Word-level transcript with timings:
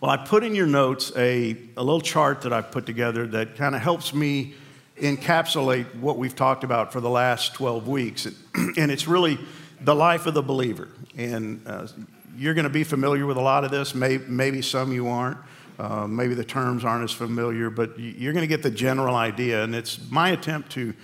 Well, 0.00 0.10
I 0.10 0.16
put 0.16 0.44
in 0.44 0.54
your 0.54 0.66
notes 0.66 1.12
a, 1.14 1.54
a 1.76 1.84
little 1.84 2.00
chart 2.00 2.40
that 2.42 2.54
I've 2.54 2.70
put 2.70 2.86
together 2.86 3.26
that 3.26 3.56
kind 3.56 3.74
of 3.74 3.82
helps 3.82 4.14
me 4.14 4.54
encapsulate 4.96 5.94
what 5.96 6.16
we've 6.16 6.34
talked 6.34 6.64
about 6.64 6.90
for 6.90 7.02
the 7.02 7.10
last 7.10 7.52
12 7.54 7.86
weeks. 7.86 8.26
And 8.78 8.90
it's 8.90 9.06
really 9.06 9.38
the 9.82 9.94
life 9.94 10.24
of 10.24 10.32
the 10.32 10.42
believer. 10.42 10.88
And 11.18 11.60
uh, 11.66 11.86
you're 12.34 12.54
going 12.54 12.64
to 12.64 12.70
be 12.70 12.82
familiar 12.82 13.26
with 13.26 13.36
a 13.36 13.42
lot 13.42 13.62
of 13.62 13.70
this, 13.70 13.94
maybe, 13.94 14.24
maybe 14.26 14.62
some 14.62 14.90
you 14.90 15.08
aren't. 15.08 15.36
Uh, 15.78 16.06
maybe 16.06 16.32
the 16.32 16.44
terms 16.44 16.82
aren't 16.82 17.04
as 17.04 17.12
familiar, 17.12 17.68
but 17.68 17.98
you're 17.98 18.32
going 18.32 18.42
to 18.42 18.48
get 18.48 18.62
the 18.62 18.70
general 18.70 19.16
idea. 19.16 19.62
And 19.64 19.74
it's 19.74 19.98
my 20.10 20.30
attempt 20.30 20.72
to 20.72 20.94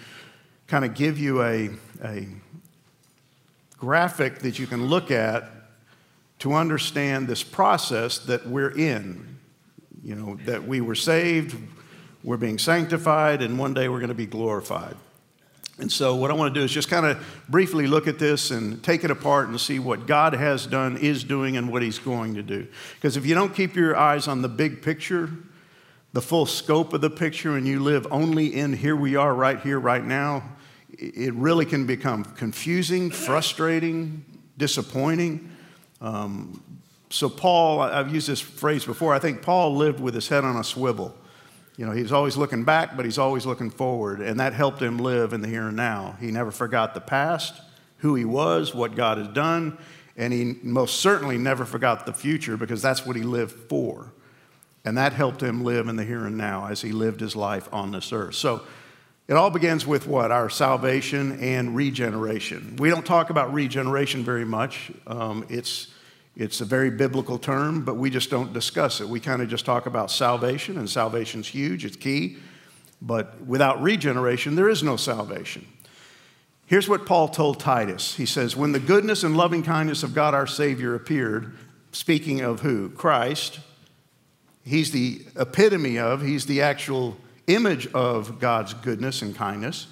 kind 0.68 0.86
of 0.86 0.94
give 0.94 1.18
you 1.18 1.42
a, 1.42 1.68
a 2.02 2.28
graphic 3.76 4.38
that 4.38 4.58
you 4.58 4.66
can 4.66 4.86
look 4.86 5.10
at 5.10 5.50
to 6.46 6.54
understand 6.54 7.26
this 7.26 7.42
process 7.42 8.18
that 8.20 8.46
we're 8.46 8.70
in. 8.70 9.36
You 10.04 10.14
know, 10.14 10.38
that 10.44 10.64
we 10.64 10.80
were 10.80 10.94
saved, 10.94 11.56
we're 12.22 12.36
being 12.36 12.56
sanctified, 12.56 13.42
and 13.42 13.58
one 13.58 13.74
day 13.74 13.88
we're 13.88 13.98
going 13.98 14.10
to 14.10 14.14
be 14.14 14.26
glorified. 14.26 14.94
And 15.78 15.90
so, 15.90 16.14
what 16.14 16.30
I 16.30 16.34
want 16.34 16.54
to 16.54 16.60
do 16.60 16.64
is 16.64 16.70
just 16.70 16.88
kind 16.88 17.04
of 17.04 17.18
briefly 17.48 17.88
look 17.88 18.06
at 18.06 18.20
this 18.20 18.52
and 18.52 18.80
take 18.84 19.02
it 19.02 19.10
apart 19.10 19.48
and 19.48 19.60
see 19.60 19.80
what 19.80 20.06
God 20.06 20.34
has 20.34 20.68
done, 20.68 20.96
is 20.98 21.24
doing, 21.24 21.56
and 21.56 21.72
what 21.72 21.82
He's 21.82 21.98
going 21.98 22.34
to 22.34 22.44
do. 22.44 22.68
Because 22.94 23.16
if 23.16 23.26
you 23.26 23.34
don't 23.34 23.52
keep 23.52 23.74
your 23.74 23.96
eyes 23.96 24.28
on 24.28 24.42
the 24.42 24.48
big 24.48 24.82
picture, 24.82 25.28
the 26.12 26.22
full 26.22 26.46
scope 26.46 26.92
of 26.92 27.00
the 27.00 27.10
picture, 27.10 27.56
and 27.56 27.66
you 27.66 27.80
live 27.80 28.06
only 28.12 28.54
in 28.54 28.72
here 28.72 28.94
we 28.94 29.16
are, 29.16 29.34
right 29.34 29.60
here, 29.62 29.80
right 29.80 30.04
now, 30.04 30.44
it 30.96 31.34
really 31.34 31.66
can 31.66 31.86
become 31.86 32.24
confusing, 32.24 33.10
frustrating, 33.10 34.24
disappointing. 34.56 35.50
Um, 36.00 36.62
so, 37.10 37.28
Paul, 37.28 37.80
I've 37.80 38.12
used 38.12 38.28
this 38.28 38.40
phrase 38.40 38.84
before, 38.84 39.14
I 39.14 39.18
think 39.18 39.42
Paul 39.42 39.76
lived 39.76 40.00
with 40.00 40.14
his 40.14 40.28
head 40.28 40.44
on 40.44 40.56
a 40.56 40.64
swivel. 40.64 41.16
You 41.76 41.86
know, 41.86 41.92
he's 41.92 42.10
always 42.10 42.36
looking 42.36 42.64
back, 42.64 42.96
but 42.96 43.04
he's 43.04 43.18
always 43.18 43.46
looking 43.46 43.70
forward, 43.70 44.20
and 44.20 44.40
that 44.40 44.54
helped 44.54 44.80
him 44.80 44.98
live 44.98 45.32
in 45.32 45.42
the 45.42 45.48
here 45.48 45.68
and 45.68 45.76
now. 45.76 46.16
He 46.20 46.30
never 46.30 46.50
forgot 46.50 46.94
the 46.94 47.00
past, 47.00 47.60
who 47.98 48.14
he 48.14 48.24
was, 48.24 48.74
what 48.74 48.96
God 48.96 49.18
has 49.18 49.28
done, 49.28 49.78
and 50.16 50.32
he 50.32 50.56
most 50.62 51.00
certainly 51.00 51.36
never 51.36 51.64
forgot 51.64 52.06
the 52.06 52.12
future 52.12 52.56
because 52.56 52.80
that's 52.80 53.04
what 53.04 53.14
he 53.14 53.22
lived 53.22 53.68
for. 53.68 54.12
And 54.84 54.96
that 54.96 55.12
helped 55.12 55.42
him 55.42 55.64
live 55.64 55.88
in 55.88 55.96
the 55.96 56.04
here 56.04 56.24
and 56.24 56.38
now 56.38 56.66
as 56.68 56.80
he 56.80 56.92
lived 56.92 57.20
his 57.20 57.36
life 57.36 57.68
on 57.72 57.90
this 57.92 58.12
earth. 58.12 58.36
So 58.36 58.62
it 59.28 59.34
all 59.34 59.50
begins 59.50 59.86
with 59.86 60.06
what? 60.06 60.30
Our 60.30 60.48
salvation 60.48 61.40
and 61.40 61.74
regeneration. 61.74 62.76
We 62.78 62.90
don't 62.90 63.04
talk 63.04 63.30
about 63.30 63.52
regeneration 63.52 64.24
very 64.24 64.44
much. 64.44 64.92
Um, 65.06 65.44
it's 65.48 65.88
it's 66.36 66.60
a 66.60 66.66
very 66.66 66.90
biblical 66.90 67.38
term, 67.38 67.82
but 67.82 67.96
we 67.96 68.10
just 68.10 68.28
don't 68.28 68.52
discuss 68.52 69.00
it. 69.00 69.08
We 69.08 69.20
kind 69.20 69.40
of 69.40 69.48
just 69.48 69.64
talk 69.64 69.86
about 69.86 70.10
salvation, 70.10 70.76
and 70.76 70.88
salvation's 70.88 71.48
huge, 71.48 71.84
it's 71.84 71.96
key. 71.96 72.36
But 73.00 73.40
without 73.46 73.82
regeneration, 73.82 74.54
there 74.54 74.68
is 74.68 74.82
no 74.82 74.96
salvation. 74.96 75.66
Here's 76.66 76.88
what 76.88 77.06
Paul 77.06 77.28
told 77.28 77.58
Titus 77.58 78.14
He 78.16 78.26
says, 78.26 78.54
When 78.54 78.72
the 78.72 78.80
goodness 78.80 79.24
and 79.24 79.36
loving 79.36 79.62
kindness 79.62 80.02
of 80.02 80.14
God 80.14 80.34
our 80.34 80.46
Savior 80.46 80.94
appeared, 80.94 81.56
speaking 81.92 82.42
of 82.42 82.60
who? 82.60 82.90
Christ, 82.90 83.60
he's 84.62 84.90
the 84.90 85.22
epitome 85.36 85.98
of, 85.98 86.20
he's 86.20 86.44
the 86.44 86.60
actual 86.60 87.16
image 87.46 87.86
of 87.88 88.38
God's 88.40 88.74
goodness 88.74 89.22
and 89.22 89.34
kindness. 89.34 89.86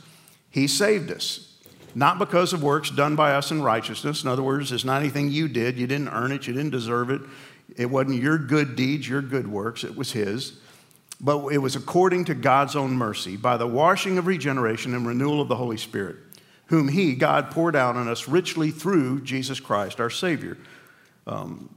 He 0.51 0.67
saved 0.67 1.11
us 1.11 1.55
not 1.95 2.19
because 2.19 2.53
of 2.53 2.63
works 2.63 2.91
done 2.91 3.15
by 3.17 3.33
us 3.35 3.51
in 3.51 3.63
righteousness. 3.63 4.23
In 4.23 4.29
other 4.29 4.43
words, 4.43 4.73
it's 4.73 4.85
not 4.85 5.01
anything 5.01 5.31
you 5.31 5.49
did. 5.49 5.79
You 5.79 5.87
didn't 5.87 6.09
earn 6.09 6.33
it, 6.33 6.47
you 6.47 6.53
didn't 6.53 6.71
deserve 6.71 7.11
it. 7.11 7.21
It 7.77 7.87
wasn't 7.87 8.23
your 8.23 8.39
good 8.39 8.77
deeds, 8.77 9.09
your 9.09 9.23
good 9.23 9.47
works, 9.47 9.85
it 9.85 9.97
was 9.97 10.13
His. 10.13 10.59
But 11.21 11.49
it 11.49 11.59
was 11.59 11.77
according 11.77 12.27
to 12.27 12.35
God's 12.35 12.77
own 12.77 12.93
mercy, 12.93 13.37
by 13.37 13.57
the 13.57 13.67
washing 13.67 14.19
of 14.19 14.27
regeneration 14.27 14.95
and 14.95 15.07
renewal 15.07 15.41
of 15.41 15.49
the 15.49 15.57
Holy 15.57 15.77
Spirit, 15.77 16.17
whom 16.67 16.89
He, 16.89 17.15
God, 17.15 17.51
poured 17.51 17.77
out 17.77 17.97
on 17.97 18.09
us 18.09 18.29
richly 18.29 18.71
through 18.71 19.23
Jesus 19.23 19.61
Christ, 19.61 20.01
our 20.01 20.11
Savior. 20.11 20.59
Um, 21.27 21.75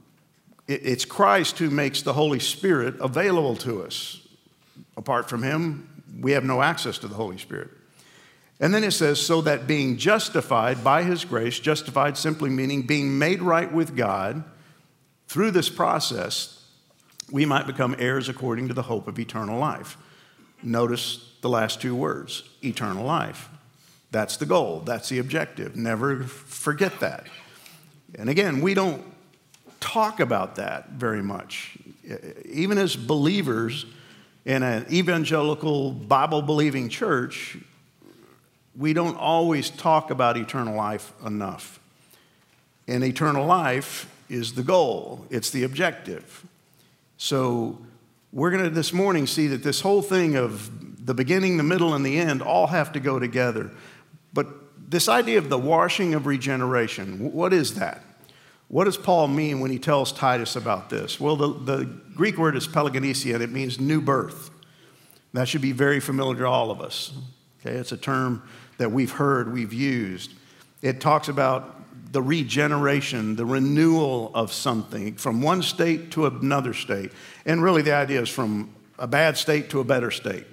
it, 0.66 0.80
it's 0.84 1.04
Christ 1.04 1.58
who 1.58 1.70
makes 1.70 2.02
the 2.02 2.12
Holy 2.12 2.40
Spirit 2.40 2.96
available 3.00 3.56
to 3.56 3.82
us. 3.82 4.27
Apart 4.96 5.28
from 5.28 5.42
Him, 5.42 6.02
we 6.20 6.32
have 6.32 6.44
no 6.44 6.62
access 6.62 6.98
to 6.98 7.08
the 7.08 7.14
Holy 7.14 7.38
Spirit. 7.38 7.70
And 8.60 8.74
then 8.74 8.82
it 8.82 8.90
says, 8.90 9.24
so 9.24 9.40
that 9.42 9.66
being 9.66 9.96
justified 9.96 10.82
by 10.82 11.04
his 11.04 11.24
grace, 11.24 11.60
justified 11.60 12.16
simply 12.16 12.50
meaning 12.50 12.82
being 12.82 13.16
made 13.18 13.40
right 13.40 13.72
with 13.72 13.96
God 13.96 14.42
through 15.28 15.52
this 15.52 15.68
process, 15.68 16.64
we 17.30 17.46
might 17.46 17.66
become 17.66 17.94
heirs 17.98 18.28
according 18.28 18.68
to 18.68 18.74
the 18.74 18.82
hope 18.82 19.06
of 19.06 19.18
eternal 19.18 19.58
life. 19.58 19.96
Notice 20.62 21.24
the 21.40 21.48
last 21.48 21.80
two 21.80 21.94
words 21.94 22.42
eternal 22.64 23.04
life. 23.04 23.48
That's 24.10 24.38
the 24.38 24.46
goal, 24.46 24.80
that's 24.80 25.08
the 25.08 25.18
objective. 25.18 25.76
Never 25.76 26.24
forget 26.24 26.98
that. 27.00 27.26
And 28.18 28.28
again, 28.28 28.60
we 28.60 28.74
don't 28.74 29.04
talk 29.80 30.18
about 30.18 30.56
that 30.56 30.90
very 30.90 31.22
much. 31.22 31.76
Even 32.44 32.78
as 32.78 32.96
believers 32.96 33.84
in 34.48 34.62
an 34.62 34.86
evangelical, 34.90 35.92
Bible 35.92 36.40
believing 36.40 36.88
church, 36.88 37.58
we 38.74 38.94
don't 38.94 39.16
always 39.18 39.68
talk 39.68 40.10
about 40.10 40.38
eternal 40.38 40.74
life 40.74 41.12
enough. 41.24 41.78
And 42.88 43.04
eternal 43.04 43.44
life 43.44 44.10
is 44.30 44.54
the 44.54 44.62
goal, 44.62 45.26
it's 45.28 45.50
the 45.50 45.64
objective. 45.64 46.46
So 47.18 47.78
we're 48.32 48.50
going 48.50 48.64
to 48.64 48.70
this 48.70 48.90
morning 48.94 49.26
see 49.26 49.48
that 49.48 49.62
this 49.62 49.82
whole 49.82 50.00
thing 50.00 50.36
of 50.36 51.04
the 51.04 51.12
beginning, 51.12 51.58
the 51.58 51.62
middle, 51.62 51.92
and 51.92 52.04
the 52.04 52.18
end 52.18 52.40
all 52.40 52.68
have 52.68 52.92
to 52.92 53.00
go 53.00 53.18
together. 53.18 53.70
But 54.32 54.46
this 54.90 55.10
idea 55.10 55.36
of 55.36 55.50
the 55.50 55.58
washing 55.58 56.14
of 56.14 56.24
regeneration, 56.24 57.34
what 57.34 57.52
is 57.52 57.74
that? 57.74 58.02
What 58.68 58.84
does 58.84 58.98
Paul 58.98 59.28
mean 59.28 59.60
when 59.60 59.70
he 59.70 59.78
tells 59.78 60.12
Titus 60.12 60.54
about 60.54 60.90
this? 60.90 61.18
Well, 61.18 61.36
the, 61.36 61.48
the 61.48 61.84
Greek 62.14 62.36
word 62.36 62.54
is 62.54 62.68
palingenesia, 62.68 63.34
and 63.34 63.42
it 63.42 63.50
means 63.50 63.80
new 63.80 64.00
birth. 64.00 64.50
That 65.32 65.48
should 65.48 65.62
be 65.62 65.72
very 65.72 66.00
familiar 66.00 66.40
to 66.40 66.46
all 66.46 66.70
of 66.70 66.80
us. 66.80 67.12
Okay, 67.60 67.76
it's 67.76 67.92
a 67.92 67.96
term 67.96 68.42
that 68.76 68.92
we've 68.92 69.10
heard, 69.10 69.52
we've 69.52 69.72
used. 69.72 70.32
It 70.82 71.00
talks 71.00 71.28
about 71.28 71.74
the 72.12 72.22
regeneration, 72.22 73.36
the 73.36 73.44
renewal 73.44 74.30
of 74.34 74.52
something 74.52 75.14
from 75.16 75.42
one 75.42 75.62
state 75.62 76.10
to 76.12 76.26
another 76.26 76.72
state. 76.72 77.12
And 77.44 77.62
really, 77.62 77.82
the 77.82 77.94
idea 77.94 78.20
is 78.20 78.28
from 78.28 78.74
a 78.98 79.06
bad 79.06 79.36
state 79.36 79.70
to 79.70 79.80
a 79.80 79.84
better 79.84 80.10
state. 80.10 80.46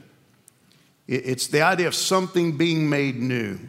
It's 1.07 1.47
the 1.47 1.61
idea 1.61 1.87
of 1.87 1.95
something 1.95 2.57
being 2.57 2.89
made 2.89 3.21
new. 3.21 3.59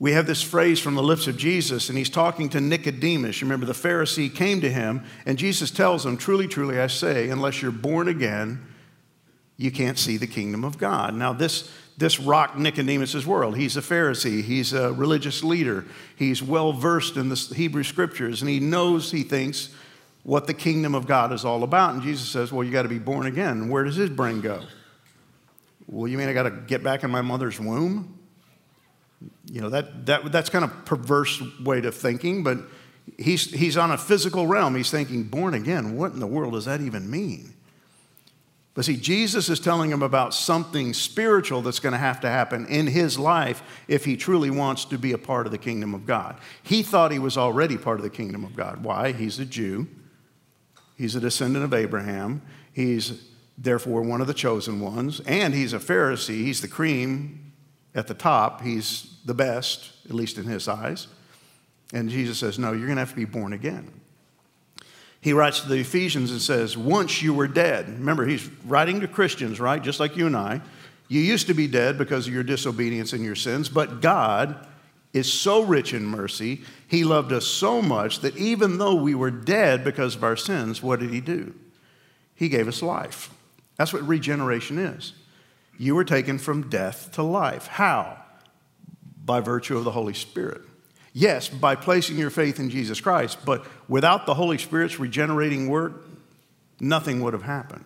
We 0.00 0.12
have 0.12 0.26
this 0.26 0.42
phrase 0.42 0.80
from 0.80 0.94
the 0.94 1.02
lips 1.02 1.26
of 1.26 1.36
Jesus, 1.36 1.90
and 1.90 1.98
he's 1.98 2.08
talking 2.08 2.48
to 2.48 2.60
Nicodemus. 2.60 3.42
Remember, 3.42 3.66
the 3.66 3.74
Pharisee 3.74 4.34
came 4.34 4.62
to 4.62 4.70
him, 4.70 5.04
and 5.26 5.36
Jesus 5.36 5.70
tells 5.70 6.06
him, 6.06 6.16
Truly, 6.16 6.48
truly, 6.48 6.80
I 6.80 6.86
say, 6.86 7.28
unless 7.28 7.60
you're 7.60 7.70
born 7.70 8.08
again, 8.08 8.66
you 9.58 9.70
can't 9.70 9.98
see 9.98 10.16
the 10.16 10.26
kingdom 10.26 10.64
of 10.64 10.78
God. 10.78 11.14
Now, 11.14 11.34
this, 11.34 11.70
this 11.98 12.18
rocked 12.18 12.56
Nicodemus' 12.56 13.26
world. 13.26 13.58
He's 13.58 13.76
a 13.76 13.82
Pharisee, 13.82 14.42
he's 14.42 14.72
a 14.72 14.90
religious 14.90 15.44
leader, 15.44 15.84
he's 16.16 16.42
well 16.42 16.72
versed 16.72 17.18
in 17.18 17.28
the 17.28 17.36
Hebrew 17.54 17.84
scriptures, 17.84 18.40
and 18.40 18.50
he 18.50 18.58
knows, 18.58 19.10
he 19.10 19.22
thinks, 19.22 19.68
what 20.22 20.46
the 20.46 20.54
kingdom 20.54 20.94
of 20.94 21.06
God 21.06 21.30
is 21.30 21.44
all 21.44 21.62
about. 21.62 21.92
And 21.92 22.02
Jesus 22.02 22.26
says, 22.26 22.52
Well, 22.52 22.64
you 22.64 22.72
got 22.72 22.82
to 22.82 22.88
be 22.88 22.98
born 22.98 23.26
again. 23.26 23.68
Where 23.68 23.84
does 23.84 23.96
his 23.96 24.10
brain 24.10 24.40
go? 24.40 24.62
Well, 25.86 26.08
you 26.08 26.16
mean 26.16 26.28
I 26.28 26.32
got 26.32 26.44
to 26.44 26.50
get 26.50 26.82
back 26.82 27.04
in 27.04 27.10
my 27.10 27.22
mother's 27.22 27.58
womb? 27.60 28.19
You 29.50 29.60
know, 29.60 29.68
that, 29.70 30.06
that, 30.06 30.30
that's 30.30 30.48
kind 30.48 30.64
of 30.64 30.84
perverse 30.84 31.42
way 31.60 31.80
of 31.80 31.94
thinking, 31.94 32.44
but 32.44 32.58
he's, 33.18 33.50
he's 33.50 33.76
on 33.76 33.90
a 33.90 33.98
physical 33.98 34.46
realm. 34.46 34.76
He's 34.76 34.90
thinking, 34.90 35.24
born 35.24 35.54
again, 35.54 35.96
what 35.96 36.12
in 36.12 36.20
the 36.20 36.26
world 36.26 36.52
does 36.52 36.66
that 36.66 36.80
even 36.80 37.10
mean? 37.10 37.54
But 38.74 38.84
see, 38.84 38.96
Jesus 38.96 39.48
is 39.48 39.58
telling 39.58 39.90
him 39.90 40.02
about 40.02 40.32
something 40.32 40.94
spiritual 40.94 41.62
that's 41.62 41.80
going 41.80 41.92
to 41.92 41.98
have 41.98 42.20
to 42.20 42.28
happen 42.28 42.66
in 42.66 42.86
his 42.86 43.18
life 43.18 43.62
if 43.88 44.04
he 44.04 44.16
truly 44.16 44.50
wants 44.50 44.84
to 44.86 44.98
be 44.98 45.10
a 45.12 45.18
part 45.18 45.46
of 45.46 45.52
the 45.52 45.58
kingdom 45.58 45.92
of 45.92 46.06
God. 46.06 46.36
He 46.62 46.84
thought 46.84 47.10
he 47.10 47.18
was 47.18 47.36
already 47.36 47.76
part 47.76 47.98
of 47.98 48.04
the 48.04 48.10
kingdom 48.10 48.44
of 48.44 48.54
God. 48.54 48.84
Why? 48.84 49.10
He's 49.10 49.40
a 49.40 49.44
Jew, 49.44 49.88
he's 50.96 51.16
a 51.16 51.20
descendant 51.20 51.64
of 51.64 51.74
Abraham, 51.74 52.42
he's 52.72 53.24
therefore 53.58 54.02
one 54.02 54.20
of 54.20 54.28
the 54.28 54.34
chosen 54.34 54.80
ones, 54.80 55.20
and 55.26 55.52
he's 55.52 55.72
a 55.72 55.80
Pharisee. 55.80 56.44
He's 56.44 56.60
the 56.60 56.68
cream 56.68 57.52
at 57.96 58.06
the 58.06 58.14
top, 58.14 58.62
he's 58.62 59.09
the 59.24 59.34
best, 59.34 59.90
at 60.06 60.14
least 60.14 60.38
in 60.38 60.44
his 60.44 60.68
eyes. 60.68 61.08
And 61.92 62.08
Jesus 62.08 62.38
says, 62.38 62.58
No, 62.58 62.72
you're 62.72 62.86
going 62.86 62.96
to 62.96 63.00
have 63.00 63.10
to 63.10 63.16
be 63.16 63.24
born 63.24 63.52
again. 63.52 63.90
He 65.20 65.32
writes 65.32 65.60
to 65.60 65.68
the 65.68 65.80
Ephesians 65.80 66.30
and 66.30 66.40
says, 66.40 66.76
Once 66.76 67.22
you 67.22 67.34
were 67.34 67.48
dead. 67.48 67.88
Remember, 67.88 68.26
he's 68.26 68.48
writing 68.64 69.00
to 69.00 69.08
Christians, 69.08 69.60
right? 69.60 69.82
Just 69.82 70.00
like 70.00 70.16
you 70.16 70.26
and 70.26 70.36
I. 70.36 70.60
You 71.08 71.20
used 71.20 71.48
to 71.48 71.54
be 71.54 71.66
dead 71.66 71.98
because 71.98 72.28
of 72.28 72.32
your 72.32 72.44
disobedience 72.44 73.12
and 73.12 73.24
your 73.24 73.34
sins, 73.34 73.68
but 73.68 74.00
God, 74.00 74.66
is 75.12 75.32
so 75.32 75.62
rich 75.62 75.92
in 75.92 76.04
mercy. 76.06 76.62
He 76.86 77.04
loved 77.04 77.32
us 77.32 77.46
so 77.46 77.82
much 77.82 78.20
that 78.20 78.36
even 78.36 78.78
though 78.78 78.94
we 78.94 79.14
were 79.14 79.30
dead 79.30 79.82
because 79.82 80.14
of 80.14 80.22
our 80.22 80.36
sins, 80.36 80.82
what 80.82 81.00
did 81.00 81.10
He 81.10 81.20
do? 81.20 81.54
He 82.34 82.48
gave 82.48 82.68
us 82.68 82.80
life. 82.80 83.34
That's 83.76 83.92
what 83.92 84.06
regeneration 84.06 84.78
is. 84.78 85.14
You 85.78 85.94
were 85.94 86.04
taken 86.04 86.38
from 86.38 86.68
death 86.68 87.12
to 87.12 87.22
life. 87.22 87.66
How? 87.66 88.19
By 89.30 89.38
virtue 89.38 89.78
of 89.78 89.84
the 89.84 89.92
Holy 89.92 90.12
Spirit. 90.12 90.60
Yes, 91.12 91.48
by 91.48 91.76
placing 91.76 92.18
your 92.18 92.30
faith 92.30 92.58
in 92.58 92.68
Jesus 92.68 93.00
Christ, 93.00 93.38
but 93.44 93.64
without 93.86 94.26
the 94.26 94.34
Holy 94.34 94.58
Spirit's 94.58 94.98
regenerating 94.98 95.68
work, 95.68 96.04
nothing 96.80 97.20
would 97.20 97.32
have 97.32 97.44
happened. 97.44 97.84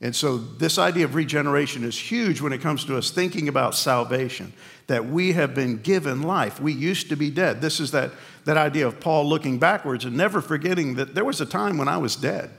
And 0.00 0.14
so, 0.14 0.38
this 0.38 0.78
idea 0.78 1.06
of 1.06 1.16
regeneration 1.16 1.82
is 1.82 1.98
huge 1.98 2.40
when 2.40 2.52
it 2.52 2.60
comes 2.60 2.84
to 2.84 2.96
us 2.96 3.10
thinking 3.10 3.48
about 3.48 3.74
salvation, 3.74 4.52
that 4.86 5.06
we 5.06 5.32
have 5.32 5.56
been 5.56 5.78
given 5.78 6.22
life. 6.22 6.60
We 6.60 6.72
used 6.72 7.08
to 7.08 7.16
be 7.16 7.30
dead. 7.30 7.60
This 7.60 7.80
is 7.80 7.90
that, 7.90 8.12
that 8.44 8.56
idea 8.56 8.86
of 8.86 9.00
Paul 9.00 9.28
looking 9.28 9.58
backwards 9.58 10.04
and 10.04 10.16
never 10.16 10.40
forgetting 10.40 10.94
that 10.94 11.16
there 11.16 11.24
was 11.24 11.40
a 11.40 11.46
time 11.46 11.78
when 11.78 11.88
I 11.88 11.98
was 11.98 12.14
dead, 12.14 12.50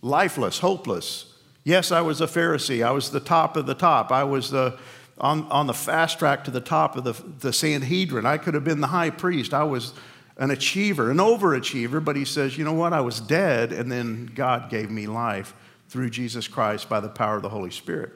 lifeless, 0.00 0.58
hopeless. 0.58 1.32
Yes, 1.62 1.92
I 1.92 2.00
was 2.00 2.20
a 2.20 2.26
Pharisee. 2.26 2.84
I 2.84 2.90
was 2.90 3.12
the 3.12 3.20
top 3.20 3.56
of 3.56 3.66
the 3.66 3.74
top. 3.76 4.10
I 4.10 4.24
was 4.24 4.50
the, 4.50 4.76
on, 5.18 5.44
on 5.50 5.66
the 5.66 5.74
fast 5.74 6.18
track 6.18 6.44
to 6.44 6.50
the 6.50 6.60
top 6.60 6.96
of 6.96 7.04
the, 7.04 7.12
the 7.40 7.52
Sanhedrin. 7.52 8.26
I 8.26 8.38
could 8.38 8.54
have 8.54 8.64
been 8.64 8.80
the 8.80 8.88
high 8.88 9.10
priest. 9.10 9.54
I 9.54 9.64
was 9.64 9.92
an 10.36 10.50
achiever, 10.50 11.10
an 11.10 11.18
overachiever, 11.18 12.04
but 12.04 12.16
he 12.16 12.24
says, 12.24 12.56
you 12.56 12.64
know 12.64 12.72
what? 12.72 12.92
I 12.92 13.00
was 13.00 13.20
dead, 13.20 13.72
and 13.72 13.92
then 13.92 14.30
God 14.34 14.70
gave 14.70 14.90
me 14.90 15.06
life 15.06 15.54
through 15.88 16.10
Jesus 16.10 16.48
Christ 16.48 16.88
by 16.88 17.00
the 17.00 17.08
power 17.08 17.36
of 17.36 17.42
the 17.42 17.50
Holy 17.50 17.70
Spirit. 17.70 18.12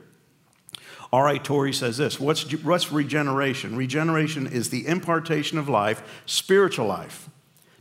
R.A. 1.12 1.38
Torrey 1.38 1.72
says 1.72 1.96
this 1.96 2.18
what's, 2.18 2.50
what's 2.62 2.90
regeneration? 2.90 3.76
Regeneration 3.76 4.46
is 4.46 4.70
the 4.70 4.86
impartation 4.86 5.58
of 5.58 5.68
life, 5.68 6.22
spiritual 6.26 6.86
life, 6.86 7.28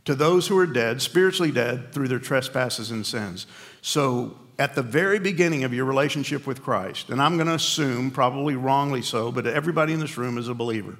to 0.04 0.14
those 0.14 0.48
who 0.48 0.58
are 0.58 0.66
dead, 0.66 1.02
spiritually 1.02 1.50
dead, 1.50 1.92
through 1.92 2.08
their 2.08 2.18
trespasses 2.18 2.90
and 2.90 3.04
sins. 3.04 3.46
So, 3.82 4.36
at 4.58 4.74
the 4.74 4.82
very 4.82 5.18
beginning 5.18 5.64
of 5.64 5.74
your 5.74 5.84
relationship 5.84 6.46
with 6.46 6.62
Christ, 6.62 7.10
and 7.10 7.20
I'm 7.20 7.36
going 7.36 7.48
to 7.48 7.54
assume, 7.54 8.10
probably 8.10 8.56
wrongly 8.56 9.02
so, 9.02 9.30
but 9.30 9.46
everybody 9.46 9.92
in 9.92 10.00
this 10.00 10.16
room 10.16 10.38
is 10.38 10.48
a 10.48 10.54
believer. 10.54 10.98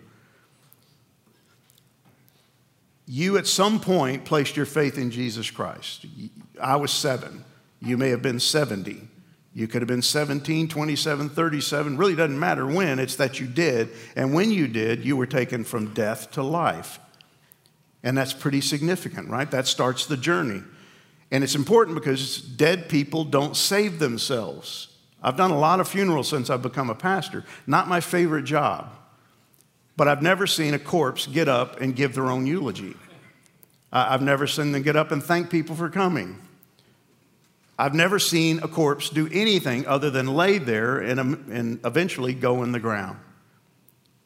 You 3.06 3.38
at 3.38 3.47
some 3.47 3.81
point 3.81 4.25
placed 4.25 4.56
your 4.56 4.67
faith 4.67 4.99
in 4.99 5.11
Jesus 5.11 5.50
Christ. 5.50 6.06
I 6.61 6.76
was 6.76 6.91
seven. 6.91 7.44
You 7.81 7.97
may 7.97 8.11
have 8.11 8.23
been 8.23 8.41
70. 8.41 9.08
You 9.55 9.69
could 9.69 9.81
have 9.81 9.88
been 9.88 10.02
17, 10.02 10.69
27, 10.69 11.29
37. 11.31 11.97
Really 11.97 12.14
doesn't 12.14 12.38
matter 12.38 12.67
when, 12.67 12.99
it's 12.99 13.17
that 13.17 13.41
you 13.41 13.47
did. 13.47 13.88
And 14.17 14.35
when 14.35 14.50
you 14.50 14.69
did, 14.69 15.05
you 15.05 15.17
were 15.17 15.26
taken 15.26 15.64
from 15.64 15.94
death 15.94 16.32
to 16.32 16.43
life. 16.43 16.99
And 18.02 18.19
that's 18.19 18.35
pretty 18.35 18.61
significant, 18.61 19.31
right? 19.31 19.50
That 19.50 19.67
starts 19.67 20.05
the 20.06 20.17
journey. 20.17 20.62
And 21.31 21.43
it's 21.43 21.55
important 21.55 21.96
because 21.96 22.40
dead 22.40 22.88
people 22.88 23.25
don't 23.25 23.56
save 23.56 23.99
themselves. 23.99 24.88
I've 25.23 25.37
done 25.37 25.50
a 25.50 25.58
lot 25.58 25.81
of 25.81 25.88
funerals 25.88 26.28
since 26.28 26.50
I've 26.50 26.62
become 26.62 26.88
a 26.88 26.94
pastor. 26.94 27.44
Not 27.67 27.88
my 27.88 28.00
favorite 28.00 28.44
job. 28.44 28.93
But 29.96 30.08
I've 30.08 30.23
never 30.23 30.46
seen 30.46 30.75
a 30.75 30.78
corpse 30.78 31.26
get 31.26 31.49
up 31.49 31.81
and 31.81 31.96
give 31.96 32.14
their 32.14 32.26
own 32.26 32.46
eulogy. 32.46 32.94
I've 33.93 34.23
never 34.23 34.46
seen 34.46 34.73
them 34.73 34.82
get 34.82 34.94
up 34.94 35.11
and 35.11 35.23
thank 35.23 35.50
people 35.50 35.75
for 35.75 35.88
coming. 35.88 36.38
I've 37.78 37.94
never 37.94 38.19
seen 38.19 38.61
a 38.62 38.69
corpse 38.69 39.11
do 39.11 39.28
anything 39.32 39.87
other 39.87 40.11
than 40.11 40.26
lay 40.28 40.58
there 40.58 40.99
and, 40.99 41.20
um, 41.20 41.46
and 41.50 41.81
eventually 41.84 42.34
go 42.34 42.62
in 42.62 42.73
the 42.73 42.81
ground. 42.81 43.19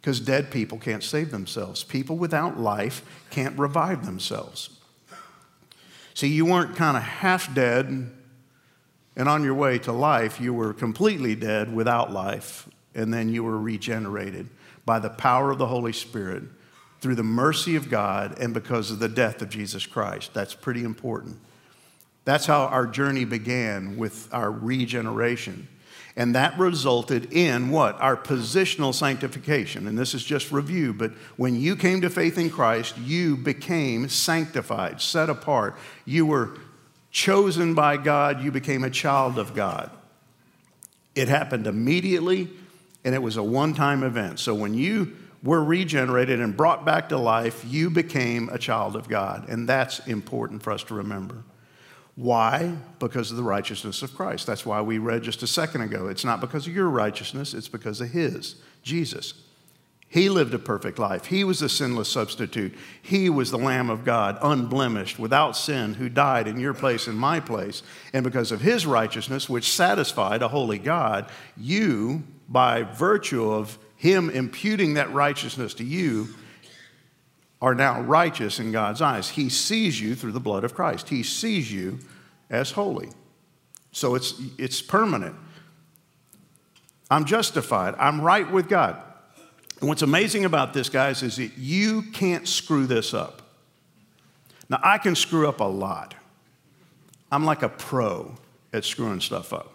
Because 0.01 0.21
dead 0.21 0.51
people 0.51 0.79
can't 0.79 1.03
save 1.03 1.31
themselves. 1.31 1.85
People 1.85 2.17
without 2.17 2.59
life 2.59 3.05
can't 3.31 3.59
revive 3.59 4.07
themselves. 4.07 4.80
See, 6.21 6.29
you 6.29 6.45
weren't 6.45 6.77
kind 6.77 6.99
of 6.99 7.03
half 7.03 7.55
dead 7.55 8.11
and 9.17 9.27
on 9.27 9.43
your 9.43 9.55
way 9.55 9.79
to 9.79 9.91
life. 9.93 10.39
You 10.39 10.53
were 10.53 10.75
completely 10.75 11.35
dead 11.35 11.75
without 11.75 12.13
life, 12.13 12.69
and 12.95 13.11
then 13.11 13.31
you 13.31 13.43
were 13.43 13.59
regenerated 13.59 14.47
by 14.85 14.99
the 14.99 15.09
power 15.09 15.51
of 15.51 15.57
the 15.57 15.69
Holy 15.69 15.95
Spirit 15.95 16.43
through 17.01 17.15
the 17.15 17.23
mercy 17.23 17.75
of 17.75 17.89
God 17.89 18.39
and 18.39 18.53
because 18.53 18.91
of 18.91 18.99
the 18.99 19.09
death 19.09 19.41
of 19.41 19.49
Jesus 19.49 19.87
Christ. 19.87 20.35
That's 20.35 20.55
pretty 20.55 20.85
important. 20.85 21.39
That's 22.27 22.45
how 22.45 22.67
our 22.67 22.87
journey 22.87 23.25
began 23.25 23.97
with 23.97 24.29
our 24.31 24.51
regeneration. 24.51 25.69
And 26.21 26.35
that 26.35 26.59
resulted 26.59 27.33
in 27.33 27.71
what? 27.71 27.99
Our 27.99 28.15
positional 28.15 28.93
sanctification. 28.93 29.87
And 29.87 29.97
this 29.97 30.13
is 30.13 30.23
just 30.23 30.53
review, 30.53 30.93
but 30.93 31.13
when 31.39 31.59
you 31.59 31.75
came 31.75 32.03
to 32.03 32.11
faith 32.11 32.37
in 32.37 32.51
Christ, 32.51 32.99
you 32.99 33.39
became 33.39 34.07
sanctified, 34.11 35.01
set 35.01 35.31
apart. 35.31 35.79
You 36.05 36.27
were 36.27 36.59
chosen 37.11 37.73
by 37.73 37.97
God, 37.97 38.43
you 38.43 38.53
became 38.53 38.85
a 38.85 38.91
child 38.91 39.39
of 39.39 39.55
God. 39.55 39.91
It 41.15 41.29
happened 41.29 41.67
immediately, 41.67 42.51
and 43.03 43.15
it 43.15 43.23
was 43.23 43.39
a 43.39 43.43
one 43.43 43.73
time 43.73 44.03
event. 44.03 44.41
So 44.41 44.55
when 44.55 44.75
you 44.75 45.17
were 45.43 45.65
regenerated 45.65 46.39
and 46.39 46.55
brought 46.55 46.85
back 46.85 47.09
to 47.09 47.17
life, 47.17 47.65
you 47.67 47.89
became 47.89 48.51
a 48.51 48.59
child 48.59 48.95
of 48.95 49.09
God. 49.09 49.49
And 49.49 49.67
that's 49.67 50.01
important 50.01 50.63
for 50.63 50.71
us 50.71 50.83
to 50.85 50.95
remember. 50.95 51.45
Why? 52.21 52.77
Because 52.99 53.31
of 53.31 53.39
the 53.39 53.43
righteousness 53.43 54.03
of 54.03 54.15
Christ. 54.15 54.47
That's 54.47 54.67
why 54.67 54.83
we 54.83 54.99
read 54.99 55.23
just 55.23 55.43
a 55.43 55.47
second 55.47 55.81
ago. 55.81 56.09
It's 56.09 56.25
not 56.25 56.43
because 56.43 56.67
of 56.67 56.75
your 56.75 56.91
righteousness, 56.91 57.55
it's 57.55 57.67
because 57.67 58.03
of 58.03 58.11
His, 58.11 58.57
Jesus. 58.83 59.33
He 60.07 60.29
lived 60.29 60.53
a 60.53 60.59
perfect 60.59 60.99
life. 60.99 61.25
He 61.25 61.45
was 61.45 61.63
a 61.63 61.69
sinless 61.69 62.11
substitute. 62.11 62.75
He 63.01 63.31
was 63.31 63.51
the 63.51 63.57
Lamb 63.57 63.89
of 63.89 64.05
God, 64.05 64.39
unblemished, 64.43 65.19
without 65.19 65.57
sin, 65.57 65.95
who 65.95 66.11
died 66.11 66.47
in 66.47 66.61
your 66.61 66.75
place 66.75 67.07
and 67.07 67.17
my 67.17 67.41
place. 67.41 67.83
And 68.13 68.23
because 68.23 68.53
of 68.53 68.61
His 68.61 68.85
righteousness, 68.85 69.49
which 69.49 69.73
satisfied 69.73 70.43
a 70.43 70.49
holy 70.49 70.79
God, 70.79 71.31
you, 71.57 72.23
by 72.51 72.83
virtue 72.83 73.51
of 73.51 73.79
Him 73.97 74.29
imputing 74.29 74.93
that 74.95 75.11
righteousness 75.15 75.73
to 75.75 75.85
you, 75.85 76.29
are 77.61 77.75
now 77.75 78.01
righteous 78.01 78.59
in 78.59 78.73
God's 78.73 79.03
eyes. 79.03 79.31
He 79.31 79.49
sees 79.49 80.01
you 80.01 80.15
through 80.15 80.33
the 80.33 80.41
blood 80.41 80.65
of 80.65 80.75
Christ, 80.75 81.09
He 81.09 81.23
sees 81.23 81.73
you 81.73 81.99
as 82.49 82.73
holy. 82.73 83.11
So 83.93 84.15
it's, 84.15 84.41
it's 84.57 84.81
permanent. 84.81 85.37
I'm 87.11 87.25
justified, 87.25 87.95
I'm 87.99 88.21
right 88.21 88.51
with 88.51 88.69
God. 88.69 89.03
And 89.81 89.89
what's 89.89 90.03
amazing 90.03 90.45
about 90.45 90.75
this, 90.75 90.89
guys, 90.89 91.23
is 91.23 91.37
that 91.37 91.57
you 91.57 92.03
can't 92.13 92.47
screw 92.47 92.87
this 92.87 93.15
up. 93.15 93.43
Now, 94.69 94.79
I 94.83 94.99
can 94.99 95.17
screw 95.17 95.49
up 95.49 95.61
a 95.61 95.65
lot. 95.65 96.15
I'm 97.33 97.45
like 97.45 97.63
a 97.63 97.69
pro 97.69 98.35
at 98.73 98.85
screwing 98.85 99.21
stuff 99.21 99.53
up. 99.53 99.73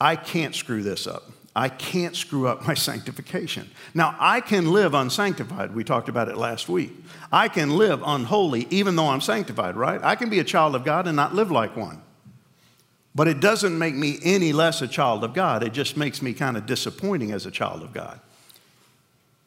I 0.00 0.16
can't 0.16 0.54
screw 0.54 0.82
this 0.82 1.06
up. 1.06 1.30
I 1.56 1.68
can't 1.68 2.16
screw 2.16 2.48
up 2.48 2.66
my 2.66 2.74
sanctification. 2.88 3.70
Now, 3.94 4.16
I 4.18 4.40
can 4.40 4.72
live 4.72 4.94
unsanctified. 4.94 5.74
We 5.74 5.84
talked 5.84 6.08
about 6.08 6.28
it 6.28 6.36
last 6.36 6.68
week. 6.68 6.92
I 7.32 7.48
can 7.48 7.76
live 7.76 8.02
unholy 8.04 8.66
even 8.70 8.96
though 8.96 9.08
I'm 9.08 9.20
sanctified, 9.20 9.76
right? 9.76 10.02
I 10.02 10.16
can 10.16 10.30
be 10.30 10.40
a 10.40 10.44
child 10.44 10.74
of 10.74 10.84
God 10.84 11.06
and 11.06 11.16
not 11.16 11.34
live 11.34 11.50
like 11.50 11.76
one. 11.76 12.02
But 13.14 13.28
it 13.28 13.38
doesn't 13.40 13.78
make 13.78 13.94
me 13.94 14.18
any 14.24 14.52
less 14.52 14.82
a 14.82 14.88
child 14.88 15.22
of 15.22 15.34
God. 15.34 15.62
It 15.62 15.72
just 15.72 15.96
makes 15.96 16.20
me 16.20 16.34
kind 16.34 16.56
of 16.56 16.66
disappointing 16.66 17.30
as 17.30 17.46
a 17.46 17.50
child 17.50 17.82
of 17.82 17.92
God. 17.92 18.18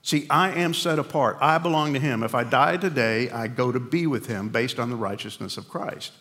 See, 0.04 0.26
I 0.30 0.52
am 0.52 0.74
set 0.74 1.00
apart. 1.00 1.38
I 1.42 1.58
belong 1.58 1.94
to 1.94 2.00
Him. 2.00 2.24
If 2.24 2.34
I 2.34 2.46
die 2.46 2.78
today, 2.78 3.30
I 3.30 3.48
go 3.48 3.74
to 3.74 3.80
be 3.80 4.08
with 4.08 4.28
Him 4.28 4.48
based 4.48 4.80
on 4.80 4.90
the 4.90 4.96
righteousness 4.96 5.58
of 5.58 5.68
Christ. 5.68 6.14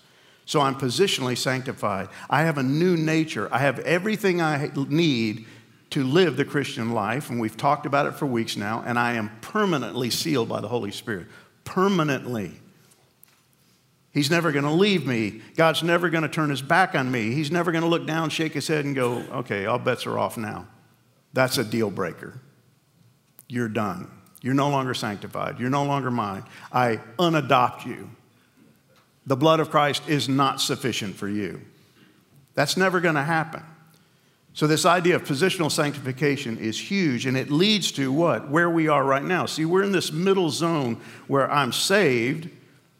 So 0.44 0.60
I'm 0.60 0.74
positionally 0.74 1.38
sanctified. 1.38 2.08
I 2.28 2.42
have 2.42 2.58
a 2.58 2.64
new 2.64 2.96
nature. 2.96 3.48
I 3.52 3.58
have 3.58 3.78
everything 3.80 4.40
I 4.40 4.70
need 4.88 5.46
to 5.90 6.04
live 6.04 6.36
the 6.36 6.44
Christian 6.44 6.92
life, 6.92 7.30
and 7.30 7.40
we've 7.40 7.56
talked 7.56 7.86
about 7.86 8.06
it 8.06 8.14
for 8.14 8.26
weeks 8.26 8.56
now, 8.56 8.82
and 8.84 8.98
I 8.98 9.14
am 9.14 9.30
permanently 9.40 10.10
sealed 10.10 10.48
by 10.48 10.60
the 10.60 10.68
Holy 10.68 10.90
Spirit. 10.90 11.26
Permanently. 11.64 12.52
He's 14.12 14.30
never 14.30 14.50
going 14.50 14.64
to 14.64 14.70
leave 14.70 15.06
me. 15.06 15.42
God's 15.56 15.82
never 15.82 16.08
going 16.08 16.22
to 16.22 16.28
turn 16.28 16.50
his 16.50 16.62
back 16.62 16.94
on 16.94 17.10
me. 17.10 17.32
He's 17.32 17.50
never 17.50 17.70
going 17.70 17.82
to 17.82 17.88
look 17.88 18.06
down, 18.06 18.30
shake 18.30 18.54
his 18.54 18.66
head, 18.66 18.84
and 18.84 18.94
go, 18.94 19.18
okay, 19.30 19.66
all 19.66 19.78
bets 19.78 20.06
are 20.06 20.18
off 20.18 20.36
now. 20.36 20.66
That's 21.32 21.58
a 21.58 21.64
deal 21.64 21.90
breaker. 21.90 22.40
You're 23.46 23.68
done. 23.68 24.10
You're 24.40 24.54
no 24.54 24.70
longer 24.70 24.94
sanctified. 24.94 25.60
You're 25.60 25.70
no 25.70 25.84
longer 25.84 26.10
mine. 26.10 26.44
I 26.72 27.00
unadopt 27.18 27.84
you. 27.84 28.10
The 29.26 29.36
blood 29.36 29.60
of 29.60 29.70
Christ 29.70 30.08
is 30.08 30.28
not 30.28 30.60
sufficient 30.60 31.16
for 31.16 31.28
you. 31.28 31.60
That's 32.54 32.76
never 32.76 33.00
going 33.00 33.16
to 33.16 33.22
happen. 33.22 33.62
So, 34.56 34.66
this 34.66 34.86
idea 34.86 35.16
of 35.16 35.24
positional 35.24 35.70
sanctification 35.70 36.56
is 36.56 36.80
huge, 36.80 37.26
and 37.26 37.36
it 37.36 37.50
leads 37.50 37.92
to 37.92 38.10
what? 38.10 38.48
Where 38.48 38.70
we 38.70 38.88
are 38.88 39.04
right 39.04 39.22
now. 39.22 39.44
See, 39.44 39.66
we're 39.66 39.82
in 39.82 39.92
this 39.92 40.10
middle 40.10 40.48
zone 40.48 40.98
where 41.26 41.50
I'm 41.52 41.72
saved, 41.72 42.48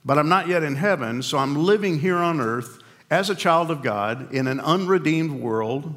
but 0.04 0.18
I'm 0.18 0.28
not 0.28 0.48
yet 0.48 0.62
in 0.62 0.76
heaven, 0.76 1.22
so 1.22 1.38
I'm 1.38 1.56
living 1.56 1.98
here 1.98 2.18
on 2.18 2.42
earth 2.42 2.82
as 3.08 3.30
a 3.30 3.34
child 3.34 3.70
of 3.70 3.80
God 3.80 4.34
in 4.34 4.48
an 4.48 4.60
unredeemed 4.60 5.40
world, 5.40 5.94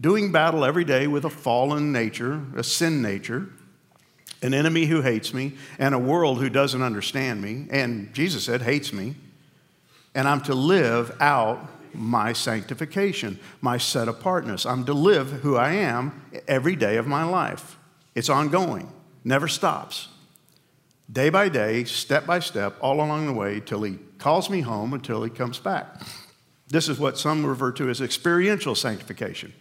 doing 0.00 0.32
battle 0.32 0.64
every 0.64 0.84
day 0.84 1.06
with 1.06 1.26
a 1.26 1.30
fallen 1.30 1.92
nature, 1.92 2.42
a 2.56 2.64
sin 2.64 3.02
nature. 3.02 3.50
an 4.40 4.54
enemy 4.54 4.86
who 4.86 5.02
hates 5.02 5.34
me, 5.34 5.52
and 5.78 5.94
a 5.94 5.98
world 5.98 6.40
who 6.40 6.48
doesn't 6.48 6.80
understand 6.80 7.42
me, 7.42 7.66
and 7.70 8.14
Jesus 8.14 8.44
said, 8.44 8.62
hates 8.62 8.94
me. 8.94 9.14
And 10.14 10.26
I'm 10.26 10.40
to 10.42 10.54
live 10.54 11.14
out 11.20 11.68
my 11.92 12.32
sanctification, 12.32 13.38
my 13.60 13.78
set 13.78 14.08
apartness. 14.08 14.64
I'm 14.66 14.84
to 14.84 14.92
live 14.92 15.42
who 15.42 15.56
I 15.56 15.72
am 15.72 16.22
every 16.46 16.76
day 16.76 16.96
of 16.96 17.06
my 17.06 17.24
life. 17.24 17.76
It's 18.14 18.28
ongoing, 18.28 18.92
never 19.24 19.48
stops. 19.48 20.08
Day 21.10 21.28
by 21.28 21.48
day, 21.48 21.84
step 21.84 22.26
by 22.26 22.38
step, 22.38 22.76
all 22.80 22.96
along 22.96 23.26
the 23.26 23.32
way, 23.32 23.60
till 23.60 23.82
he 23.82 23.98
calls 24.18 24.48
me 24.48 24.60
home, 24.60 24.94
until 24.94 25.22
he 25.22 25.30
comes 25.30 25.58
back. 25.58 26.02
This 26.68 26.88
is 26.88 26.98
what 27.00 27.18
some 27.18 27.44
refer 27.44 27.72
to 27.72 27.90
as 27.90 28.00
experiential 28.00 28.74
sanctification. 28.74 29.52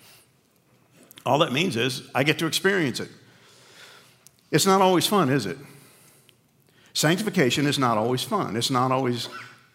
All 1.25 1.39
that 1.39 1.51
means 1.51 1.75
is 1.75 2.03
I 2.13 2.23
get 2.23 2.37
to 2.39 2.45
experience 2.45 2.99
it. 2.99 3.09
It's 4.51 4.65
not 4.65 4.81
always 4.81 5.07
fun, 5.07 5.29
is 5.29 5.45
it? 5.45 5.57
Sanctification 6.93 7.65
is 7.65 7.79
not 7.79 7.97
always 7.97 8.23
fun. 8.23 8.55
It's 8.55 8.69
not 8.71 8.91
always 8.91 9.29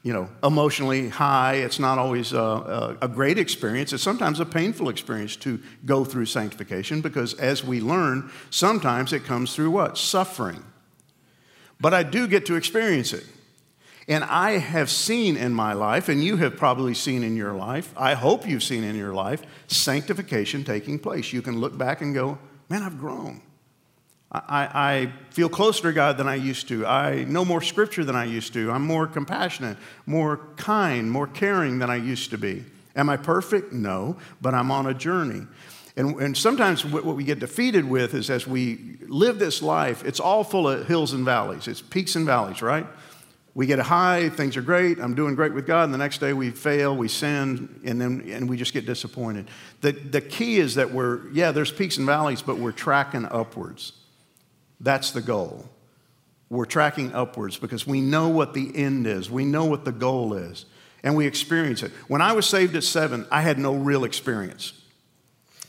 you 0.04 0.12
know, 0.12 0.28
emotionally 0.44 1.08
high. 1.08 1.54
It's 1.54 1.78
not 1.78 1.98
always 1.98 2.34
a, 2.34 2.38
a, 2.38 2.98
a, 3.02 3.08
great 3.08 3.38
experience. 3.38 3.90
It's 3.94 4.02
sometimes 4.02 4.38
a 4.38 4.44
painful 4.44 4.90
experience 4.90 5.34
to 5.36 5.58
go 5.86 6.04
through 6.04 6.26
sanctification 6.26 7.00
because 7.00 7.32
as 7.34 7.64
we 7.64 7.80
learn, 7.80 8.30
sometimes 8.50 9.14
it 9.14 9.24
comes 9.24 9.54
through 9.54 9.70
what? 9.70 9.96
Suffering. 9.96 10.62
But 11.80 11.94
I 11.94 12.02
do 12.02 12.28
get 12.28 12.44
to 12.46 12.54
experience 12.54 13.14
it. 13.14 13.24
And 14.06 14.22
I 14.24 14.58
have 14.58 14.90
seen 14.90 15.38
in 15.38 15.54
my 15.54 15.72
life, 15.72 16.10
and 16.10 16.22
you 16.22 16.36
have 16.36 16.58
probably 16.58 16.92
seen 16.92 17.22
in 17.22 17.34
your 17.34 17.54
life, 17.54 17.94
I 17.96 18.12
hope 18.12 18.46
you've 18.46 18.62
seen 18.62 18.84
in 18.84 18.96
your 18.96 19.14
life, 19.14 19.42
sanctification 19.68 20.62
taking 20.62 20.98
place. 20.98 21.32
You 21.32 21.40
can 21.40 21.58
look 21.58 21.78
back 21.78 22.02
and 22.02 22.14
go, 22.14 22.38
man, 22.68 22.82
I've 22.82 22.98
grown. 22.98 23.40
I, 24.34 24.68
I, 24.74 25.12
feel 25.30 25.48
closer 25.48 25.82
to 25.82 25.92
God 25.92 26.16
than 26.16 26.26
I 26.26 26.34
used 26.34 26.66
to. 26.68 26.84
I 26.86 27.22
know 27.24 27.44
more 27.44 27.62
scripture 27.62 28.04
than 28.04 28.16
I 28.16 28.24
used 28.24 28.52
to. 28.54 28.70
I'm 28.70 28.84
more 28.84 29.06
compassionate, 29.06 29.76
more 30.06 30.40
kind, 30.56 31.08
more 31.10 31.28
caring 31.28 31.78
than 31.78 31.88
I 31.88 31.96
used 31.96 32.30
to 32.30 32.38
be. 32.38 32.64
Am 32.96 33.08
I 33.08 33.16
perfect? 33.16 33.72
No, 33.72 34.16
but 34.40 34.54
I'm 34.54 34.70
on 34.72 34.86
a 34.86 34.94
journey. 34.94 35.46
And, 35.96 36.20
and 36.20 36.36
sometimes 36.36 36.84
what 36.84 37.04
we 37.04 37.22
get 37.22 37.38
defeated 37.38 37.88
with 37.88 38.14
is 38.14 38.28
as 38.28 38.46
we 38.46 38.96
live 39.06 39.38
this 39.38 39.62
life, 39.62 40.04
it's 40.04 40.18
all 40.18 40.42
full 40.42 40.68
of 40.68 40.88
hills 40.88 41.12
and 41.12 41.24
valleys. 41.24 41.68
It's 41.68 41.80
peaks 41.80 42.16
and 42.16 42.26
valleys, 42.26 42.60
right? 42.60 42.86
We 43.54 43.66
get 43.66 43.78
a 43.78 43.84
high, 43.84 44.30
things 44.30 44.56
are 44.56 44.62
great, 44.62 44.98
I'm 44.98 45.14
doing 45.14 45.36
great 45.36 45.54
with 45.54 45.64
God, 45.64 45.84
and 45.84 45.94
the 45.94 45.98
next 45.98 46.18
day 46.18 46.32
we 46.32 46.50
fail, 46.50 46.96
we 46.96 47.06
sin, 47.06 47.80
and 47.84 48.00
then 48.00 48.28
and 48.28 48.50
we 48.50 48.56
just 48.56 48.72
get 48.72 48.84
disappointed. 48.84 49.48
The, 49.80 49.92
the 49.92 50.20
key 50.20 50.56
is 50.56 50.74
that 50.74 50.90
we're, 50.90 51.28
yeah, 51.30 51.52
there's 51.52 51.70
peaks 51.70 51.96
and 51.96 52.04
valleys, 52.04 52.42
but 52.42 52.58
we're 52.58 52.72
tracking 52.72 53.26
upwards. 53.26 53.92
That's 54.80 55.10
the 55.12 55.20
goal. 55.20 55.68
We're 56.50 56.66
tracking 56.66 57.12
upwards 57.14 57.56
because 57.56 57.86
we 57.86 58.00
know 58.00 58.28
what 58.28 58.54
the 58.54 58.70
end 58.74 59.06
is, 59.06 59.30
we 59.30 59.44
know 59.44 59.64
what 59.64 59.84
the 59.84 59.92
goal 59.92 60.34
is, 60.34 60.66
and 61.02 61.16
we 61.16 61.26
experience 61.26 61.82
it. 61.82 61.90
When 62.08 62.20
I 62.20 62.32
was 62.32 62.46
saved 62.46 62.76
at 62.76 62.84
seven, 62.84 63.26
I 63.30 63.40
had 63.40 63.58
no 63.58 63.74
real 63.74 64.04
experience. 64.04 64.72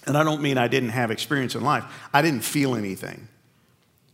And 0.06 0.18
I 0.18 0.24
don't 0.24 0.42
mean 0.42 0.58
I 0.58 0.68
didn't 0.68 0.90
have 0.90 1.12
experience 1.12 1.56
in 1.56 1.64
life, 1.64 1.86
I 2.14 2.22
didn't 2.22 2.42
feel 2.42 2.76
anything. 2.76 3.28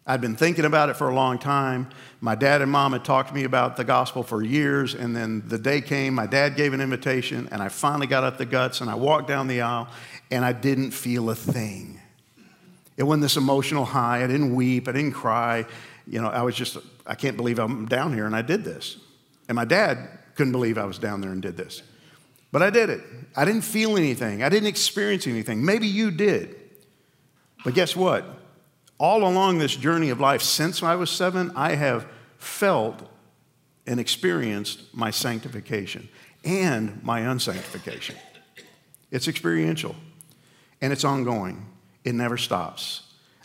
I'd 0.06 0.20
been 0.20 0.36
thinking 0.36 0.66
about 0.66 0.90
it 0.90 0.98
for 0.98 1.10
a 1.10 1.14
long 1.14 1.38
time. 1.38 1.88
My 2.22 2.34
dad 2.34 2.62
and 2.62 2.72
mom 2.72 2.94
had 2.94 3.06
talked 3.06 3.30
to 3.30 3.36
me 3.36 3.44
about 3.44 3.78
the 3.78 3.84
gospel 3.84 4.24
for 4.24 4.44
years, 4.44 4.96
and 4.96 5.16
then 5.16 5.48
the 5.48 5.60
day 5.60 5.80
came, 5.80 6.16
my 6.16 6.26
dad 6.26 6.56
gave 6.56 6.74
an 6.74 6.82
invitation, 6.82 7.48
and 7.52 7.62
I 7.62 7.70
finally 7.70 8.08
got 8.08 8.24
up 8.24 8.38
the 8.38 8.46
guts 8.46 8.82
and 8.82 8.90
I 8.90 8.96
walked 8.96 9.28
down 9.28 9.48
the 9.48 9.62
aisle, 9.62 9.88
and 10.32 10.44
I 10.44 10.54
didn't 10.54 10.92
feel 10.92 11.30
a 11.30 11.36
thing. 11.36 12.01
It 12.98 13.04
wasn't 13.04 13.24
this 13.24 13.38
emotional 13.38 13.86
high. 13.86 14.24
I 14.24 14.28
didn't 14.28 14.54
weep. 14.54 14.88
I 14.88 14.92
didn't 14.92 15.14
cry. 15.14 15.66
You 16.08 16.22
know, 16.22 16.30
I 16.30 16.42
was 16.42 16.56
just, 16.56 16.78
I 17.06 17.16
can't 17.16 17.38
believe 17.38 17.60
I'm 17.60 17.86
down 17.86 18.14
here 18.14 18.26
and 18.26 18.36
I 18.36 18.42
did 18.42 18.64
this. 18.64 18.98
And 19.48 19.56
my 19.56 19.66
dad 19.66 20.20
couldn't 20.36 20.52
believe 20.52 20.78
I 20.78 20.86
was 20.86 21.00
down 21.00 21.22
there 21.22 21.32
and 21.32 21.42
did 21.42 21.58
this. 21.58 21.84
But 22.52 22.62
I 22.62 22.70
did 22.70 22.90
it. 22.90 23.02
I 23.36 23.46
didn't 23.46 23.62
feel 23.62 23.96
anything. 23.98 24.44
I 24.44 24.50
didn't 24.50 24.68
experience 24.68 25.26
anything. 25.26 25.64
Maybe 25.64 25.88
you 25.88 26.12
did. 26.12 26.56
But 27.64 27.74
guess 27.74 27.96
what? 27.96 28.26
All 28.98 29.24
along 29.24 29.58
this 29.58 29.76
journey 29.76 30.10
of 30.10 30.20
life, 30.20 30.42
since 30.42 30.84
I 30.84 30.96
was 30.96 31.10
seven, 31.10 31.52
I 31.56 31.76
have 31.76 32.08
felt 32.38 33.10
and 33.88 34.00
experienced 34.00 34.82
my 34.94 35.12
sanctification 35.12 36.10
and 36.44 37.02
my 37.04 37.22
unsanctification. 37.22 38.16
It's 39.12 39.28
experiential 39.28 39.96
and 40.82 40.92
it's 40.94 41.04
ongoing. 41.04 41.66
It 42.04 42.16
never 42.16 42.38
stops 42.38 43.04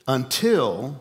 until 0.09 1.01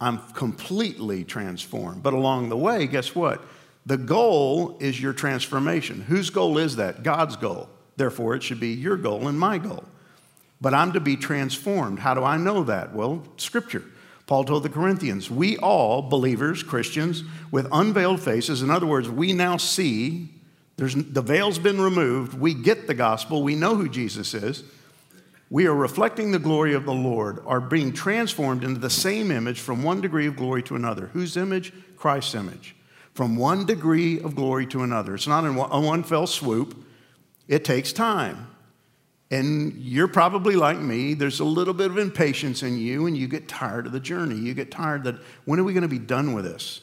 I'm 0.00 0.18
completely 0.34 1.24
transformed. 1.24 2.02
But 2.02 2.12
along 2.12 2.48
the 2.48 2.56
way, 2.56 2.86
guess 2.86 3.14
what? 3.14 3.42
The 3.86 3.96
goal 3.96 4.76
is 4.80 5.00
your 5.00 5.12
transformation. 5.12 6.02
Whose 6.02 6.30
goal 6.30 6.58
is 6.58 6.76
that? 6.76 7.02
God's 7.02 7.36
goal. 7.36 7.68
Therefore, 7.96 8.34
it 8.34 8.42
should 8.42 8.60
be 8.60 8.72
your 8.72 8.96
goal 8.96 9.28
and 9.28 9.38
my 9.38 9.58
goal. 9.58 9.84
But 10.60 10.74
I'm 10.74 10.92
to 10.92 11.00
be 11.00 11.16
transformed. 11.16 11.98
How 11.98 12.14
do 12.14 12.24
I 12.24 12.36
know 12.36 12.64
that? 12.64 12.94
Well, 12.94 13.22
Scripture. 13.36 13.84
Paul 14.26 14.44
told 14.44 14.64
the 14.64 14.68
Corinthians, 14.68 15.30
we 15.30 15.56
all, 15.58 16.02
believers, 16.02 16.62
Christians, 16.62 17.22
with 17.52 17.68
unveiled 17.70 18.20
faces, 18.20 18.60
in 18.60 18.70
other 18.70 18.86
words, 18.86 19.08
we 19.08 19.32
now 19.32 19.56
see, 19.56 20.30
there's, 20.76 20.96
the 20.96 21.22
veil's 21.22 21.60
been 21.60 21.80
removed, 21.80 22.34
we 22.34 22.52
get 22.52 22.88
the 22.88 22.94
gospel, 22.94 23.44
we 23.44 23.54
know 23.54 23.76
who 23.76 23.88
Jesus 23.88 24.34
is 24.34 24.64
we 25.48 25.66
are 25.66 25.74
reflecting 25.74 26.32
the 26.32 26.38
glory 26.38 26.74
of 26.74 26.84
the 26.84 26.94
Lord, 26.94 27.40
are 27.46 27.60
being 27.60 27.92
transformed 27.92 28.64
into 28.64 28.80
the 28.80 28.90
same 28.90 29.30
image 29.30 29.60
from 29.60 29.82
one 29.82 30.00
degree 30.00 30.26
of 30.26 30.36
glory 30.36 30.62
to 30.64 30.74
another. 30.74 31.06
Whose 31.08 31.36
image? 31.36 31.72
Christ's 31.96 32.34
image. 32.34 32.74
From 33.14 33.36
one 33.36 33.64
degree 33.64 34.20
of 34.20 34.34
glory 34.34 34.66
to 34.66 34.82
another. 34.82 35.14
It's 35.14 35.26
not 35.26 35.44
in 35.44 35.54
one 35.54 36.02
fell 36.02 36.26
swoop, 36.26 36.84
it 37.48 37.64
takes 37.64 37.92
time. 37.92 38.48
And 39.30 39.72
you're 39.78 40.08
probably 40.08 40.54
like 40.54 40.78
me, 40.78 41.14
there's 41.14 41.40
a 41.40 41.44
little 41.44 41.74
bit 41.74 41.90
of 41.90 41.98
impatience 41.98 42.62
in 42.62 42.78
you, 42.78 43.06
and 43.06 43.16
you 43.16 43.26
get 43.26 43.48
tired 43.48 43.86
of 43.86 43.92
the 43.92 44.00
journey. 44.00 44.36
You 44.36 44.54
get 44.54 44.70
tired 44.70 45.04
that 45.04 45.16
when 45.44 45.58
are 45.58 45.64
we 45.64 45.72
going 45.72 45.82
to 45.82 45.88
be 45.88 45.98
done 45.98 46.32
with 46.32 46.44
this? 46.44 46.80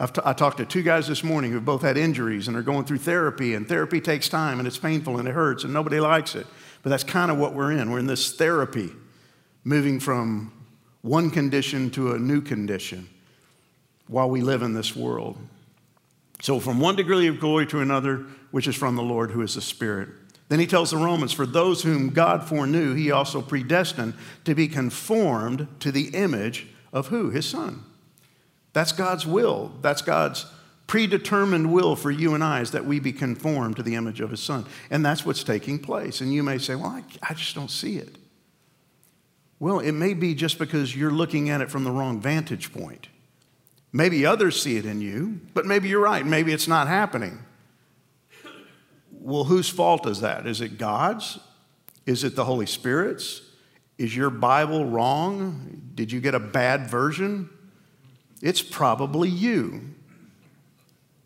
I've 0.00 0.12
t- 0.12 0.22
I 0.24 0.32
talked 0.32 0.58
to 0.58 0.64
two 0.64 0.82
guys 0.82 1.08
this 1.08 1.24
morning 1.24 1.50
who 1.50 1.60
both 1.60 1.82
had 1.82 1.96
injuries 1.96 2.46
and 2.46 2.56
are 2.56 2.62
going 2.62 2.84
through 2.84 2.98
therapy, 2.98 3.54
and 3.54 3.66
therapy 3.66 4.00
takes 4.00 4.28
time, 4.28 4.60
and 4.60 4.68
it's 4.68 4.78
painful, 4.78 5.18
and 5.18 5.26
it 5.26 5.32
hurts, 5.32 5.64
and 5.64 5.72
nobody 5.72 5.98
likes 5.98 6.36
it. 6.36 6.46
But 6.82 6.90
that's 6.90 7.04
kind 7.04 7.30
of 7.30 7.38
what 7.38 7.54
we're 7.54 7.72
in. 7.72 7.90
We're 7.90 7.98
in 7.98 8.06
this 8.06 8.32
therapy, 8.32 8.90
moving 9.64 10.00
from 10.00 10.52
one 11.02 11.30
condition 11.30 11.90
to 11.90 12.12
a 12.12 12.18
new 12.18 12.40
condition 12.40 13.08
while 14.06 14.30
we 14.30 14.40
live 14.40 14.62
in 14.62 14.74
this 14.74 14.96
world. 14.96 15.36
So, 16.40 16.60
from 16.60 16.80
one 16.80 16.96
degree 16.96 17.26
of 17.26 17.40
glory 17.40 17.66
to 17.66 17.80
another, 17.80 18.24
which 18.50 18.68
is 18.68 18.76
from 18.76 18.96
the 18.96 19.02
Lord 19.02 19.30
who 19.30 19.42
is 19.42 19.54
the 19.54 19.60
Spirit. 19.60 20.08
Then 20.48 20.60
he 20.60 20.66
tells 20.66 20.90
the 20.90 20.96
Romans, 20.96 21.32
For 21.32 21.46
those 21.46 21.82
whom 21.82 22.10
God 22.10 22.44
foreknew, 22.44 22.94
he 22.94 23.10
also 23.10 23.42
predestined 23.42 24.14
to 24.44 24.54
be 24.54 24.68
conformed 24.68 25.68
to 25.80 25.92
the 25.92 26.08
image 26.14 26.68
of 26.92 27.08
who? 27.08 27.30
His 27.30 27.46
Son. 27.46 27.84
That's 28.72 28.92
God's 28.92 29.26
will. 29.26 29.72
That's 29.82 30.02
God's 30.02 30.46
predetermined 30.88 31.70
will 31.70 31.94
for 31.94 32.10
you 32.10 32.34
and 32.34 32.42
I 32.42 32.60
is 32.60 32.72
that 32.72 32.84
we 32.84 32.98
be 32.98 33.12
conformed 33.12 33.76
to 33.76 33.82
the 33.84 33.94
image 33.94 34.20
of 34.20 34.30
his 34.30 34.40
son. 34.40 34.64
And 34.90 35.06
that's 35.06 35.24
what's 35.24 35.44
taking 35.44 35.78
place. 35.78 36.20
And 36.20 36.32
you 36.32 36.42
may 36.42 36.58
say, 36.58 36.74
well, 36.74 36.86
I, 36.86 37.04
I, 37.22 37.34
just 37.34 37.54
don't 37.54 37.70
see 37.70 37.98
it. 37.98 38.16
Well, 39.60 39.78
it 39.80 39.92
may 39.92 40.14
be 40.14 40.34
just 40.34 40.58
because 40.58 40.96
you're 40.96 41.12
looking 41.12 41.50
at 41.50 41.60
it 41.60 41.70
from 41.70 41.84
the 41.84 41.90
wrong 41.92 42.20
vantage 42.20 42.72
point. 42.72 43.08
Maybe 43.92 44.24
others 44.24 44.60
see 44.60 44.76
it 44.76 44.86
in 44.86 45.00
you, 45.00 45.40
but 45.52 45.66
maybe 45.66 45.88
you're 45.88 46.02
right. 46.02 46.24
Maybe 46.24 46.52
it's 46.52 46.68
not 46.68 46.88
happening. 46.88 47.38
Well, 49.12 49.44
whose 49.44 49.68
fault 49.68 50.06
is 50.06 50.22
that? 50.22 50.46
Is 50.46 50.62
it 50.62 50.78
God's? 50.78 51.38
Is 52.06 52.24
it 52.24 52.34
the 52.34 52.44
Holy 52.44 52.66
Spirit's? 52.66 53.42
Is 53.98 54.16
your 54.16 54.30
Bible 54.30 54.86
wrong? 54.86 55.90
Did 55.94 56.12
you 56.12 56.20
get 56.20 56.34
a 56.34 56.40
bad 56.40 56.88
version? 56.88 57.50
It's 58.40 58.62
probably 58.62 59.28
you. 59.28 59.94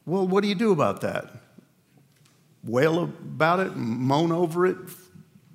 Well, 0.06 0.26
what 0.26 0.42
do 0.42 0.48
you 0.48 0.54
do 0.54 0.72
about 0.72 1.00
that? 1.02 1.30
Wail 2.64 3.04
about 3.04 3.60
it, 3.60 3.76
moan 3.76 4.32
over 4.32 4.66
it, 4.66 4.76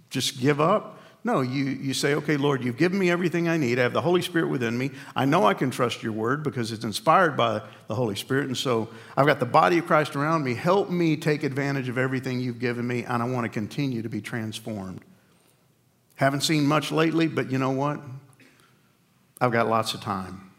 just 0.10 0.39
give 0.39 0.60
up? 0.60 0.98
No, 1.24 1.42
you, 1.42 1.66
you 1.66 1.94
say, 1.94 2.13
okay, 2.16 2.38
Lord, 2.38 2.63
you've 2.63 2.77
given 2.77 2.98
me 2.98 3.12
everything 3.12 3.50
I 3.50 3.58
need. 3.58 3.80
I 3.80 3.82
have 3.84 3.92
the 3.92 4.01
Holy 4.01 4.22
Spirit 4.22 4.48
within 4.48 4.77
me. 4.77 4.92
I 5.13 5.25
know 5.25 5.46
I 5.46 5.54
can 5.54 5.72
trust 5.72 6.01
your 6.01 6.13
word 6.13 6.42
because 6.42 6.72
it's 6.72 6.86
inspired 6.86 7.36
by 7.36 7.62
the 7.88 7.96
Holy 7.96 8.16
Spirit. 8.16 8.48
And 8.48 8.56
so 8.56 8.88
I've 9.18 9.25
got 9.25 9.42
the 9.42 9.46
body 9.46 9.80
of 9.80 9.86
Christ 9.86 10.16
around 10.16 10.46
me. 10.46 10.54
Help 10.54 10.89
me 10.89 11.18
take 11.18 11.44
advantage 11.44 11.89
of 11.89 11.98
everything 11.98 12.39
you've 12.39 12.60
given 12.60 12.88
me, 12.88 13.04
and 13.04 13.22
I 13.22 13.25
want 13.25 13.44
to 13.44 13.50
continue 13.50 14.01
to 14.04 14.10
be 14.10 14.22
transformed. 14.22 15.01
Haven't 16.16 16.42
seen 16.42 16.66
much 16.66 16.94
lately, 16.94 17.27
but 17.27 17.51
you 17.51 17.58
know 17.58 17.72
what? 17.72 18.00
I've 19.42 19.51
got 19.51 19.68
lots 19.68 19.94
of 19.94 20.01
time. 20.01 20.50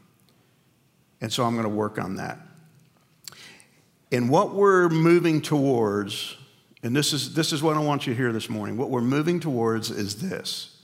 And 1.21 1.33
so 1.33 1.45
I'm 1.45 1.55
going 1.55 1.65
to 1.65 1.71
work 1.71 1.99
on 1.99 2.17
that. 2.17 2.39
And 4.11 4.31
what 4.31 4.55
we're 4.55 4.89
moving 4.89 5.43
towards, 5.43 6.37
and 6.83 6.97
this 6.97 7.13
is, 7.13 7.35
this 7.35 7.53
is 7.53 7.63
what 7.63 7.77
I 7.77 7.81
want 7.81 8.07
you 8.07 8.15
to 8.15 8.17
hear 8.17 8.33
this 8.33 8.49
morning, 8.49 8.77
what 8.77 8.91
we're 8.91 9.01
moving 9.01 9.41
towards 9.41 9.91
is 9.91 10.21
this 10.29 10.79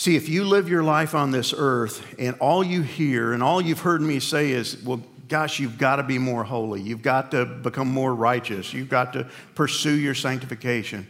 See, 0.00 0.16
if 0.16 0.30
you 0.30 0.44
live 0.44 0.66
your 0.66 0.82
life 0.82 1.14
on 1.14 1.30
this 1.30 1.52
earth 1.54 2.14
and 2.18 2.34
all 2.40 2.64
you 2.64 2.80
hear 2.80 3.34
and 3.34 3.42
all 3.42 3.60
you've 3.60 3.80
heard 3.80 4.00
me 4.00 4.18
say 4.18 4.50
is, 4.50 4.82
well, 4.82 5.02
gosh, 5.28 5.60
you've 5.60 5.76
got 5.76 5.96
to 5.96 6.02
be 6.02 6.16
more 6.16 6.42
holy. 6.42 6.80
You've 6.80 7.02
got 7.02 7.30
to 7.32 7.44
become 7.44 7.88
more 7.88 8.14
righteous. 8.14 8.72
You've 8.72 8.88
got 8.88 9.12
to 9.12 9.28
pursue 9.54 9.92
your 9.92 10.14
sanctification. 10.14 11.06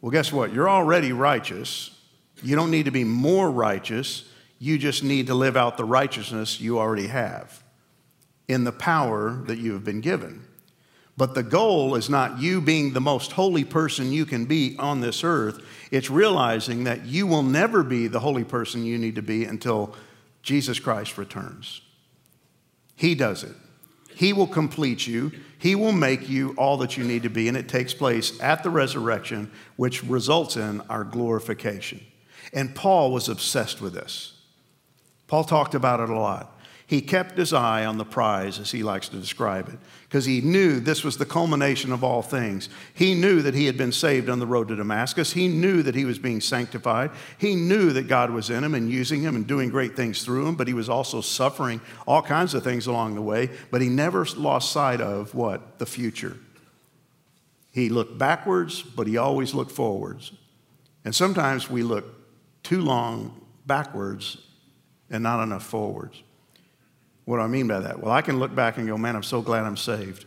Well, 0.00 0.10
guess 0.10 0.32
what? 0.32 0.52
You're 0.52 0.68
already 0.68 1.12
righteous. 1.12 1.96
You 2.42 2.56
don't 2.56 2.72
need 2.72 2.86
to 2.86 2.90
be 2.90 3.04
more 3.04 3.50
righteous. 3.50 4.28
You 4.58 4.78
just 4.78 5.04
need 5.04 5.28
to 5.28 5.34
live 5.34 5.56
out 5.56 5.76
the 5.76 5.84
righteousness 5.84 6.60
you 6.60 6.78
already 6.78 7.06
have 7.06 7.63
in 8.48 8.64
the 8.64 8.72
power 8.72 9.42
that 9.46 9.58
you 9.58 9.72
have 9.72 9.84
been 9.84 10.00
given. 10.00 10.44
But 11.16 11.34
the 11.34 11.42
goal 11.42 11.94
is 11.94 12.10
not 12.10 12.40
you 12.40 12.60
being 12.60 12.92
the 12.92 13.00
most 13.00 13.32
holy 13.32 13.64
person 13.64 14.12
you 14.12 14.26
can 14.26 14.46
be 14.46 14.76
on 14.78 15.00
this 15.00 15.22
earth. 15.22 15.64
It's 15.90 16.10
realizing 16.10 16.84
that 16.84 17.06
you 17.06 17.26
will 17.26 17.44
never 17.44 17.84
be 17.84 18.08
the 18.08 18.20
holy 18.20 18.44
person 18.44 18.84
you 18.84 18.98
need 18.98 19.14
to 19.14 19.22
be 19.22 19.44
until 19.44 19.94
Jesus 20.42 20.80
Christ 20.80 21.16
returns. 21.16 21.80
He 22.96 23.14
does 23.14 23.44
it. 23.44 23.54
He 24.14 24.32
will 24.32 24.46
complete 24.46 25.06
you. 25.06 25.32
He 25.58 25.74
will 25.74 25.92
make 25.92 26.28
you 26.28 26.54
all 26.56 26.76
that 26.78 26.96
you 26.96 27.04
need 27.04 27.22
to 27.24 27.28
be. 27.28 27.48
And 27.48 27.56
it 27.56 27.68
takes 27.68 27.94
place 27.94 28.38
at 28.40 28.62
the 28.62 28.70
resurrection, 28.70 29.50
which 29.76 30.04
results 30.04 30.56
in 30.56 30.80
our 30.82 31.04
glorification. 31.04 32.00
And 32.52 32.74
Paul 32.74 33.12
was 33.12 33.28
obsessed 33.28 33.80
with 33.80 33.94
this. 33.94 34.32
Paul 35.26 35.44
talked 35.44 35.74
about 35.74 36.00
it 36.00 36.10
a 36.10 36.18
lot. 36.18 36.53
He 36.86 37.00
kept 37.00 37.38
his 37.38 37.54
eye 37.54 37.86
on 37.86 37.96
the 37.96 38.04
prize, 38.04 38.58
as 38.58 38.70
he 38.70 38.82
likes 38.82 39.08
to 39.08 39.16
describe 39.16 39.68
it, 39.68 39.78
because 40.02 40.26
he 40.26 40.42
knew 40.42 40.80
this 40.80 41.02
was 41.02 41.16
the 41.16 41.24
culmination 41.24 41.92
of 41.92 42.04
all 42.04 42.20
things. 42.20 42.68
He 42.92 43.14
knew 43.14 43.40
that 43.40 43.54
he 43.54 43.64
had 43.64 43.78
been 43.78 43.90
saved 43.90 44.28
on 44.28 44.38
the 44.38 44.46
road 44.46 44.68
to 44.68 44.76
Damascus. 44.76 45.32
He 45.32 45.48
knew 45.48 45.82
that 45.82 45.94
he 45.94 46.04
was 46.04 46.18
being 46.18 46.42
sanctified. 46.42 47.10
He 47.38 47.54
knew 47.54 47.90
that 47.92 48.06
God 48.06 48.30
was 48.30 48.50
in 48.50 48.62
him 48.62 48.74
and 48.74 48.90
using 48.90 49.22
him 49.22 49.34
and 49.34 49.46
doing 49.46 49.70
great 49.70 49.96
things 49.96 50.22
through 50.22 50.46
him, 50.46 50.56
but 50.56 50.68
he 50.68 50.74
was 50.74 50.90
also 50.90 51.22
suffering 51.22 51.80
all 52.06 52.20
kinds 52.20 52.52
of 52.52 52.62
things 52.62 52.86
along 52.86 53.14
the 53.14 53.22
way. 53.22 53.48
But 53.70 53.80
he 53.80 53.88
never 53.88 54.26
lost 54.36 54.70
sight 54.70 55.00
of 55.00 55.34
what? 55.34 55.78
The 55.78 55.86
future. 55.86 56.36
He 57.72 57.88
looked 57.88 58.18
backwards, 58.18 58.82
but 58.82 59.06
he 59.06 59.16
always 59.16 59.54
looked 59.54 59.72
forwards. 59.72 60.32
And 61.02 61.14
sometimes 61.14 61.70
we 61.70 61.82
look 61.82 62.04
too 62.62 62.82
long 62.82 63.40
backwards 63.66 64.36
and 65.08 65.22
not 65.22 65.42
enough 65.42 65.64
forwards. 65.64 66.22
What 67.24 67.36
do 67.36 67.42
I 67.42 67.46
mean 67.46 67.66
by 67.66 67.80
that? 67.80 68.00
Well, 68.00 68.12
I 68.12 68.22
can 68.22 68.38
look 68.38 68.54
back 68.54 68.76
and 68.76 68.86
go, 68.86 68.98
man, 68.98 69.16
I'm 69.16 69.22
so 69.22 69.40
glad 69.40 69.64
I'm 69.64 69.76
saved. 69.76 70.26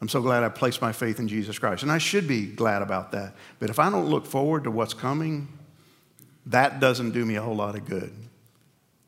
I'm 0.00 0.08
so 0.08 0.22
glad 0.22 0.44
I 0.44 0.48
placed 0.48 0.80
my 0.80 0.92
faith 0.92 1.18
in 1.18 1.28
Jesus 1.28 1.58
Christ. 1.58 1.82
And 1.82 1.90
I 1.90 1.98
should 1.98 2.28
be 2.28 2.46
glad 2.46 2.82
about 2.82 3.12
that. 3.12 3.34
But 3.58 3.70
if 3.70 3.78
I 3.78 3.90
don't 3.90 4.06
look 4.06 4.26
forward 4.26 4.64
to 4.64 4.70
what's 4.70 4.94
coming, 4.94 5.48
that 6.46 6.80
doesn't 6.80 7.10
do 7.10 7.24
me 7.24 7.36
a 7.36 7.42
whole 7.42 7.56
lot 7.56 7.74
of 7.74 7.84
good. 7.84 8.12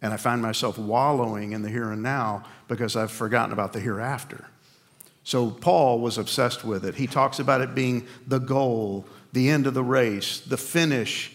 And 0.03 0.13
I 0.13 0.17
find 0.17 0.41
myself 0.41 0.79
wallowing 0.79 1.53
in 1.53 1.63
the 1.63 1.69
here 1.69 1.91
and 1.91 2.03
now 2.03 2.45
because 2.69 2.97
I've 2.97 3.13
forgotten 3.13 3.53
about 3.53 3.73
the 3.73 3.81
hereafter. 3.81 4.47
So 5.23 5.51
Paul 5.51 6.01
was 6.01 6.19
obsessed 6.19 6.65
with 6.65 6.85
it. 6.85 6.95
He 6.95 7.07
talks 7.07 7.39
about 7.39 7.61
it 7.61 7.75
being 7.75 8.07
the 8.27 8.39
goal, 8.39 9.07
the 9.33 9.51
end 9.51 9.67
of 9.67 9.75
the 9.75 9.85
race, 9.85 10.41
the 10.41 10.57
finish, 10.57 11.33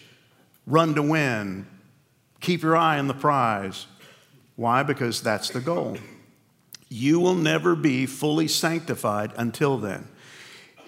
run 0.66 0.94
to 0.96 1.02
win, 1.02 1.66
keep 2.40 2.62
your 2.62 2.76
eye 2.76 2.98
on 2.98 3.06
the 3.06 3.14
prize. 3.14 3.86
Why? 4.56 4.82
Because 4.82 5.20
that's 5.20 5.50
the 5.50 5.60
goal. 5.60 5.98
You 6.88 7.20
will 7.20 7.34
never 7.34 7.76
be 7.76 8.06
fully 8.06 8.48
sanctified 8.48 9.32
until 9.36 9.76
then. 9.76 10.08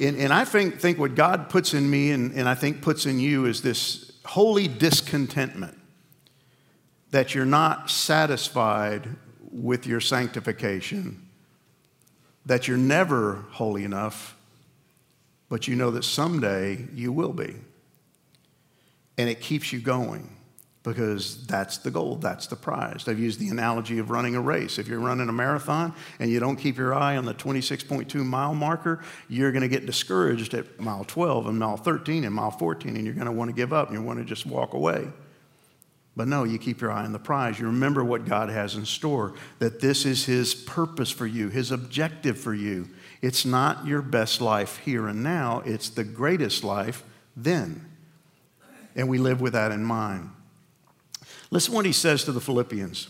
And, 0.01 0.17
and 0.17 0.33
I 0.33 0.45
think, 0.45 0.81
think 0.81 0.99
what 0.99 1.15
God 1.15 1.51
puts 1.51 1.75
in 1.75 1.89
me 1.89 2.11
and, 2.11 2.33
and 2.33 2.49
I 2.49 2.55
think 2.55 2.83
puts 2.83 3.05
in 3.05 3.21
you 3.21 3.47
is 3.47 3.63
this 3.63 4.13
holy 4.25 4.69
discontentment 4.69 5.77
that 7.11 7.35
you're 7.35 7.47
not 7.47 7.91
satisfied 7.91 9.09
with 9.51 9.87
your 9.87 10.01
sanctification, 10.01 11.27
that 12.47 12.69
you're 12.69 12.77
never 12.77 13.45
holy 13.51 13.85
enough, 13.85 14.37
but 15.49 15.67
you 15.67 15.75
know 15.75 15.91
that 15.91 16.05
someday 16.05 16.87
you 16.95 17.11
will 17.11 17.33
be. 17.33 17.57
And 19.17 19.29
it 19.29 19.41
keeps 19.41 19.73
you 19.73 19.81
going 19.81 20.38
because 20.89 21.45
that's 21.47 21.77
the 21.77 21.91
goal, 21.91 22.17
that's 22.17 22.47
the 22.47 22.57
prize. 22.57 23.05
I've 23.07 23.19
used 23.19 23.39
the 23.39 23.51
analogy 23.51 23.99
of 23.99 24.09
running 24.09 24.35
a 24.35 24.41
race. 24.41 24.79
If 24.79 24.89
you're 24.89 25.01
running 25.01 25.29
a 25.29 25.33
marathon 25.33 25.95
and 26.19 26.31
you 26.31 26.41
don't 26.41 26.57
keep 26.57 26.79
your 26.79 26.95
eye 26.95 27.19
on 27.19 27.27
the 27.27 27.35
26.2 27.35 28.15
mile 28.25 28.55
marker, 28.55 29.05
you're 29.29 29.53
going 29.53 29.61
to 29.61 29.69
get 29.69 29.85
discouraged 29.85 30.55
at 30.55 30.81
mile 30.81 31.05
12 31.05 31.47
and 31.47 31.59
mile 31.59 31.77
13 31.77 32.25
and 32.25 32.35
mile 32.35 32.51
14, 32.51 32.97
and 32.97 33.05
you're 33.05 33.13
going 33.13 33.27
to 33.27 33.33
want 33.33 33.51
to 33.51 33.55
give 33.55 33.71
up 33.71 33.91
and 33.91 33.99
you 33.99 34.03
want 34.03 34.19
to 34.19 34.25
just 34.25 34.47
walk 34.47 34.73
away. 34.73 35.07
But 36.17 36.27
no, 36.27 36.45
you 36.45 36.59
keep 36.59 36.81
your 36.81 36.91
eye 36.91 37.05
on 37.05 37.13
the 37.13 37.19
prize. 37.19 37.61
You 37.61 37.67
remember 37.67 38.03
what 38.03 38.25
God 38.25 38.49
has 38.49 38.75
in 38.75 38.87
store, 38.87 39.35
that 39.59 39.81
this 39.81 40.07
is 40.07 40.25
His 40.25 40.55
purpose 40.55 41.11
for 41.11 41.27
you, 41.27 41.51
His 41.51 41.71
objective 41.71 42.41
for 42.41 42.55
you. 42.55 42.89
It's 43.21 43.45
not 43.45 43.87
your 43.87 44.01
best 44.01 44.41
life 44.41 44.79
here 44.79 45.07
and 45.07 45.23
now, 45.23 45.63
it's 45.67 45.91
the 45.91 46.05
greatest 46.05 46.65
life 46.65 47.05
then. 47.37 47.85
And 48.97 49.07
we 49.07 49.19
live 49.19 49.43
with 49.43 49.53
that 49.53 49.71
in 49.71 49.85
mind. 49.85 50.31
Listen 51.51 51.75
what 51.75 51.87
he 51.87 51.93
says 51.93 52.25
to 52.25 52.33
the 52.33 52.41
Philippians. 52.41 53.09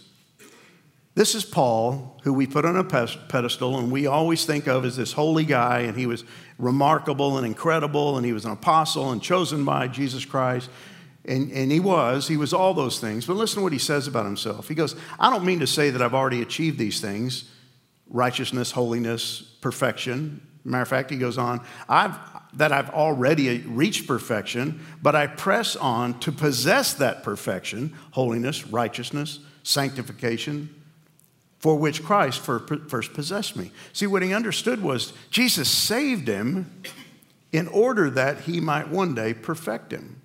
This 1.14 1.34
is 1.34 1.44
Paul, 1.44 2.20
who 2.22 2.32
we 2.32 2.46
put 2.46 2.64
on 2.64 2.76
a 2.76 2.84
pedestal, 2.84 3.76
and 3.78 3.90
we 3.90 4.06
always 4.06 4.44
think 4.44 4.68
of 4.68 4.84
as 4.84 4.96
this 4.96 5.12
holy 5.12 5.44
guy, 5.44 5.80
and 5.80 5.96
he 5.96 6.06
was 6.06 6.22
remarkable 6.58 7.38
and 7.38 7.44
incredible, 7.44 8.16
and 8.16 8.24
he 8.24 8.32
was 8.32 8.44
an 8.44 8.52
apostle 8.52 9.10
and 9.10 9.20
chosen 9.20 9.64
by 9.64 9.88
Jesus 9.88 10.24
Christ. 10.24 10.70
And, 11.24 11.50
and 11.50 11.72
he 11.72 11.80
was, 11.80 12.28
he 12.28 12.36
was 12.36 12.52
all 12.52 12.72
those 12.72 13.00
things. 13.00 13.26
But 13.26 13.34
listen 13.34 13.56
to 13.56 13.62
what 13.64 13.72
he 13.72 13.80
says 13.80 14.06
about 14.06 14.26
himself. 14.26 14.68
He 14.68 14.76
goes, 14.76 14.94
I 15.18 15.28
don't 15.28 15.44
mean 15.44 15.58
to 15.58 15.66
say 15.66 15.90
that 15.90 16.00
I've 16.00 16.14
already 16.14 16.40
achieved 16.40 16.78
these 16.78 17.00
things 17.00 17.50
righteousness, 18.10 18.70
holiness, 18.70 19.42
perfection. 19.60 20.40
Matter 20.64 20.82
of 20.82 20.88
fact, 20.88 21.10
he 21.10 21.18
goes 21.18 21.36
on, 21.36 21.60
I've, 21.88 22.16
that 22.54 22.72
I've 22.72 22.90
already 22.90 23.58
reached 23.58 24.06
perfection, 24.06 24.84
but 25.02 25.14
I 25.14 25.26
press 25.26 25.76
on 25.76 26.18
to 26.20 26.32
possess 26.32 26.94
that 26.94 27.22
perfection, 27.22 27.94
holiness, 28.12 28.66
righteousness, 28.66 29.40
sanctification, 29.62 30.74
for 31.58 31.76
which 31.76 32.04
Christ 32.04 32.40
first 32.40 33.12
possessed 33.14 33.56
me. 33.56 33.72
See, 33.92 34.06
what 34.06 34.22
he 34.22 34.32
understood 34.32 34.82
was 34.82 35.12
Jesus 35.30 35.68
saved 35.68 36.28
him 36.28 36.82
in 37.52 37.68
order 37.68 38.10
that 38.10 38.42
he 38.42 38.60
might 38.60 38.88
one 38.88 39.14
day 39.14 39.34
perfect 39.34 39.92
him. 39.92 40.22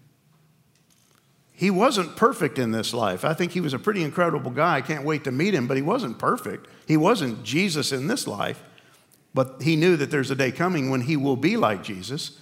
He 1.56 1.70
wasn't 1.70 2.16
perfect 2.16 2.60
in 2.60 2.72
this 2.72 2.94
life. 2.94 3.24
I 3.24 3.34
think 3.34 3.52
he 3.52 3.62
was 3.62 3.74
a 3.74 3.80
pretty 3.80 4.04
incredible 4.04 4.52
guy. 4.52 4.78
I 4.78 4.82
can't 4.82 5.06
wait 5.06 5.24
to 5.24 5.32
meet 5.32 5.54
him, 5.54 5.68
but 5.68 5.78
he 5.78 5.84
wasn't 5.84 6.20
perfect. 6.20 6.68
He 6.88 6.98
wasn't 6.98 7.44
Jesus 7.44 7.92
in 7.92 8.08
this 8.08 8.28
life. 8.28 8.62
But 9.34 9.62
he 9.62 9.76
knew 9.76 9.98
that 9.98 10.12
there's 10.12 10.32
a 10.32 10.36
day 10.36 10.52
coming 10.52 10.90
when 10.90 11.02
he 11.02 11.18
will 11.18 11.36
be 11.36 11.58
like 11.58 11.84
Jesus. 11.84 12.40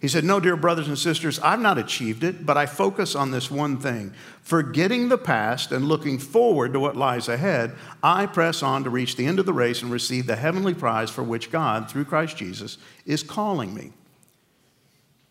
He 0.00 0.06
said, 0.06 0.22
No, 0.22 0.38
dear 0.38 0.56
brothers 0.56 0.86
and 0.86 0.98
sisters, 0.98 1.40
I've 1.40 1.60
not 1.60 1.78
achieved 1.78 2.22
it, 2.22 2.46
but 2.46 2.56
I 2.56 2.66
focus 2.66 3.16
on 3.16 3.32
this 3.32 3.50
one 3.50 3.78
thing. 3.78 4.12
Forgetting 4.42 5.08
the 5.08 5.18
past 5.18 5.72
and 5.72 5.88
looking 5.88 6.18
forward 6.18 6.72
to 6.72 6.80
what 6.80 6.96
lies 6.96 7.28
ahead, 7.28 7.74
I 8.02 8.26
press 8.26 8.62
on 8.62 8.84
to 8.84 8.90
reach 8.90 9.16
the 9.16 9.26
end 9.26 9.40
of 9.40 9.46
the 9.46 9.52
race 9.52 9.82
and 9.82 9.90
receive 9.90 10.26
the 10.26 10.36
heavenly 10.36 10.74
prize 10.74 11.10
for 11.10 11.24
which 11.24 11.50
God, 11.50 11.90
through 11.90 12.04
Christ 12.04 12.36
Jesus, 12.36 12.78
is 13.06 13.24
calling 13.24 13.74
me. 13.74 13.92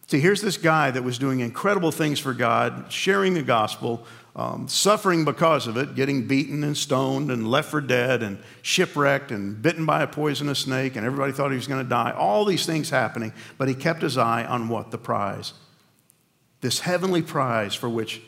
See, 0.08 0.20
here's 0.20 0.42
this 0.42 0.58
guy 0.58 0.92
that 0.92 1.04
was 1.04 1.18
doing 1.18 1.42
incredible 1.42 1.92
things 1.92 2.20
for 2.20 2.34
God, 2.34 2.92
sharing 2.92 3.34
the 3.34 3.42
gospel, 3.42 4.06
um, 4.38 4.68
suffering 4.68 5.26
because 5.26 5.66
of 5.66 5.78
it, 5.78 5.96
getting 5.96 6.28
beaten 6.28 6.64
and 6.64 6.78
stoned 6.78 7.32
and 7.32 7.50
left 7.50 7.72
for 7.72 7.82
dead 7.82 8.22
and 8.22 8.38
shipwrecked 8.62 9.32
and 9.32 9.60
bitten 9.64 9.84
by 9.84 10.04
a 10.04 10.08
poisonous 10.08 10.60
snake, 10.60 10.96
and 10.96 11.04
everybody 11.04 11.32
thought 11.32 11.50
he 11.50 11.58
was 11.58 11.68
going 11.68 11.84
to 11.84 11.90
die. 11.90 12.12
All 12.12 12.46
these 12.46 12.66
things 12.66 12.92
happening, 12.92 13.34
but 13.58 13.68
he 13.68 13.74
kept 13.74 14.04
his 14.04 14.16
eye 14.16 14.46
on 14.46 14.70
what? 14.70 14.92
The 14.92 15.00
prize. 15.00 15.54
This 16.62 16.82
heavenly 16.82 17.24
prize 17.24 17.74
for 17.74 17.90
which 17.90 18.22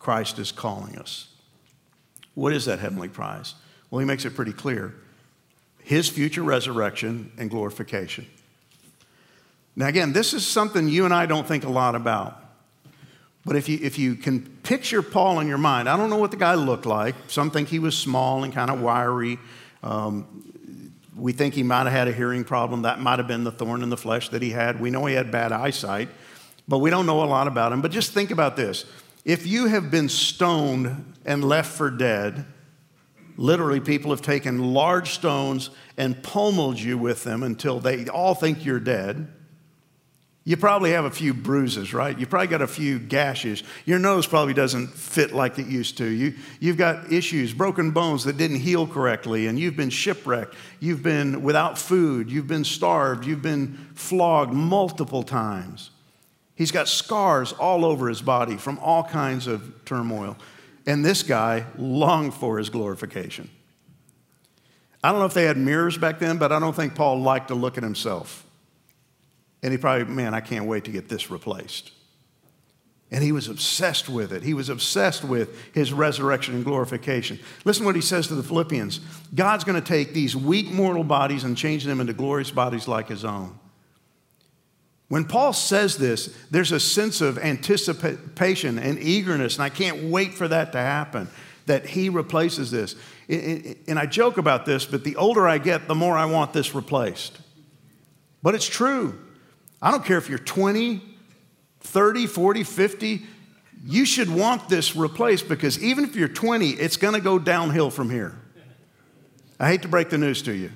Christ 0.00 0.40
is 0.40 0.50
calling 0.50 0.98
us. 0.98 1.28
What 2.34 2.52
is 2.52 2.64
that 2.64 2.80
heavenly 2.80 3.08
prize? 3.08 3.54
Well, 3.90 4.00
he 4.00 4.06
makes 4.06 4.24
it 4.24 4.34
pretty 4.34 4.52
clear 4.52 4.94
his 5.84 6.08
future 6.08 6.42
resurrection 6.42 7.30
and 7.38 7.48
glorification. 7.48 8.26
Now, 9.76 9.86
again, 9.86 10.14
this 10.14 10.32
is 10.32 10.46
something 10.46 10.88
you 10.88 11.04
and 11.04 11.12
I 11.12 11.26
don't 11.26 11.46
think 11.46 11.64
a 11.64 11.68
lot 11.68 11.94
about. 11.94 12.43
But 13.44 13.56
if 13.56 13.68
you, 13.68 13.78
if 13.82 13.98
you 13.98 14.14
can 14.14 14.40
picture 14.62 15.02
Paul 15.02 15.40
in 15.40 15.48
your 15.48 15.58
mind, 15.58 15.88
I 15.88 15.96
don't 15.96 16.08
know 16.08 16.16
what 16.16 16.30
the 16.30 16.36
guy 16.36 16.54
looked 16.54 16.86
like. 16.86 17.14
Some 17.28 17.50
think 17.50 17.68
he 17.68 17.78
was 17.78 17.96
small 17.96 18.42
and 18.42 18.52
kind 18.52 18.70
of 18.70 18.80
wiry. 18.80 19.38
Um, 19.82 20.44
we 21.14 21.32
think 21.32 21.54
he 21.54 21.62
might 21.62 21.84
have 21.84 21.92
had 21.92 22.08
a 22.08 22.12
hearing 22.12 22.44
problem. 22.44 22.82
That 22.82 23.00
might 23.00 23.18
have 23.18 23.28
been 23.28 23.44
the 23.44 23.52
thorn 23.52 23.82
in 23.82 23.90
the 23.90 23.96
flesh 23.96 24.30
that 24.30 24.40
he 24.40 24.50
had. 24.50 24.80
We 24.80 24.90
know 24.90 25.04
he 25.04 25.14
had 25.14 25.30
bad 25.30 25.52
eyesight, 25.52 26.08
but 26.66 26.78
we 26.78 26.90
don't 26.90 27.06
know 27.06 27.22
a 27.22 27.26
lot 27.26 27.46
about 27.46 27.72
him. 27.72 27.82
But 27.82 27.90
just 27.90 28.12
think 28.12 28.30
about 28.30 28.56
this 28.56 28.86
if 29.24 29.46
you 29.46 29.66
have 29.66 29.90
been 29.90 30.08
stoned 30.08 31.14
and 31.24 31.44
left 31.44 31.72
for 31.72 31.90
dead, 31.90 32.44
literally, 33.36 33.80
people 33.80 34.10
have 34.10 34.22
taken 34.22 34.72
large 34.72 35.10
stones 35.10 35.70
and 35.96 36.22
pummeled 36.22 36.78
you 36.78 36.98
with 36.98 37.24
them 37.24 37.42
until 37.42 37.80
they 37.80 38.08
all 38.08 38.34
think 38.34 38.64
you're 38.64 38.80
dead 38.80 39.28
You 40.46 40.58
probably 40.58 40.90
have 40.90 41.06
a 41.06 41.10
few 41.10 41.32
bruises, 41.32 41.94
right? 41.94 42.18
You 42.18 42.26
probably 42.26 42.48
got 42.48 42.60
a 42.60 42.66
few 42.66 42.98
gashes. 42.98 43.62
Your 43.86 43.98
nose 43.98 44.26
probably 44.26 44.52
doesn't 44.52 44.88
fit 44.88 45.32
like 45.32 45.58
it 45.58 45.66
used 45.66 45.96
to. 45.98 46.04
You, 46.04 46.34
you've 46.60 46.76
got 46.76 47.10
issues, 47.10 47.54
broken 47.54 47.92
bones 47.92 48.24
that 48.24 48.36
didn't 48.36 48.58
heal 48.58 48.86
correctly, 48.86 49.46
and 49.46 49.58
you've 49.58 49.76
been 49.76 49.88
shipwrecked. 49.88 50.54
You've 50.80 51.02
been 51.02 51.42
without 51.42 51.78
food. 51.78 52.30
You've 52.30 52.46
been 52.46 52.64
starved. 52.64 53.24
You've 53.24 53.40
been 53.40 53.88
flogged 53.94 54.52
multiple 54.52 55.22
times. 55.22 55.90
He's 56.54 56.70
got 56.70 56.88
scars 56.88 57.52
all 57.54 57.86
over 57.86 58.06
his 58.08 58.20
body 58.20 58.58
from 58.58 58.78
all 58.80 59.02
kinds 59.02 59.46
of 59.46 59.84
turmoil. 59.86 60.36
And 60.86 61.02
this 61.02 61.22
guy 61.22 61.64
longed 61.78 62.34
for 62.34 62.58
his 62.58 62.68
glorification. 62.68 63.48
I 65.02 65.10
don't 65.10 65.20
know 65.20 65.26
if 65.26 65.34
they 65.34 65.44
had 65.44 65.56
mirrors 65.56 65.96
back 65.96 66.18
then, 66.18 66.36
but 66.36 66.52
I 66.52 66.58
don't 66.58 66.76
think 66.76 66.94
Paul 66.94 67.20
liked 67.20 67.48
to 67.48 67.54
look 67.54 67.78
at 67.78 67.82
himself. 67.82 68.43
And 69.64 69.72
he 69.72 69.78
probably, 69.78 70.04
man, 70.04 70.34
I 70.34 70.40
can't 70.40 70.66
wait 70.66 70.84
to 70.84 70.90
get 70.90 71.08
this 71.08 71.30
replaced. 71.30 71.90
And 73.10 73.24
he 73.24 73.32
was 73.32 73.48
obsessed 73.48 74.10
with 74.10 74.30
it. 74.30 74.42
He 74.42 74.52
was 74.52 74.68
obsessed 74.68 75.24
with 75.24 75.72
his 75.72 75.90
resurrection 75.90 76.54
and 76.54 76.64
glorification. 76.64 77.38
Listen 77.64 77.86
what 77.86 77.94
he 77.94 78.02
says 78.02 78.26
to 78.28 78.34
the 78.34 78.42
Philippians 78.42 79.00
God's 79.34 79.64
going 79.64 79.80
to 79.80 79.86
take 79.86 80.12
these 80.12 80.36
weak 80.36 80.70
mortal 80.70 81.02
bodies 81.02 81.44
and 81.44 81.56
change 81.56 81.84
them 81.84 82.00
into 82.00 82.12
glorious 82.12 82.50
bodies 82.50 82.86
like 82.86 83.08
his 83.08 83.24
own. 83.24 83.58
When 85.08 85.24
Paul 85.24 85.54
says 85.54 85.96
this, 85.96 86.36
there's 86.50 86.72
a 86.72 86.80
sense 86.80 87.22
of 87.22 87.38
anticipation 87.38 88.78
and 88.78 88.98
eagerness, 88.98 89.54
and 89.54 89.62
I 89.62 89.70
can't 89.70 90.04
wait 90.04 90.34
for 90.34 90.46
that 90.48 90.72
to 90.72 90.78
happen, 90.78 91.28
that 91.64 91.86
he 91.86 92.10
replaces 92.10 92.70
this. 92.70 92.96
And 93.30 93.98
I 93.98 94.04
joke 94.04 94.36
about 94.36 94.66
this, 94.66 94.84
but 94.84 95.04
the 95.04 95.16
older 95.16 95.48
I 95.48 95.56
get, 95.56 95.88
the 95.88 95.94
more 95.94 96.18
I 96.18 96.26
want 96.26 96.52
this 96.52 96.74
replaced. 96.74 97.38
But 98.42 98.54
it's 98.54 98.68
true. 98.68 99.23
I 99.80 99.90
don't 99.90 100.04
care 100.04 100.18
if 100.18 100.28
you're 100.28 100.38
20, 100.38 101.02
30, 101.80 102.26
40, 102.26 102.62
50, 102.64 103.22
you 103.86 104.06
should 104.06 104.30
want 104.30 104.68
this 104.68 104.96
replaced 104.96 105.48
because 105.48 105.82
even 105.82 106.04
if 106.04 106.16
you're 106.16 106.28
20, 106.28 106.70
it's 106.70 106.96
going 106.96 107.14
to 107.14 107.20
go 107.20 107.38
downhill 107.38 107.90
from 107.90 108.10
here. 108.10 108.38
I 109.60 109.68
hate 109.68 109.82
to 109.82 109.88
break 109.88 110.10
the 110.10 110.18
news 110.18 110.42
to 110.42 110.52
you. 110.52 110.70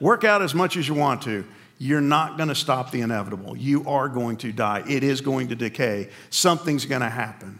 Work 0.00 0.24
out 0.24 0.42
as 0.42 0.54
much 0.54 0.76
as 0.76 0.86
you 0.86 0.94
want 0.94 1.22
to. 1.22 1.46
You're 1.78 2.00
not 2.00 2.36
going 2.36 2.48
to 2.48 2.54
stop 2.54 2.90
the 2.90 3.00
inevitable. 3.00 3.56
You 3.56 3.88
are 3.88 4.08
going 4.08 4.36
to 4.38 4.52
die. 4.52 4.84
It 4.88 5.02
is 5.02 5.20
going 5.20 5.48
to 5.48 5.56
decay. 5.56 6.10
Something's 6.30 6.84
going 6.84 7.00
to 7.00 7.08
happen. 7.08 7.58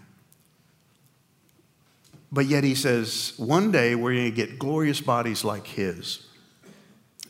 But 2.30 2.46
yet 2.46 2.64
he 2.64 2.74
says, 2.74 3.34
one 3.36 3.72
day 3.72 3.94
we're 3.94 4.14
going 4.14 4.30
to 4.30 4.36
get 4.36 4.58
glorious 4.58 5.00
bodies 5.00 5.44
like 5.44 5.66
his. 5.66 6.24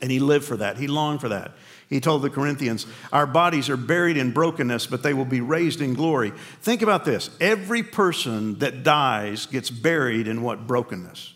And 0.01 0.11
he 0.11 0.21
lived 0.21 0.45
for 0.45 0.57
that. 0.59 0.77
He 0.77 0.87
longed 0.87 1.21
for 1.21 1.29
that. 1.31 1.53
He 1.93 2.01
told 2.01 2.23
the 2.23 2.31
Corinthians, 2.31 2.87
Our 3.13 3.27
bodies 3.27 3.69
are 3.69 3.77
buried 3.77 4.17
in 4.17 4.33
brokenness, 4.33 4.87
but 4.87 5.03
they 5.03 5.13
will 5.13 5.27
be 5.27 5.43
raised 5.43 5.83
in 5.83 5.93
glory. 5.93 6.33
Think 6.63 6.81
about 6.81 7.05
this 7.05 7.29
every 7.39 7.83
person 7.83 8.59
that 8.61 8.83
dies 8.83 9.45
gets 9.45 9.69
buried 9.69 10.27
in 10.27 10.41
what 10.41 10.67
brokenness? 10.67 11.35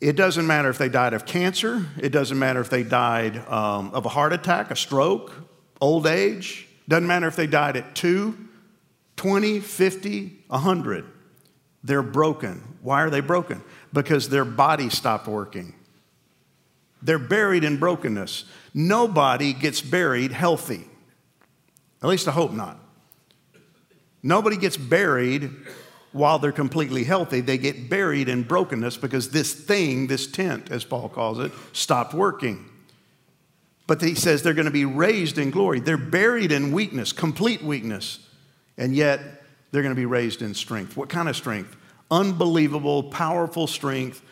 It 0.00 0.14
doesn't 0.14 0.46
matter 0.46 0.70
if 0.70 0.78
they 0.78 0.88
died 0.88 1.12
of 1.12 1.26
cancer, 1.26 1.86
it 2.00 2.10
doesn't 2.10 2.38
matter 2.38 2.60
if 2.60 2.70
they 2.70 2.84
died 2.84 3.38
um, 3.48 3.90
of 3.94 4.06
a 4.06 4.10
heart 4.10 4.32
attack, 4.32 4.70
a 4.70 4.76
stroke, 4.76 5.32
old 5.80 6.06
age, 6.06 6.68
doesn't 6.86 7.08
matter 7.08 7.26
if 7.26 7.34
they 7.34 7.48
died 7.48 7.76
at 7.76 7.96
2, 7.96 8.38
20, 9.16 9.58
50, 9.58 10.44
100. 10.46 11.04
They're 11.82 12.00
broken. 12.00 12.76
Why 12.82 13.02
are 13.02 13.10
they 13.10 13.22
broken? 13.22 13.60
Because 13.92 14.28
their 14.28 14.44
body 14.44 14.88
stopped 14.88 15.26
working. 15.26 15.74
They're 17.02 17.18
buried 17.18 17.64
in 17.64 17.76
brokenness. 17.76 18.44
Nobody 18.80 19.54
gets 19.54 19.80
buried 19.80 20.30
healthy. 20.30 20.84
At 22.00 22.08
least 22.08 22.28
I 22.28 22.30
hope 22.30 22.52
not. 22.52 22.78
Nobody 24.22 24.56
gets 24.56 24.76
buried 24.76 25.50
while 26.12 26.38
they're 26.38 26.52
completely 26.52 27.02
healthy. 27.02 27.40
They 27.40 27.58
get 27.58 27.90
buried 27.90 28.28
in 28.28 28.44
brokenness 28.44 28.96
because 28.96 29.30
this 29.30 29.52
thing, 29.52 30.06
this 30.06 30.28
tent, 30.28 30.70
as 30.70 30.84
Paul 30.84 31.08
calls 31.08 31.40
it, 31.40 31.50
stopped 31.72 32.14
working. 32.14 32.70
But 33.88 34.00
he 34.00 34.14
says 34.14 34.44
they're 34.44 34.54
going 34.54 34.66
to 34.66 34.70
be 34.70 34.84
raised 34.84 35.38
in 35.38 35.50
glory. 35.50 35.80
They're 35.80 35.96
buried 35.96 36.52
in 36.52 36.70
weakness, 36.70 37.10
complete 37.10 37.64
weakness, 37.64 38.20
and 38.76 38.94
yet 38.94 39.42
they're 39.72 39.82
going 39.82 39.94
to 39.94 40.00
be 40.00 40.06
raised 40.06 40.40
in 40.40 40.54
strength. 40.54 40.96
What 40.96 41.08
kind 41.08 41.28
of 41.28 41.34
strength? 41.34 41.74
Unbelievable, 42.12 43.02
powerful 43.02 43.66
strength 43.66 44.22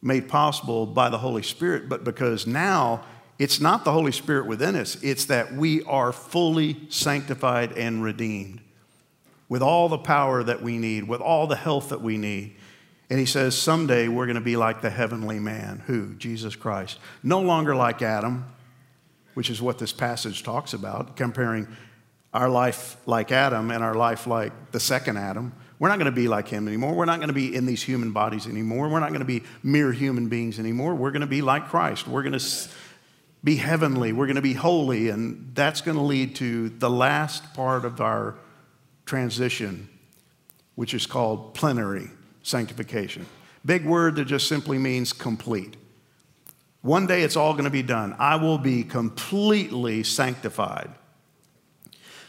made 0.00 0.30
possible 0.30 0.86
by 0.86 1.10
the 1.10 1.18
Holy 1.18 1.42
Spirit, 1.42 1.90
but 1.90 2.04
because 2.04 2.46
now 2.46 3.04
it's 3.40 3.58
not 3.58 3.86
the 3.86 3.92
Holy 3.92 4.12
Spirit 4.12 4.46
within 4.46 4.76
us, 4.76 5.02
it's 5.02 5.24
that 5.24 5.54
we 5.54 5.82
are 5.84 6.12
fully 6.12 6.76
sanctified 6.90 7.72
and 7.72 8.02
redeemed 8.02 8.60
with 9.48 9.62
all 9.62 9.88
the 9.88 9.96
power 9.96 10.44
that 10.44 10.60
we 10.60 10.76
need, 10.76 11.08
with 11.08 11.22
all 11.22 11.46
the 11.46 11.56
health 11.56 11.88
that 11.88 12.02
we 12.02 12.18
need. 12.18 12.54
And 13.08 13.18
he 13.18 13.24
says, 13.24 13.56
someday 13.56 14.08
we're 14.08 14.26
going 14.26 14.34
to 14.34 14.42
be 14.42 14.56
like 14.56 14.82
the 14.82 14.90
heavenly 14.90 15.40
man. 15.40 15.82
Who? 15.86 16.14
Jesus 16.16 16.54
Christ. 16.54 16.98
No 17.22 17.40
longer 17.40 17.74
like 17.74 18.02
Adam, 18.02 18.44
which 19.32 19.48
is 19.48 19.62
what 19.62 19.78
this 19.78 19.92
passage 19.92 20.42
talks 20.42 20.74
about, 20.74 21.16
comparing 21.16 21.66
our 22.34 22.50
life 22.50 22.98
like 23.06 23.32
Adam 23.32 23.70
and 23.70 23.82
our 23.82 23.94
life 23.94 24.26
like 24.26 24.52
the 24.70 24.78
second 24.80 25.16
Adam. 25.16 25.54
We're 25.78 25.88
not 25.88 25.98
going 25.98 26.12
to 26.12 26.12
be 26.12 26.28
like 26.28 26.46
him 26.46 26.68
anymore. 26.68 26.92
We're 26.92 27.06
not 27.06 27.20
going 27.20 27.28
to 27.28 27.34
be 27.34 27.56
in 27.56 27.64
these 27.64 27.82
human 27.82 28.12
bodies 28.12 28.46
anymore. 28.46 28.90
We're 28.90 29.00
not 29.00 29.08
going 29.08 29.20
to 29.20 29.24
be 29.24 29.44
mere 29.62 29.92
human 29.92 30.28
beings 30.28 30.58
anymore. 30.58 30.94
We're 30.94 31.10
going 31.10 31.22
to 31.22 31.26
be 31.26 31.40
like 31.40 31.68
Christ. 31.68 32.06
We're 32.06 32.22
going 32.22 32.38
to 32.38 32.68
be 33.42 33.56
heavenly. 33.56 34.12
We're 34.12 34.26
going 34.26 34.36
to 34.36 34.42
be 34.42 34.54
holy. 34.54 35.08
And 35.08 35.52
that's 35.54 35.80
going 35.80 35.96
to 35.96 36.02
lead 36.02 36.36
to 36.36 36.68
the 36.68 36.90
last 36.90 37.54
part 37.54 37.84
of 37.84 38.00
our 38.00 38.36
transition, 39.06 39.88
which 40.74 40.94
is 40.94 41.06
called 41.06 41.54
plenary 41.54 42.08
sanctification. 42.42 43.26
Big 43.64 43.84
word 43.84 44.16
that 44.16 44.26
just 44.26 44.48
simply 44.48 44.78
means 44.78 45.12
complete. 45.12 45.76
One 46.82 47.06
day 47.06 47.22
it's 47.22 47.36
all 47.36 47.52
going 47.52 47.64
to 47.64 47.70
be 47.70 47.82
done. 47.82 48.16
I 48.18 48.36
will 48.36 48.58
be 48.58 48.84
completely 48.84 50.02
sanctified. 50.02 50.90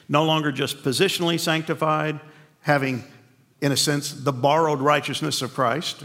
No 0.10 0.26
longer 0.26 0.52
just 0.52 0.84
positionally 0.84 1.40
sanctified, 1.40 2.20
having 2.62 3.06
in 3.62 3.72
a 3.72 3.78
sense, 3.78 4.12
the 4.12 4.34
borrowed 4.34 4.82
righteousness 4.82 5.42
of 5.42 5.54
Christ, 5.54 6.04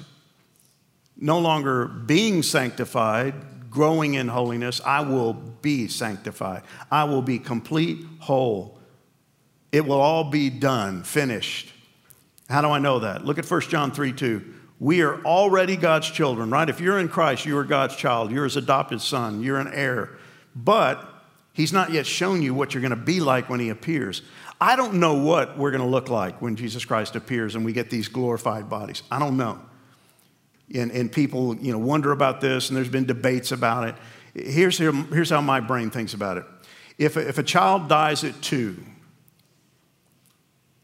no 1.16 1.38
longer 1.38 1.86
being 1.86 2.42
sanctified, 2.42 3.34
growing 3.76 4.14
in 4.14 4.26
holiness, 4.26 4.80
I 4.86 5.02
will 5.02 5.34
be 5.34 5.86
sanctified. 5.86 6.62
I 6.90 7.04
will 7.04 7.20
be 7.20 7.38
complete, 7.38 8.06
whole. 8.20 8.78
It 9.70 9.86
will 9.86 10.00
all 10.00 10.30
be 10.30 10.48
done, 10.48 11.02
finished. 11.02 11.74
How 12.48 12.62
do 12.62 12.68
I 12.68 12.78
know 12.78 13.00
that? 13.00 13.26
Look 13.26 13.38
at 13.38 13.44
1 13.44 13.60
John 13.62 13.92
3 13.92 14.14
2. 14.14 14.54
We 14.80 15.02
are 15.02 15.22
already 15.26 15.76
God's 15.76 16.10
children, 16.10 16.48
right? 16.48 16.70
If 16.70 16.80
you're 16.80 16.98
in 16.98 17.10
Christ, 17.10 17.44
you 17.44 17.58
are 17.58 17.64
God's 17.64 17.96
child. 17.96 18.30
You're 18.30 18.44
his 18.44 18.56
adopted 18.56 19.02
son. 19.02 19.42
You're 19.42 19.58
an 19.58 19.70
heir. 19.74 20.16
But 20.54 21.06
he's 21.52 21.74
not 21.74 21.92
yet 21.92 22.06
shown 22.06 22.40
you 22.40 22.54
what 22.54 22.72
you're 22.72 22.80
going 22.80 22.90
to 22.90 22.96
be 22.96 23.20
like 23.20 23.50
when 23.50 23.60
he 23.60 23.68
appears. 23.68 24.22
I 24.58 24.74
don't 24.76 24.94
know 24.94 25.16
what 25.22 25.58
we're 25.58 25.70
going 25.70 25.82
to 25.82 25.86
look 25.86 26.08
like 26.08 26.40
when 26.40 26.56
Jesus 26.56 26.86
Christ 26.86 27.14
appears 27.14 27.54
and 27.54 27.62
we 27.62 27.74
get 27.74 27.90
these 27.90 28.08
glorified 28.08 28.70
bodies. 28.70 29.02
I 29.10 29.18
don't 29.18 29.36
know. 29.36 29.60
And, 30.74 30.90
and 30.90 31.12
people 31.12 31.56
you 31.56 31.72
know, 31.72 31.78
wonder 31.78 32.10
about 32.10 32.40
this, 32.40 32.68
and 32.68 32.76
there's 32.76 32.88
been 32.88 33.06
debates 33.06 33.52
about 33.52 33.88
it. 33.88 33.94
Here's, 34.34 34.78
here's 34.78 35.30
how 35.30 35.40
my 35.40 35.60
brain 35.60 35.90
thinks 35.90 36.12
about 36.12 36.38
it. 36.38 36.44
If 36.98 37.16
a, 37.16 37.28
if 37.28 37.38
a 37.38 37.42
child 37.42 37.88
dies 37.88 38.24
at 38.24 38.40
two 38.42 38.82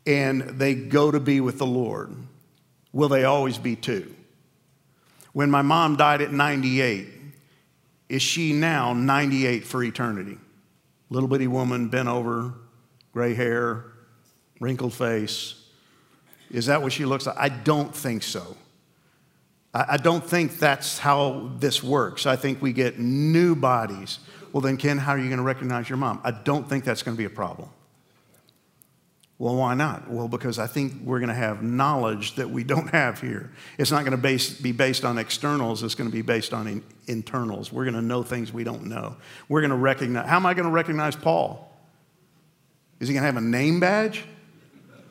and 0.06 0.42
they 0.42 0.74
go 0.74 1.10
to 1.10 1.20
be 1.20 1.40
with 1.40 1.58
the 1.58 1.66
Lord, 1.66 2.14
will 2.92 3.08
they 3.08 3.24
always 3.24 3.58
be 3.58 3.76
two? 3.76 4.14
When 5.32 5.50
my 5.50 5.62
mom 5.62 5.96
died 5.96 6.20
at 6.22 6.32
98, 6.32 7.08
is 8.08 8.22
she 8.22 8.52
now 8.52 8.92
98 8.92 9.64
for 9.64 9.82
eternity? 9.82 10.38
Little 11.08 11.28
bitty 11.28 11.46
woman 11.46 11.88
bent 11.88 12.08
over, 12.08 12.54
gray 13.12 13.34
hair, 13.34 13.86
wrinkled 14.60 14.92
face. 14.92 15.54
Is 16.50 16.66
that 16.66 16.82
what 16.82 16.92
she 16.92 17.06
looks 17.06 17.26
like? 17.26 17.36
I 17.38 17.48
don't 17.48 17.94
think 17.94 18.22
so. 18.22 18.56
I 19.74 19.96
don't 19.96 20.22
think 20.22 20.58
that's 20.58 20.98
how 20.98 21.50
this 21.58 21.82
works. 21.82 22.26
I 22.26 22.37
think 22.37 22.61
we 22.61 22.74
get 22.74 22.98
new 22.98 23.54
bodies. 23.54 24.18
Well, 24.52 24.61
then, 24.61 24.76
Ken, 24.76 24.98
how 24.98 25.12
are 25.12 25.18
you 25.18 25.28
going 25.28 25.38
to 25.38 25.44
recognize 25.44 25.88
your 25.88 25.96
mom? 25.96 26.20
I 26.24 26.30
don't 26.30 26.68
think 26.68 26.85
that's 26.85 27.02
going 27.02 27.16
to 27.16 27.18
be 27.18 27.24
a 27.24 27.30
problem. 27.30 27.70
Well, 29.38 29.56
why 29.56 29.74
not? 29.74 30.11
Well, 30.11 30.28
because 30.28 30.58
I 30.58 30.66
think 30.66 31.02
we're 31.02 31.18
going 31.18 31.30
to 31.30 31.35
have 31.35 31.62
knowledge 31.62 32.35
that 32.37 32.50
we 32.50 32.64
don't 32.64 32.90
have 32.90 33.20
here. 33.20 33.50
It's 33.78 33.90
not 33.90 34.00
going 34.00 34.12
to 34.12 34.16
base, 34.16 34.50
be 34.50 34.72
based 34.72 35.04
on 35.04 35.16
externals, 35.16 35.82
it's 35.82 35.94
going 35.94 36.08
to 36.08 36.14
be 36.14 36.22
based 36.22 36.52
on 36.52 36.68
in, 36.68 36.85
internals. 37.06 37.72
We're 37.72 37.85
going 37.85 37.94
to 37.94 38.02
know 38.02 38.22
things 38.22 38.52
we 38.52 38.62
don't 38.62 38.85
know. 38.85 39.16
We're 39.48 39.62
going 39.62 39.70
to 39.70 39.76
recognize. 39.76 40.28
How 40.28 40.37
am 40.37 40.46
I 40.46 40.54
going 40.54 40.66
to 40.66 40.70
recognize 40.70 41.16
Paul? 41.16 41.74
Is 43.00 43.08
he 43.08 43.14
going 43.14 43.22
to 43.22 43.26
have 43.26 43.37
a 43.37 43.40
name 43.40 43.80
badge? 43.80 44.22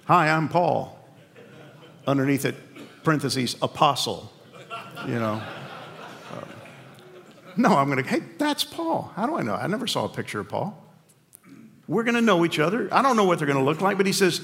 Hi, 0.06 0.30
I'm 0.30 0.48
Paul. 0.48 0.98
Underneath 2.08 2.46
it, 2.46 2.56
parentheses, 3.04 3.58
apostle. 3.62 4.32
You 5.08 5.20
know. 5.20 5.42
Uh, 6.32 6.46
no, 7.58 7.78
I'm 7.78 7.90
going 7.90 8.04
to, 8.04 8.10
hey, 8.10 8.22
that's 8.38 8.64
Paul. 8.64 9.12
How 9.16 9.26
do 9.26 9.36
I 9.36 9.42
know? 9.42 9.56
I 9.56 9.68
never 9.68 9.88
saw 9.88 10.06
a 10.06 10.10
picture 10.10 10.40
of 10.40 10.50
Paul. 10.50 10.78
We're 11.88 12.04
going 12.04 12.16
to 12.16 12.22
know 12.22 12.46
each 12.46 12.60
other. 12.60 12.88
I 12.92 13.02
don't 13.02 13.18
know 13.18 13.26
what 13.26 13.40
they're 13.40 13.48
going 13.48 13.60
to 13.60 13.66
look 13.66 13.82
like, 13.82 13.98
but 13.98 14.06
he 14.06 14.14
says, 14.14 14.42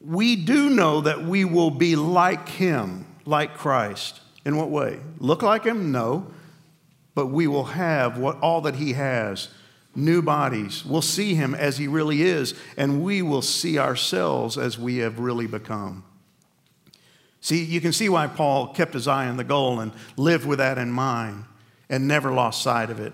we 0.00 0.36
do 0.36 0.70
know 0.70 1.02
that 1.02 1.24
we 1.24 1.44
will 1.44 1.70
be 1.70 1.96
like 1.96 2.48
him, 2.48 3.06
like 3.24 3.54
Christ. 3.54 4.20
In 4.44 4.56
what 4.56 4.70
way? 4.70 5.00
Look 5.18 5.42
like 5.42 5.64
him? 5.64 5.92
No. 5.92 6.32
But 7.14 7.26
we 7.26 7.46
will 7.46 7.64
have 7.64 8.16
what 8.18 8.38
all 8.40 8.60
that 8.62 8.76
he 8.76 8.92
has 8.92 9.48
new 9.94 10.22
bodies. 10.22 10.84
We'll 10.84 11.02
see 11.02 11.34
him 11.34 11.54
as 11.54 11.78
he 11.78 11.88
really 11.88 12.22
is, 12.22 12.54
and 12.76 13.02
we 13.02 13.22
will 13.22 13.42
see 13.42 13.78
ourselves 13.78 14.56
as 14.56 14.78
we 14.78 14.98
have 14.98 15.18
really 15.18 15.46
become. 15.46 16.04
See, 17.46 17.62
you 17.62 17.80
can 17.80 17.92
see 17.92 18.08
why 18.08 18.26
Paul 18.26 18.74
kept 18.74 18.92
his 18.92 19.06
eye 19.06 19.28
on 19.28 19.36
the 19.36 19.44
goal 19.44 19.78
and 19.78 19.92
lived 20.16 20.44
with 20.44 20.58
that 20.58 20.78
in 20.78 20.90
mind 20.90 21.44
and 21.88 22.08
never 22.08 22.32
lost 22.32 22.60
sight 22.60 22.90
of 22.90 22.98
it. 22.98 23.12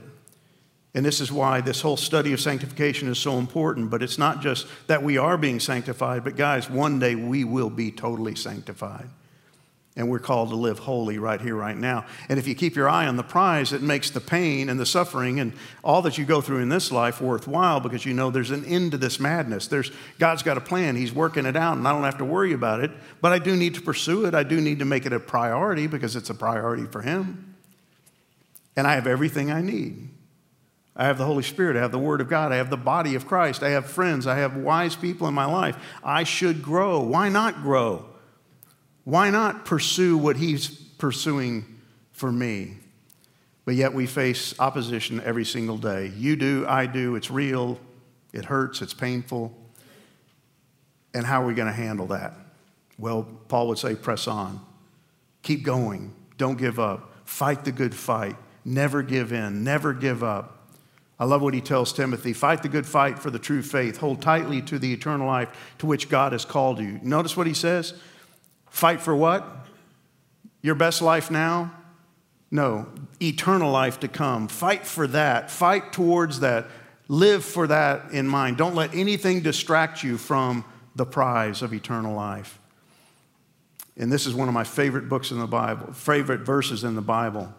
And 0.94 1.04
this 1.04 1.20
is 1.20 1.30
why 1.30 1.60
this 1.60 1.82
whole 1.82 1.98
study 1.98 2.32
of 2.32 2.40
sanctification 2.40 3.08
is 3.08 3.18
so 3.18 3.38
important. 3.38 3.90
But 3.90 4.02
it's 4.02 4.16
not 4.16 4.40
just 4.40 4.66
that 4.86 5.02
we 5.02 5.18
are 5.18 5.36
being 5.36 5.60
sanctified, 5.60 6.24
but 6.24 6.36
guys, 6.36 6.70
one 6.70 6.98
day 6.98 7.14
we 7.14 7.44
will 7.44 7.68
be 7.68 7.90
totally 7.90 8.34
sanctified. 8.34 9.10
And 9.94 10.08
we're 10.08 10.20
called 10.20 10.48
to 10.48 10.56
live 10.56 10.78
holy 10.78 11.18
right 11.18 11.38
here, 11.38 11.54
right 11.54 11.76
now. 11.76 12.06
And 12.30 12.38
if 12.38 12.48
you 12.48 12.54
keep 12.54 12.74
your 12.76 12.88
eye 12.88 13.06
on 13.06 13.16
the 13.16 13.22
prize, 13.22 13.74
it 13.74 13.82
makes 13.82 14.08
the 14.08 14.22
pain 14.22 14.70
and 14.70 14.80
the 14.80 14.86
suffering 14.86 15.38
and 15.38 15.52
all 15.84 16.00
that 16.02 16.16
you 16.16 16.24
go 16.24 16.40
through 16.40 16.60
in 16.60 16.70
this 16.70 16.90
life 16.90 17.20
worthwhile 17.20 17.78
because 17.78 18.06
you 18.06 18.14
know 18.14 18.30
there's 18.30 18.50
an 18.50 18.64
end 18.64 18.92
to 18.92 18.96
this 18.96 19.20
madness. 19.20 19.66
There's, 19.66 19.92
God's 20.18 20.42
got 20.42 20.56
a 20.56 20.62
plan, 20.62 20.96
He's 20.96 21.12
working 21.12 21.44
it 21.44 21.56
out, 21.56 21.76
and 21.76 21.86
I 21.86 21.92
don't 21.92 22.04
have 22.04 22.18
to 22.18 22.24
worry 22.24 22.54
about 22.54 22.80
it. 22.82 22.90
But 23.20 23.32
I 23.32 23.38
do 23.38 23.54
need 23.54 23.74
to 23.74 23.82
pursue 23.82 24.24
it. 24.24 24.34
I 24.34 24.44
do 24.44 24.62
need 24.62 24.78
to 24.78 24.86
make 24.86 25.04
it 25.04 25.12
a 25.12 25.20
priority 25.20 25.86
because 25.86 26.16
it's 26.16 26.30
a 26.30 26.34
priority 26.34 26.86
for 26.86 27.02
Him. 27.02 27.54
And 28.74 28.86
I 28.86 28.94
have 28.94 29.06
everything 29.06 29.50
I 29.50 29.60
need. 29.60 30.08
I 30.96 31.04
have 31.04 31.18
the 31.18 31.26
Holy 31.26 31.42
Spirit. 31.42 31.76
I 31.76 31.80
have 31.80 31.92
the 31.92 31.98
Word 31.98 32.22
of 32.22 32.30
God. 32.30 32.50
I 32.50 32.56
have 32.56 32.70
the 32.70 32.78
body 32.78 33.14
of 33.14 33.26
Christ. 33.26 33.62
I 33.62 33.70
have 33.70 33.86
friends. 33.86 34.26
I 34.26 34.36
have 34.36 34.56
wise 34.56 34.96
people 34.96 35.28
in 35.28 35.34
my 35.34 35.44
life. 35.44 35.76
I 36.02 36.24
should 36.24 36.62
grow. 36.62 37.00
Why 37.00 37.28
not 37.28 37.62
grow? 37.62 38.06
Why 39.04 39.30
not 39.30 39.64
pursue 39.64 40.16
what 40.16 40.36
he's 40.36 40.68
pursuing 40.68 41.80
for 42.12 42.30
me? 42.30 42.76
But 43.64 43.74
yet 43.74 43.94
we 43.94 44.06
face 44.06 44.58
opposition 44.58 45.20
every 45.24 45.44
single 45.44 45.78
day. 45.78 46.12
You 46.16 46.36
do, 46.36 46.64
I 46.68 46.86
do, 46.86 47.14
it's 47.14 47.30
real, 47.30 47.78
it 48.32 48.44
hurts, 48.44 48.82
it's 48.82 48.94
painful. 48.94 49.56
And 51.14 51.26
how 51.26 51.42
are 51.42 51.46
we 51.46 51.54
going 51.54 51.68
to 51.68 51.74
handle 51.74 52.06
that? 52.08 52.34
Well, 52.98 53.26
Paul 53.48 53.68
would 53.68 53.78
say, 53.78 53.94
press 53.94 54.26
on. 54.26 54.60
Keep 55.42 55.64
going. 55.64 56.14
Don't 56.38 56.56
give 56.56 56.78
up. 56.78 57.12
Fight 57.24 57.64
the 57.64 57.72
good 57.72 57.94
fight. 57.94 58.36
Never 58.64 59.02
give 59.02 59.32
in. 59.32 59.64
Never 59.64 59.92
give 59.92 60.22
up. 60.22 60.58
I 61.18 61.24
love 61.24 61.42
what 61.42 61.54
he 61.54 61.60
tells 61.60 61.92
Timothy 61.92 62.32
fight 62.32 62.62
the 62.62 62.68
good 62.68 62.86
fight 62.86 63.18
for 63.18 63.30
the 63.30 63.38
true 63.38 63.62
faith. 63.62 63.98
Hold 63.98 64.22
tightly 64.22 64.60
to 64.62 64.78
the 64.78 64.92
eternal 64.92 65.26
life 65.26 65.74
to 65.78 65.86
which 65.86 66.08
God 66.08 66.32
has 66.32 66.44
called 66.44 66.80
you. 66.80 66.98
Notice 67.02 67.36
what 67.36 67.46
he 67.46 67.54
says 67.54 67.94
Fight 68.72 69.02
for 69.02 69.14
what? 69.14 69.46
Your 70.62 70.74
best 70.74 71.02
life 71.02 71.30
now? 71.30 71.72
No, 72.50 72.86
eternal 73.20 73.70
life 73.70 74.00
to 74.00 74.08
come. 74.08 74.48
Fight 74.48 74.86
for 74.86 75.06
that. 75.08 75.50
Fight 75.50 75.92
towards 75.92 76.40
that. 76.40 76.66
Live 77.06 77.44
for 77.44 77.66
that 77.66 78.12
in 78.12 78.26
mind. 78.26 78.56
Don't 78.56 78.74
let 78.74 78.94
anything 78.94 79.42
distract 79.42 80.02
you 80.02 80.16
from 80.16 80.64
the 80.96 81.04
prize 81.04 81.60
of 81.60 81.74
eternal 81.74 82.14
life. 82.16 82.58
And 83.98 84.10
this 84.10 84.26
is 84.26 84.34
one 84.34 84.48
of 84.48 84.54
my 84.54 84.64
favorite 84.64 85.08
books 85.08 85.30
in 85.30 85.38
the 85.38 85.46
Bible, 85.46 85.92
favorite 85.92 86.40
verses 86.40 86.82
in 86.82 86.94
the 86.94 87.02
Bible. 87.02 87.52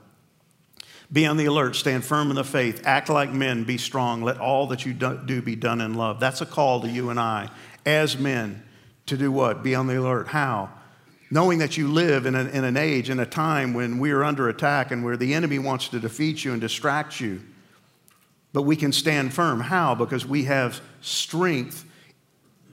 Be 1.11 1.27
on 1.27 1.37
the 1.37 1.45
alert, 1.45 1.75
stand 1.75 2.03
firm 2.03 2.31
in 2.31 2.35
the 2.35 2.43
faith, 2.43 2.81
act 2.85 3.07
like 3.07 3.31
men, 3.31 3.65
be 3.65 3.77
strong. 3.77 4.23
Let 4.23 4.39
all 4.39 4.65
that 4.67 4.83
you 4.83 4.93
do 4.93 5.43
be 5.43 5.55
done 5.55 5.79
in 5.79 5.93
love. 5.93 6.19
That's 6.19 6.41
a 6.41 6.45
call 6.47 6.81
to 6.81 6.89
you 6.89 7.11
and 7.11 7.19
I 7.19 7.51
as 7.85 8.17
men 8.17 8.63
to 9.05 9.15
do 9.15 9.31
what? 9.31 9.61
Be 9.61 9.75
on 9.75 9.85
the 9.85 9.99
alert. 9.99 10.29
How? 10.29 10.71
Knowing 11.33 11.57
that 11.57 11.77
you 11.77 11.87
live 11.87 12.27
in, 12.27 12.35
an, 12.35 12.47
in 12.49 12.63
an 12.63 12.77
age, 12.77 13.09
in 13.09 13.19
a 13.19 13.25
time 13.25 13.73
when 13.73 13.97
we 13.97 14.11
are 14.11 14.23
under 14.23 14.49
attack 14.49 14.91
and 14.91 15.03
where 15.03 15.17
the 15.17 15.33
enemy 15.33 15.57
wants 15.57 15.87
to 15.87 15.99
defeat 15.99 16.45
you 16.45 16.51
and 16.51 16.61
distract 16.61 17.19
you. 17.19 17.41
But 18.53 18.61
we 18.61 18.75
can 18.75 18.91
stand 18.91 19.33
firm. 19.33 19.59
How? 19.59 19.95
Because 19.95 20.27
we 20.27 20.43
have 20.43 20.79
strength 21.01 21.85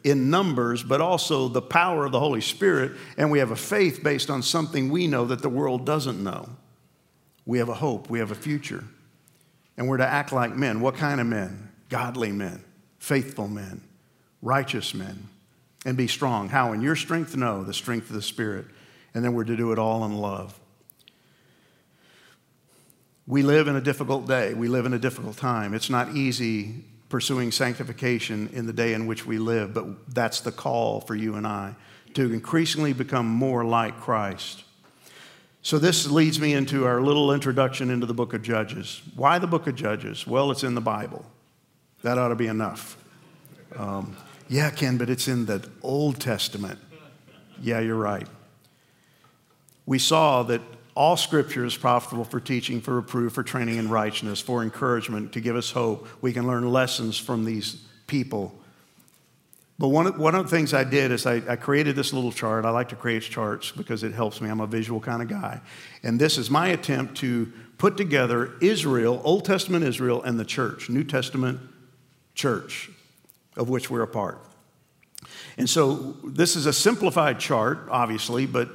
in 0.05 0.29
numbers, 0.29 0.83
but 0.83 1.01
also 1.01 1.49
the 1.49 1.63
power 1.63 2.05
of 2.05 2.13
the 2.13 2.21
Holy 2.21 2.43
Spirit, 2.43 2.93
and 3.17 3.31
we 3.31 3.39
have 3.39 3.51
a 3.51 3.57
faith 3.57 4.03
based 4.03 4.29
on 4.29 4.43
something 4.43 4.91
we 4.91 5.07
know 5.07 5.25
that 5.25 5.41
the 5.41 5.49
world 5.49 5.87
doesn't 5.87 6.23
know. 6.23 6.47
We 7.47 7.57
have 7.61 7.71
a 7.71 7.75
hope, 7.75 8.11
we 8.11 8.19
have 8.19 8.31
a 8.31 8.35
future, 8.35 8.85
and 9.79 9.89
we're 9.89 9.97
to 9.97 10.07
act 10.07 10.33
like 10.35 10.55
men. 10.55 10.83
What 10.83 10.97
kind 10.97 11.19
of 11.19 11.27
men? 11.27 11.71
Godly 11.89 12.31
men, 12.31 12.63
faithful 12.99 13.49
men, 13.49 13.81
righteous 14.43 14.93
men 14.93 15.31
and 15.85 15.97
be 15.97 16.07
strong. 16.07 16.49
How? 16.49 16.73
In 16.73 16.83
your 16.83 16.97
strength? 16.97 17.37
No, 17.37 17.65
the 17.65 17.75
strength 17.75 18.09
of 18.11 18.17
the 18.17 18.23
Spirit. 18.23 18.67
And 19.15 19.25
then 19.25 19.33
we're 19.33 19.45
to 19.45 19.57
do 19.57 19.73
it 19.73 19.79
all 19.79 20.05
in 20.05 20.17
love. 20.17 20.59
We 23.27 23.43
live 23.43 23.69
in 23.69 23.77
a 23.77 23.81
difficult 23.81 24.27
day. 24.27 24.55
We 24.55 24.69
live 24.69 24.87
in 24.87 24.93
a 24.93 24.99
difficult 24.99 25.37
time. 25.37 25.75
It's 25.75 25.91
not 25.91 26.17
easy 26.17 26.85
pursuing 27.09 27.51
sanctification 27.51 28.49
in 28.53 28.67
the 28.67 28.73
day 28.73 28.95
in 28.95 29.07
which 29.07 29.27
we 29.27 29.39
live, 29.39 29.75
but 29.75 30.15
that's 30.15 30.41
the 30.41 30.53
call 30.53 31.01
for 31.01 31.15
you 31.15 31.35
and 31.35 31.47
I 31.47 31.75
to 32.15 32.33
increasingly 32.33 32.93
become 32.93 33.27
more 33.27 33.65
like 33.65 34.01
Christ. 34.01 34.65
So, 35.63 35.79
this 35.79 36.11
leads 36.11 36.41
me 36.41 36.55
into 36.55 36.87
our 36.87 37.03
little 37.03 37.33
introduction 37.33 37.91
into 37.91 38.07
the 38.07 38.15
book 38.15 38.33
of 38.33 38.43
Judges. 38.43 39.03
Why 39.15 39.39
the 39.39 39.47
book 39.47 39.67
of 39.67 39.75
Judges? 39.75 40.27
Well, 40.27 40.51
it's 40.51 40.65
in 40.65 40.75
the 40.75 40.81
Bible. 40.81 41.25
That 42.03 42.17
ought 42.17 42.29
to 42.29 42.35
be 42.35 42.47
enough. 42.47 42.97
Um, 43.77 44.17
yeah, 44.51 44.71
Ken, 44.71 44.99
but 44.99 45.09
it's 45.09 45.29
in 45.29 45.47
the 45.47 45.67
Old 45.81 46.21
Testament. 46.21 46.81
Yeah, 47.63 47.79
you're 47.79 47.95
right. 47.95 48.27
We 49.87 50.01
saw 50.01 50.43
that 50.43 50.61
all 50.97 51.17
scripture 51.17 51.65
is 51.65 51.77
profitable 51.77 52.25
for 52.25 52.41
teaching, 52.41 52.81
for 52.81 52.97
reproof, 52.97 53.33
for 53.33 53.45
training 53.45 53.77
in 53.77 53.89
righteousness, 53.89 54.41
for 54.41 54.65
encouragement, 54.65 55.33
to 55.35 55.41
give 55.41 55.55
us 55.55 55.71
hope. 55.71 56.09
We 56.21 56.33
can 56.33 56.49
learn 56.49 56.69
lessons 56.69 57.17
from 57.17 57.45
these 57.45 57.77
people. 58.09 58.53
But 59.79 59.89
one 59.89 60.09
of, 60.09 60.19
one 60.19 60.35
of 60.35 60.43
the 60.43 60.51
things 60.51 60.75
I 60.75 60.83
did 60.83 61.13
is 61.13 61.27
I, 61.27 61.43
I 61.49 61.55
created 61.55 61.95
this 61.95 62.13
little 62.13 62.33
chart. 62.33 62.65
I 62.65 62.71
like 62.71 62.89
to 62.89 62.97
create 62.97 63.23
charts 63.23 63.71
because 63.71 64.03
it 64.03 64.13
helps 64.13 64.41
me. 64.41 64.51
I'm 64.51 64.61
a 64.61 64.67
visual 64.67 64.99
kind 64.99 65.23
of 65.23 65.29
guy. 65.29 65.61
And 66.03 66.21
this 66.21 66.37
is 66.37 66.51
my 66.51 66.69
attempt 66.71 67.19
to 67.19 67.53
put 67.79 67.97
together 67.97 68.55
Israel, 68.61 69.23
Old 69.23 69.45
Testament 69.45 69.85
Israel, 69.85 70.25
and 70.25 70.41
the 70.41 70.45
church, 70.45 70.91
New 70.91 71.05
Testament 71.05 71.61
church 72.35 72.91
of 73.61 73.69
which 73.69 73.91
we're 73.91 74.03
a 74.03 74.09
part. 74.09 74.43
And 75.59 75.69
so 75.69 76.17
this 76.25 76.57
is 76.57 76.65
a 76.65 76.73
simplified 76.73 77.39
chart, 77.39 77.87
obviously, 77.91 78.47
but 78.47 78.71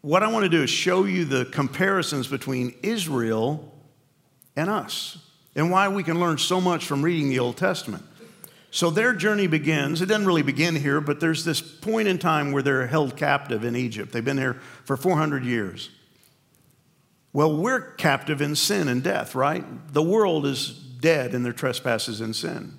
what 0.00 0.22
I 0.22 0.30
want 0.30 0.42
to 0.42 0.48
do 0.48 0.64
is 0.64 0.70
show 0.70 1.04
you 1.04 1.24
the 1.24 1.44
comparisons 1.44 2.26
between 2.26 2.74
Israel 2.82 3.72
and 4.56 4.68
us 4.68 5.18
and 5.54 5.70
why 5.70 5.88
we 5.88 6.02
can 6.02 6.18
learn 6.18 6.38
so 6.38 6.60
much 6.60 6.86
from 6.86 7.02
reading 7.02 7.28
the 7.28 7.38
Old 7.38 7.56
Testament. 7.56 8.04
So 8.70 8.90
their 8.90 9.14
journey 9.14 9.46
begins, 9.46 10.02
it 10.02 10.06
doesn't 10.06 10.26
really 10.26 10.42
begin 10.42 10.74
here, 10.74 11.00
but 11.00 11.20
there's 11.20 11.44
this 11.44 11.60
point 11.60 12.08
in 12.08 12.18
time 12.18 12.52
where 12.52 12.62
they're 12.62 12.86
held 12.86 13.16
captive 13.16 13.64
in 13.64 13.76
Egypt. 13.76 14.12
They've 14.12 14.24
been 14.24 14.36
there 14.36 14.54
for 14.84 14.96
400 14.96 15.44
years. 15.44 15.90
Well, 17.32 17.56
we're 17.56 17.92
captive 17.92 18.42
in 18.42 18.56
sin 18.56 18.88
and 18.88 19.02
death, 19.02 19.34
right? 19.34 19.64
The 19.92 20.02
world 20.02 20.46
is 20.46 20.70
dead 20.70 21.34
in 21.34 21.44
their 21.44 21.52
trespasses 21.52 22.20
and 22.20 22.34
sin. 22.34 22.77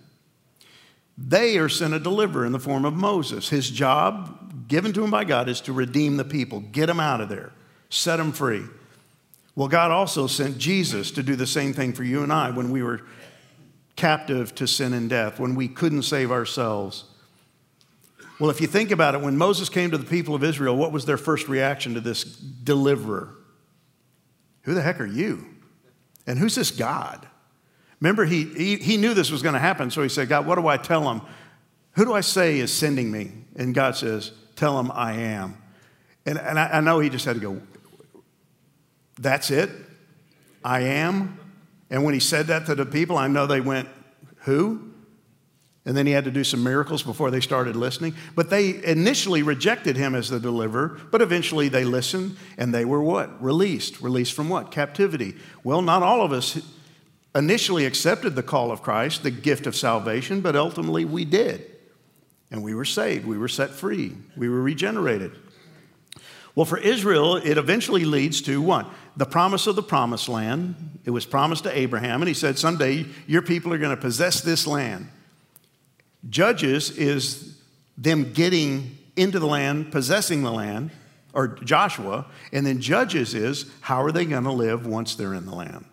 They 1.21 1.57
are 1.57 1.67
sent 1.67 1.93
a 1.93 1.99
deliverer 1.99 2.45
in 2.45 2.53
the 2.53 2.59
form 2.59 2.85
of 2.85 2.93
Moses. 2.93 3.49
His 3.49 3.69
job, 3.69 4.67
given 4.69 4.93
to 4.93 5.03
him 5.03 5.11
by 5.11 5.25
God, 5.25 5.49
is 5.49 5.59
to 5.61 5.73
redeem 5.73 6.15
the 6.15 6.23
people, 6.23 6.61
get 6.61 6.85
them 6.85 6.99
out 6.99 7.19
of 7.19 7.27
there, 7.27 7.51
set 7.89 8.17
them 8.17 8.31
free. 8.31 8.63
Well, 9.53 9.67
God 9.67 9.91
also 9.91 10.27
sent 10.27 10.57
Jesus 10.57 11.11
to 11.11 11.23
do 11.23 11.35
the 11.35 11.45
same 11.45 11.73
thing 11.73 11.91
for 11.91 12.05
you 12.05 12.23
and 12.23 12.31
I 12.31 12.51
when 12.51 12.71
we 12.71 12.81
were 12.81 13.01
captive 13.97 14.55
to 14.55 14.65
sin 14.65 14.93
and 14.93 15.09
death, 15.09 15.39
when 15.39 15.55
we 15.55 15.67
couldn't 15.67 16.03
save 16.03 16.31
ourselves. 16.31 17.03
Well, 18.39 18.49
if 18.49 18.61
you 18.61 18.67
think 18.67 18.91
about 18.91 19.15
it, 19.15 19.21
when 19.21 19.37
Moses 19.37 19.67
came 19.67 19.91
to 19.91 19.97
the 19.97 20.05
people 20.05 20.33
of 20.33 20.45
Israel, 20.45 20.77
what 20.77 20.93
was 20.93 21.03
their 21.03 21.17
first 21.17 21.49
reaction 21.49 21.95
to 21.95 21.99
this 21.99 22.23
deliverer? 22.23 23.35
Who 24.61 24.73
the 24.73 24.81
heck 24.81 25.01
are 25.01 25.05
you? 25.05 25.45
And 26.25 26.39
who's 26.39 26.55
this 26.55 26.71
God? 26.71 27.27
Remember, 27.99 28.25
he, 28.25 28.45
he, 28.45 28.75
he 28.77 28.97
knew 28.97 29.13
this 29.13 29.31
was 29.31 29.41
going 29.41 29.53
to 29.53 29.59
happen, 29.59 29.91
so 29.91 30.01
he 30.01 30.09
said, 30.09 30.29
God, 30.29 30.45
what 30.45 30.55
do 30.55 30.67
I 30.67 30.77
tell 30.77 31.09
him? 31.09 31.21
Who 31.93 32.05
do 32.05 32.13
I 32.13 32.21
say 32.21 32.59
is 32.59 32.73
sending 32.73 33.11
me? 33.11 33.31
And 33.55 33.73
God 33.73 33.95
says, 33.95 34.31
Tell 34.55 34.79
him 34.79 34.91
I 34.93 35.13
am. 35.13 35.57
And, 36.25 36.37
and 36.37 36.59
I, 36.59 36.69
I 36.77 36.79
know 36.81 36.99
he 36.99 37.09
just 37.09 37.25
had 37.25 37.35
to 37.35 37.41
go, 37.41 37.61
That's 39.19 39.51
it? 39.51 39.69
I 40.63 40.81
am? 40.81 41.39
And 41.89 42.03
when 42.03 42.13
he 42.13 42.19
said 42.19 42.47
that 42.47 42.65
to 42.67 42.75
the 42.75 42.85
people, 42.85 43.17
I 43.17 43.27
know 43.27 43.47
they 43.47 43.61
went, 43.61 43.89
Who? 44.43 44.89
And 45.85 45.97
then 45.97 46.05
he 46.05 46.11
had 46.11 46.25
to 46.25 46.31
do 46.31 46.43
some 46.43 46.63
miracles 46.63 47.01
before 47.01 47.31
they 47.31 47.39
started 47.39 47.75
listening. 47.75 48.13
But 48.35 48.49
they 48.49 48.83
initially 48.83 49.43
rejected 49.43 49.97
him 49.97 50.13
as 50.13 50.29
the 50.29 50.39
deliverer, 50.39 50.99
but 51.09 51.21
eventually 51.21 51.67
they 51.67 51.83
listened 51.83 52.37
and 52.57 52.73
they 52.73 52.85
were 52.85 53.01
what? 53.01 53.41
Released. 53.41 53.99
Released 54.01 54.33
from 54.33 54.49
what? 54.49 54.71
Captivity. 54.71 55.35
Well, 55.63 55.81
not 55.81 56.03
all 56.03 56.21
of 56.21 56.31
us 56.31 56.61
initially 57.35 57.85
accepted 57.85 58.35
the 58.35 58.43
call 58.43 58.71
of 58.71 58.81
Christ, 58.81 59.23
the 59.23 59.31
gift 59.31 59.67
of 59.67 59.75
salvation, 59.75 60.41
but 60.41 60.55
ultimately 60.55 61.05
we 61.05 61.25
did. 61.25 61.65
And 62.51 62.63
we 62.63 62.73
were 62.73 62.85
saved, 62.85 63.25
we 63.25 63.37
were 63.37 63.47
set 63.47 63.69
free, 63.69 64.15
we 64.35 64.49
were 64.49 64.61
regenerated. 64.61 65.31
Well, 66.55 66.65
for 66.65 66.79
Israel, 66.79 67.35
it 67.35 67.57
eventually 67.57 68.05
leads 68.05 68.41
to 68.43 68.61
what? 68.61 68.89
The 69.15 69.25
promise 69.25 69.67
of 69.67 69.75
the 69.75 69.83
promised 69.83 70.27
land. 70.27 70.99
It 71.05 71.11
was 71.11 71.25
promised 71.25 71.63
to 71.63 71.77
Abraham, 71.77 72.21
and 72.21 72.27
he 72.27 72.33
said, 72.33 72.57
Someday 72.57 73.05
your 73.27 73.41
people 73.41 73.71
are 73.73 73.77
going 73.77 73.95
to 73.95 74.01
possess 74.01 74.41
this 74.41 74.65
land. 74.65 75.07
Judges 76.29 76.89
is 76.91 77.57
them 77.97 78.33
getting 78.33 78.97
into 79.15 79.39
the 79.39 79.45
land, 79.45 79.91
possessing 79.91 80.43
the 80.43 80.51
land, 80.51 80.91
or 81.33 81.47
Joshua, 81.47 82.25
and 82.51 82.65
then 82.65 82.81
Judges 82.81 83.33
is 83.35 83.69
how 83.81 84.01
are 84.01 84.11
they 84.11 84.25
going 84.25 84.43
to 84.43 84.51
live 84.51 84.87
once 84.87 85.15
they're 85.15 85.33
in 85.33 85.45
the 85.45 85.55
land? 85.55 85.85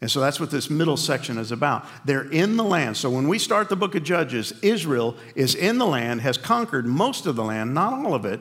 And 0.00 0.10
so 0.10 0.20
that's 0.20 0.38
what 0.38 0.50
this 0.50 0.70
middle 0.70 0.96
section 0.96 1.38
is 1.38 1.50
about. 1.50 1.84
They're 2.04 2.30
in 2.30 2.56
the 2.56 2.64
land. 2.64 2.96
So 2.96 3.10
when 3.10 3.26
we 3.26 3.38
start 3.38 3.68
the 3.68 3.76
book 3.76 3.96
of 3.96 4.04
Judges, 4.04 4.52
Israel 4.62 5.16
is 5.34 5.54
in 5.56 5.78
the 5.78 5.86
land, 5.86 6.20
has 6.20 6.38
conquered 6.38 6.86
most 6.86 7.26
of 7.26 7.34
the 7.34 7.44
land, 7.44 7.74
not 7.74 7.92
all 7.92 8.14
of 8.14 8.24
it. 8.24 8.40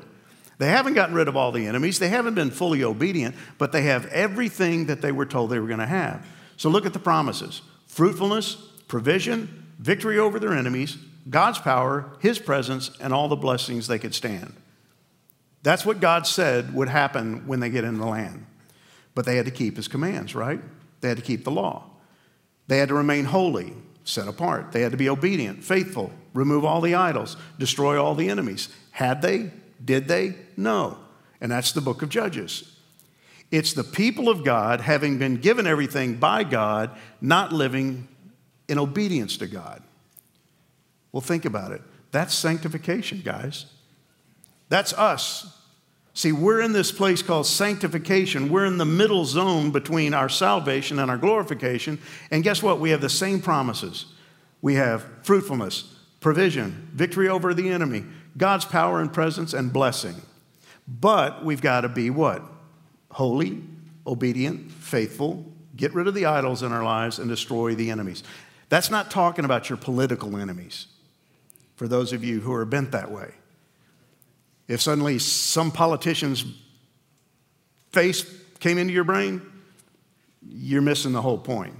They 0.59 0.67
haven't 0.67 0.93
gotten 0.93 1.15
rid 1.15 1.27
of 1.27 1.35
all 1.35 1.51
the 1.51 1.67
enemies. 1.67 1.99
They 1.99 2.09
haven't 2.09 2.35
been 2.35 2.51
fully 2.51 2.83
obedient, 2.83 3.35
but 3.57 3.71
they 3.71 3.83
have 3.83 4.05
everything 4.07 4.85
that 4.85 5.01
they 5.01 5.11
were 5.11 5.25
told 5.25 5.49
they 5.49 5.59
were 5.59 5.67
going 5.67 5.79
to 5.79 5.85
have. 5.85 6.25
So 6.57 6.69
look 6.69 6.85
at 6.85 6.93
the 6.93 6.99
promises 6.99 7.61
fruitfulness, 7.87 8.55
provision, 8.87 9.65
victory 9.79 10.19
over 10.19 10.39
their 10.39 10.53
enemies, 10.53 10.97
God's 11.29 11.59
power, 11.59 12.11
His 12.19 12.39
presence, 12.39 12.91
and 12.99 13.13
all 13.13 13.27
the 13.27 13.35
blessings 13.35 13.87
they 13.87 13.99
could 13.99 14.13
stand. 14.15 14.53
That's 15.63 15.85
what 15.85 15.99
God 15.99 16.27
said 16.27 16.73
would 16.73 16.89
happen 16.89 17.47
when 17.47 17.59
they 17.59 17.69
get 17.69 17.83
in 17.83 17.97
the 17.97 18.05
land. 18.05 18.45
But 19.15 19.25
they 19.25 19.35
had 19.35 19.45
to 19.45 19.51
keep 19.51 19.75
His 19.77 19.87
commands, 19.87 20.35
right? 20.35 20.61
They 21.01 21.09
had 21.09 21.17
to 21.17 21.23
keep 21.23 21.43
the 21.43 21.51
law. 21.51 21.83
They 22.67 22.79
had 22.79 22.89
to 22.89 22.95
remain 22.95 23.25
holy, 23.25 23.73
set 24.03 24.27
apart. 24.27 24.71
They 24.71 24.81
had 24.81 24.91
to 24.91 24.97
be 24.97 25.09
obedient, 25.09 25.63
faithful, 25.63 26.11
remove 26.33 26.65
all 26.65 26.81
the 26.81 26.95
idols, 26.95 27.37
destroy 27.59 28.01
all 28.01 28.15
the 28.15 28.29
enemies. 28.29 28.69
Had 28.91 29.21
they? 29.21 29.51
Did 29.83 30.07
they? 30.07 30.35
No. 30.55 30.97
And 31.39 31.51
that's 31.51 31.71
the 31.71 31.81
book 31.81 32.01
of 32.01 32.09
Judges. 32.09 32.73
It's 33.51 33.73
the 33.73 33.83
people 33.83 34.27
of 34.27 34.43
God, 34.43 34.81
having 34.81 35.17
been 35.17 35.37
given 35.37 35.67
everything 35.67 36.15
by 36.15 36.43
God, 36.43 36.97
not 37.21 37.53
living 37.53 38.07
in 38.67 38.77
obedience 38.77 39.37
to 39.37 39.47
God. 39.47 39.81
Well, 41.11 41.21
think 41.21 41.45
about 41.45 41.71
it. 41.71 41.81
That's 42.11 42.33
sanctification, 42.33 43.21
guys. 43.23 43.65
That's 44.69 44.93
us. 44.93 45.56
See, 46.17 46.31
we're 46.31 46.61
in 46.61 46.71
this 46.71 46.91
place 46.91 47.21
called 47.21 47.45
sanctification. 47.45 48.49
We're 48.49 48.65
in 48.65 48.79
the 48.79 48.85
middle 48.85 49.23
zone 49.23 49.69
between 49.69 50.15
our 50.15 50.29
salvation 50.29 50.97
and 50.97 51.11
our 51.11 51.17
glorification. 51.19 51.99
And 52.31 52.43
guess 52.43 52.63
what? 52.63 52.79
We 52.79 52.89
have 52.89 53.01
the 53.01 53.07
same 53.07 53.39
promises. 53.39 54.05
We 54.59 54.73
have 54.73 55.05
fruitfulness, 55.21 55.95
provision, 56.19 56.89
victory 56.91 57.29
over 57.29 57.53
the 57.53 57.69
enemy, 57.69 58.03
God's 58.35 58.65
power 58.65 58.99
and 58.99 59.13
presence, 59.13 59.53
and 59.53 59.71
blessing. 59.71 60.15
But 60.87 61.45
we've 61.45 61.61
got 61.61 61.81
to 61.81 61.89
be 61.89 62.09
what? 62.09 62.41
Holy, 63.11 63.61
obedient, 64.07 64.71
faithful, 64.71 65.45
get 65.75 65.93
rid 65.93 66.07
of 66.07 66.15
the 66.15 66.25
idols 66.25 66.63
in 66.63 66.71
our 66.71 66.83
lives, 66.83 67.19
and 67.19 67.29
destroy 67.29 67.75
the 67.75 67.91
enemies. 67.91 68.23
That's 68.69 68.89
not 68.89 69.11
talking 69.11 69.45
about 69.45 69.69
your 69.69 69.77
political 69.77 70.35
enemies, 70.35 70.87
for 71.75 71.87
those 71.87 72.11
of 72.11 72.23
you 72.23 72.39
who 72.39 72.53
are 72.53 72.65
bent 72.65 72.89
that 72.93 73.11
way. 73.11 73.35
If 74.67 74.81
suddenly 74.81 75.19
some 75.19 75.71
politician's 75.71 76.43
face 77.91 78.25
came 78.59 78.77
into 78.77 78.93
your 78.93 79.03
brain, 79.03 79.41
you're 80.45 80.81
missing 80.81 81.13
the 81.13 81.21
whole 81.21 81.37
point. 81.37 81.75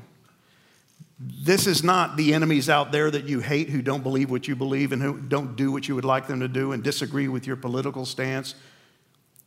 This 1.19 1.65
is 1.65 1.84
not 1.84 2.15
the 2.15 2.34
enemies 2.34 2.69
out 2.69 2.91
there 2.91 3.10
that 3.10 3.26
you 3.26 3.39
hate 3.39 3.69
who 3.69 3.82
don't 3.82 4.04
believe 4.04 4.30
what 4.30 4.47
you 4.47 4.56
believe 4.56 4.91
and 4.91 5.02
who 5.02 5.19
don't 5.19 5.56
do 5.56 5.71
what 5.71 5.88
you 5.88 5.95
would 5.95 6.06
like 6.06 6.28
them 6.28 6.41
to 6.41 6.47
do 6.47 6.71
and 6.71 6.84
disagree 6.84 7.28
with 7.28 7.47
your 7.47 7.56
political 7.56 8.06
stance. 8.06 8.54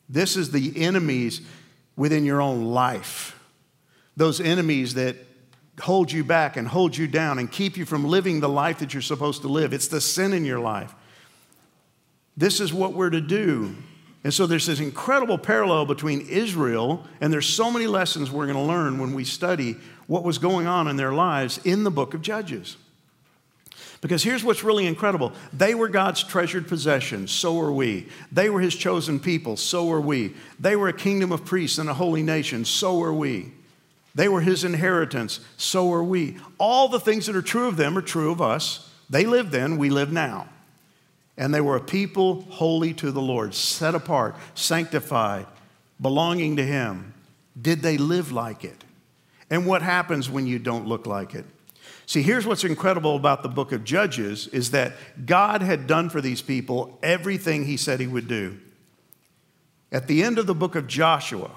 This 0.09 0.37
is 0.37 0.51
the 0.51 0.73
enemies 0.83 1.41
within 1.97 2.25
your 2.25 2.43
own 2.43 2.65
life. 2.65 3.39
Those 4.17 4.41
enemies 4.41 4.95
that 4.95 5.17
hold 5.81 6.11
you 6.11 6.25
back 6.25 6.57
and 6.57 6.67
hold 6.67 6.97
you 6.97 7.07
down 7.07 7.39
and 7.39 7.51
keep 7.51 7.77
you 7.77 7.85
from 7.85 8.05
living 8.05 8.41
the 8.41 8.49
life 8.49 8.81
that 8.81 8.93
you're 8.93 9.01
supposed 9.01 9.43
to 9.43 9.49
live. 9.49 9.73
It's 9.73 9.89
the 9.89 10.01
sin 10.01 10.33
in 10.33 10.45
your 10.45 10.59
life. 10.59 10.95
This 12.37 12.61
is 12.61 12.73
what 12.73 12.95
we're 12.95 13.11
to 13.11 13.21
do. 13.21 13.77
And 14.23 14.35
so 14.35 14.47
there's 14.47 14.67
this 14.67 14.81
incredible 14.81 15.39
parallel 15.39 15.87
between 15.87 16.29
Israel, 16.29 17.07
and 17.21 17.33
there's 17.33 17.49
so 17.49 17.71
many 17.71 17.87
lessons 17.87 18.31
we're 18.31 18.47
going 18.47 18.57
to 18.57 18.63
learn 18.63 18.99
when 18.99 19.15
we 19.15 19.25
study 19.25 19.77
what 20.07 20.25
was 20.25 20.39
going 20.39 20.67
on 20.67 20.89
in 20.89 20.97
their 20.97 21.13
lives 21.13 21.59
in 21.65 21.85
the 21.85 21.91
book 21.91 22.13
of 22.13 22.21
Judges. 22.21 22.77
Because 24.01 24.23
here's 24.23 24.43
what's 24.43 24.65
really 24.65 24.87
incredible 24.87 25.33
they 25.53 25.75
were 25.75 25.89
God's 25.89 26.23
treasured 26.23 26.69
possession, 26.69 27.29
so 27.29 27.59
are 27.61 27.73
we. 27.73 28.09
They 28.33 28.51
were 28.51 28.61
his 28.61 28.75
chosen 28.75 29.21
people, 29.21 29.57
so 29.57 29.91
are 29.91 30.01
we. 30.01 30.35
They 30.59 30.77
were 30.77 30.89
a 30.89 30.95
kingdom 30.95 31.33
of 31.33 31.45
priests 31.45 31.79
and 31.79 31.89
a 31.89 31.95
holy 31.95 32.23
nation, 32.23 32.65
so 32.65 33.03
are 33.03 33.13
we. 33.13 33.53
They 34.15 34.29
were 34.29 34.41
his 34.41 34.65
inheritance, 34.65 35.41
so 35.57 35.93
are 35.93 36.03
we. 36.03 36.37
All 36.59 36.89
the 36.89 37.01
things 37.01 37.27
that 37.27 37.37
are 37.37 37.43
true 37.43 37.69
of 37.69 37.77
them 37.77 37.97
are 37.97 38.03
true 38.03 38.33
of 38.33 38.43
us. 38.43 38.91
They 39.09 39.25
lived 39.25 39.53
then, 39.53 39.79
we 39.79 39.91
live 39.91 40.13
now. 40.13 40.49
And 41.41 41.55
they 41.55 41.63
were 41.63 41.77
a 41.77 41.81
people 41.81 42.43
holy 42.51 42.93
to 42.95 43.11
the 43.11 43.23
Lord, 43.23 43.55
set 43.55 43.95
apart, 43.95 44.37
sanctified, 44.55 45.47
belonging 45.99 46.57
to 46.57 46.63
Him. 46.63 47.15
Did 47.61 47.81
they 47.81 47.97
live 47.97 48.31
like 48.31 48.63
it? 48.63 48.85
And 49.49 49.65
what 49.65 49.81
happens 49.81 50.29
when 50.29 50.47
you 50.47 50.59
don't 50.59 50.87
look 50.87 51.07
like 51.07 51.35
it? 51.35 51.47
See, 52.05 52.21
here's 52.21 52.47
what's 52.47 52.63
incredible 52.63 53.17
about 53.17 53.43
the 53.43 53.49
book 53.49 53.73
of 53.73 53.85
Judges 53.85 54.49
is 54.49 54.73
that 54.73 54.93
God 55.25 55.63
had 55.63 55.87
done 55.87 56.11
for 56.11 56.21
these 56.21 56.43
people 56.43 56.99
everything 57.03 57.65
he 57.65 57.79
said 57.79 58.01
he 58.01 58.07
would 58.07 58.29
do. 58.29 58.61
At 59.91 60.09
the 60.09 60.23
end 60.23 60.39
of 60.39 60.47
the 60.47 60.55
book 60.55 60.75
of 60.75 60.87
Joshua, 60.87 61.53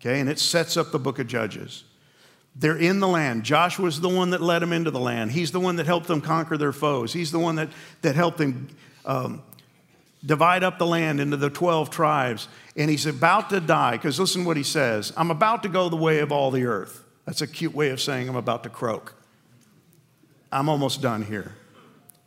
okay, 0.00 0.18
and 0.18 0.28
it 0.28 0.40
sets 0.40 0.76
up 0.76 0.90
the 0.90 0.98
book 0.98 1.20
of 1.20 1.28
Judges. 1.28 1.84
They're 2.58 2.76
in 2.76 2.98
the 2.98 3.08
land. 3.08 3.44
Joshua's 3.44 4.00
the 4.00 4.08
one 4.08 4.30
that 4.30 4.42
led 4.42 4.62
them 4.62 4.72
into 4.72 4.90
the 4.90 4.98
land. 4.98 5.30
He's 5.30 5.52
the 5.52 5.60
one 5.60 5.76
that 5.76 5.86
helped 5.86 6.08
them 6.08 6.20
conquer 6.20 6.58
their 6.58 6.72
foes. 6.72 7.12
He's 7.12 7.30
the 7.30 7.38
one 7.38 7.54
that, 7.54 7.68
that 8.02 8.16
helped 8.16 8.38
them 8.38 8.68
um, 9.06 9.42
divide 10.26 10.64
up 10.64 10.78
the 10.78 10.86
land 10.86 11.20
into 11.20 11.36
the 11.36 11.50
12 11.50 11.88
tribes. 11.88 12.48
And 12.76 12.90
he's 12.90 13.06
about 13.06 13.50
to 13.50 13.60
die, 13.60 13.92
because 13.92 14.18
listen 14.18 14.44
what 14.44 14.56
he 14.56 14.64
says 14.64 15.12
I'm 15.16 15.30
about 15.30 15.62
to 15.62 15.68
go 15.68 15.88
the 15.88 15.96
way 15.96 16.18
of 16.18 16.32
all 16.32 16.50
the 16.50 16.64
earth. 16.64 17.04
That's 17.26 17.42
a 17.42 17.46
cute 17.46 17.74
way 17.74 17.90
of 17.90 18.00
saying 18.00 18.28
I'm 18.28 18.36
about 18.36 18.64
to 18.64 18.70
croak. 18.70 19.14
I'm 20.50 20.68
almost 20.68 21.00
done 21.00 21.22
here. 21.22 21.54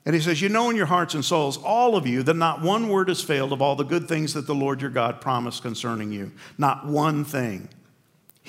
And 0.05 0.15
he 0.15 0.21
says, 0.21 0.41
You 0.41 0.47
know 0.47 0.69
in 0.69 0.75
your 0.75 0.85
hearts 0.85 1.13
and 1.13 1.25
souls, 1.25 1.57
all 1.57 1.95
of 1.95 2.07
you, 2.07 2.23
that 2.23 2.35
not 2.35 2.61
one 2.61 2.87
word 2.87 3.09
has 3.09 3.21
failed 3.21 3.51
of 3.51 3.61
all 3.61 3.75
the 3.75 3.83
good 3.83 4.07
things 4.07 4.33
that 4.33 4.47
the 4.47 4.55
Lord 4.55 4.81
your 4.81 4.91
God 4.91 5.19
promised 5.19 5.61
concerning 5.61 6.11
you. 6.11 6.31
Not 6.57 6.85
one 6.85 7.25
thing. 7.25 7.67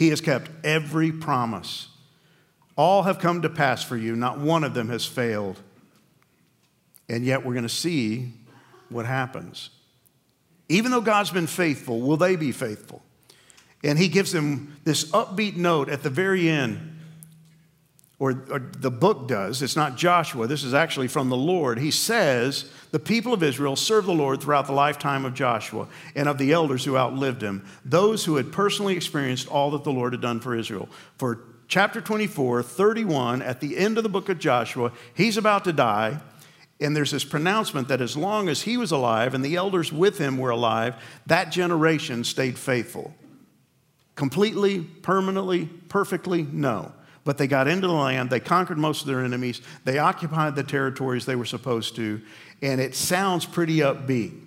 He 0.03 0.09
has 0.09 0.21
kept 0.21 0.51
every 0.65 1.13
promise. 1.13 1.87
All 2.75 3.05
have 3.05 3.21
come 3.21 3.43
to 3.43 3.49
pass 3.49 3.85
for 3.85 3.97
you, 3.97 4.17
not 4.17 4.37
one 4.37 4.65
of 4.65 4.75
them 4.75 4.89
has 4.89 5.07
failed. 5.07 5.61
And 7.09 7.25
yet 7.25 7.47
we're 7.47 7.53
going 7.53 7.63
to 7.63 7.69
see 7.69 8.33
what 8.89 9.07
happens. 9.07 9.71
Even 10.69 10.91
though 10.91 11.03
God's 11.03 11.31
been 11.31 11.47
faithful, 11.47 12.01
will 12.01 12.17
they 12.17 12.35
be 12.35 12.51
faithful? 12.51 13.01
And 13.85 13.97
he 13.97 14.09
gives 14.09 14.33
them 14.33 14.77
this 14.83 15.09
upbeat 15.13 15.55
note 15.55 15.89
at 15.89 16.03
the 16.03 16.11
very 16.11 16.49
end 16.49 16.92
or, 18.23 18.41
or, 18.53 18.61
the 18.79 18.89
book 18.89 19.27
does, 19.27 19.63
it's 19.63 19.75
not 19.75 19.97
Joshua, 19.97 20.47
this 20.47 20.63
is 20.63 20.75
actually 20.75 21.09
from 21.09 21.29
the 21.29 21.37
Lord. 21.37 21.81
He 21.81 21.91
says, 21.91 22.71
The 22.93 23.01
people 23.01 23.33
of 23.33 23.43
Israel 23.43 23.75
served 23.75 24.07
the 24.07 24.13
Lord 24.13 24.41
throughout 24.41 24.69
the 24.69 24.73
lifetime 24.73 25.25
of 25.25 25.35
Joshua 25.35 25.89
and 26.15 26.29
of 26.29 26.39
the 26.39 26.53
elders 26.53 26.85
who 26.85 26.97
outlived 26.97 27.43
him, 27.43 27.67
those 27.85 28.25
who 28.25 28.37
had 28.37 28.53
personally 28.53 28.95
experienced 28.95 29.49
all 29.49 29.73
that 29.73 29.83
the 29.83 29.91
Lord 29.91 30.13
had 30.13 30.23
done 30.23 30.39
for 30.39 30.55
Israel. 30.55 30.89
For 31.19 31.41
chapter 31.67 32.01
24, 32.01 32.63
31, 32.63 33.43
at 33.43 33.59
the 33.59 33.77
end 33.77 33.97
of 33.99 34.05
the 34.05 34.09
book 34.09 34.29
of 34.29 34.39
Joshua, 34.39 34.93
he's 35.15 35.37
about 35.37 35.65
to 35.65 35.73
die. 35.73 36.21
And 36.81 36.95
there's 36.95 37.11
this 37.11 37.25
pronouncement 37.25 37.89
that 37.89 38.01
as 38.01 38.17
long 38.17 38.49
as 38.49 38.63
he 38.63 38.77
was 38.77 38.93
alive 38.93 39.35
and 39.35 39.45
the 39.45 39.57
elders 39.57 39.93
with 39.93 40.19
him 40.19 40.39
were 40.39 40.51
alive, 40.51 40.95
that 41.27 41.51
generation 41.51 42.23
stayed 42.23 42.57
faithful. 42.57 43.13
Completely, 44.15 44.83
permanently, 44.83 45.67
perfectly? 45.89 46.45
No. 46.45 46.93
But 47.25 47.39
they 47.39 47.47
got 47.47 47.69
into 47.69 47.87
the 47.87 47.93
land, 47.93 48.31
they 48.31 48.41
conquered 48.41 48.79
most 48.79 49.03
of 49.03 49.07
their 49.07 49.25
enemies, 49.25 49.61
they 49.85 49.99
occupied 49.99 50.57
the 50.57 50.65
territories 50.65 51.25
they 51.25 51.37
were 51.37 51.45
supposed 51.45 51.95
to, 51.97 52.21
and 52.61 52.81
it 52.81 52.95
sounds 52.95 53.47
pretty 53.47 53.79
upbeat, 53.79 54.41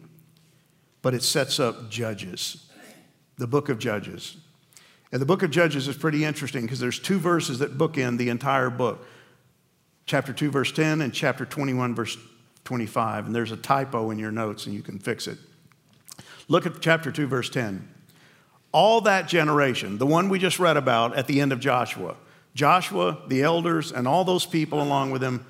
but 1.01 1.13
it 1.13 1.23
sets 1.23 1.59
up 1.59 1.89
Judges, 1.89 2.69
the 3.37 3.47
book 3.47 3.69
of 3.69 3.79
Judges. 3.79 4.37
And 5.11 5.21
the 5.21 5.25
book 5.25 5.43
of 5.43 5.51
Judges 5.51 5.87
is 5.87 5.95
pretty 5.95 6.25
interesting 6.25 6.63
because 6.63 6.79
there's 6.79 6.99
two 6.99 7.19
verses 7.19 7.59
that 7.59 7.77
bookend 7.77 8.17
the 8.17 8.29
entire 8.29 8.69
book 8.69 9.05
chapter 10.05 10.33
2, 10.33 10.51
verse 10.51 10.71
10, 10.71 11.01
and 11.01 11.13
chapter 11.13 11.45
21, 11.45 11.95
verse 11.95 12.17
25. 12.65 13.27
And 13.27 13.35
there's 13.35 13.51
a 13.51 13.57
typo 13.57 14.11
in 14.11 14.19
your 14.19 14.31
notes, 14.31 14.65
and 14.65 14.75
you 14.75 14.81
can 14.81 14.99
fix 14.99 15.27
it. 15.27 15.37
Look 16.47 16.65
at 16.65 16.81
chapter 16.81 17.11
2, 17.11 17.27
verse 17.27 17.49
10. 17.49 17.87
All 18.71 19.01
that 19.01 19.27
generation, 19.27 19.97
the 19.97 20.05
one 20.05 20.27
we 20.27 20.37
just 20.37 20.59
read 20.59 20.77
about 20.77 21.15
at 21.15 21.27
the 21.27 21.39
end 21.39 21.53
of 21.53 21.59
Joshua, 21.59 22.15
Joshua, 22.55 23.19
the 23.27 23.43
elders, 23.43 23.91
and 23.91 24.07
all 24.07 24.23
those 24.23 24.45
people 24.45 24.81
along 24.81 25.11
with 25.11 25.21
him 25.21 25.45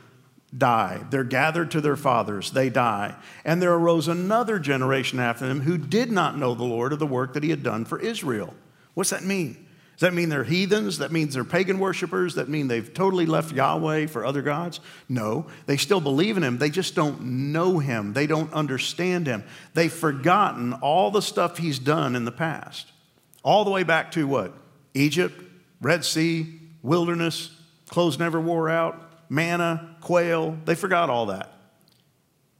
die. 0.57 1.05
They're 1.09 1.23
gathered 1.23 1.71
to 1.71 1.81
their 1.81 1.95
fathers, 1.95 2.51
they 2.51 2.69
die. 2.69 3.15
And 3.45 3.61
there 3.61 3.73
arose 3.73 4.07
another 4.07 4.59
generation 4.59 5.19
after 5.19 5.47
them 5.47 5.61
who 5.61 5.77
did 5.77 6.11
not 6.11 6.37
know 6.37 6.55
the 6.55 6.63
Lord 6.63 6.91
or 6.91 6.97
the 6.97 7.05
work 7.05 7.33
that 7.33 7.43
he 7.43 7.51
had 7.51 7.63
done 7.63 7.85
for 7.85 7.99
Israel. 7.99 8.53
What's 8.95 9.11
that 9.11 9.23
mean? 9.23 9.65
Does 9.93 10.01
that 10.01 10.13
mean 10.13 10.27
they're 10.27 10.43
heathens? 10.43 10.97
That 10.97 11.13
means 11.13 11.33
they're 11.33 11.45
pagan 11.45 11.79
worshipers? 11.79 12.35
That 12.35 12.49
mean 12.49 12.67
they've 12.67 12.93
totally 12.93 13.25
left 13.25 13.53
Yahweh 13.53 14.07
for 14.07 14.25
other 14.25 14.41
gods? 14.41 14.81
No. 15.07 15.45
They 15.67 15.77
still 15.77 16.01
believe 16.01 16.35
in 16.35 16.43
him. 16.43 16.57
They 16.57 16.69
just 16.69 16.95
don't 16.95 17.21
know 17.53 17.79
him. 17.79 18.11
They 18.11 18.27
don't 18.27 18.51
understand 18.51 19.25
him. 19.25 19.45
They've 19.73 19.93
forgotten 19.93 20.73
all 20.73 21.11
the 21.11 21.21
stuff 21.21 21.57
he's 21.57 21.79
done 21.79 22.15
in 22.17 22.25
the 22.25 22.31
past. 22.31 22.91
All 23.41 23.63
the 23.63 23.71
way 23.71 23.83
back 23.83 24.11
to 24.11 24.27
what? 24.27 24.53
Egypt, 24.93 25.41
Red 25.79 26.03
Sea, 26.03 26.59
wilderness, 26.85 27.51
clothes 27.89 28.19
never 28.19 28.39
wore 28.39 28.69
out, 28.69 29.11
manna, 29.29 29.95
quail. 30.01 30.57
They 30.65 30.75
forgot 30.75 31.09
all 31.09 31.27
that. 31.27 31.51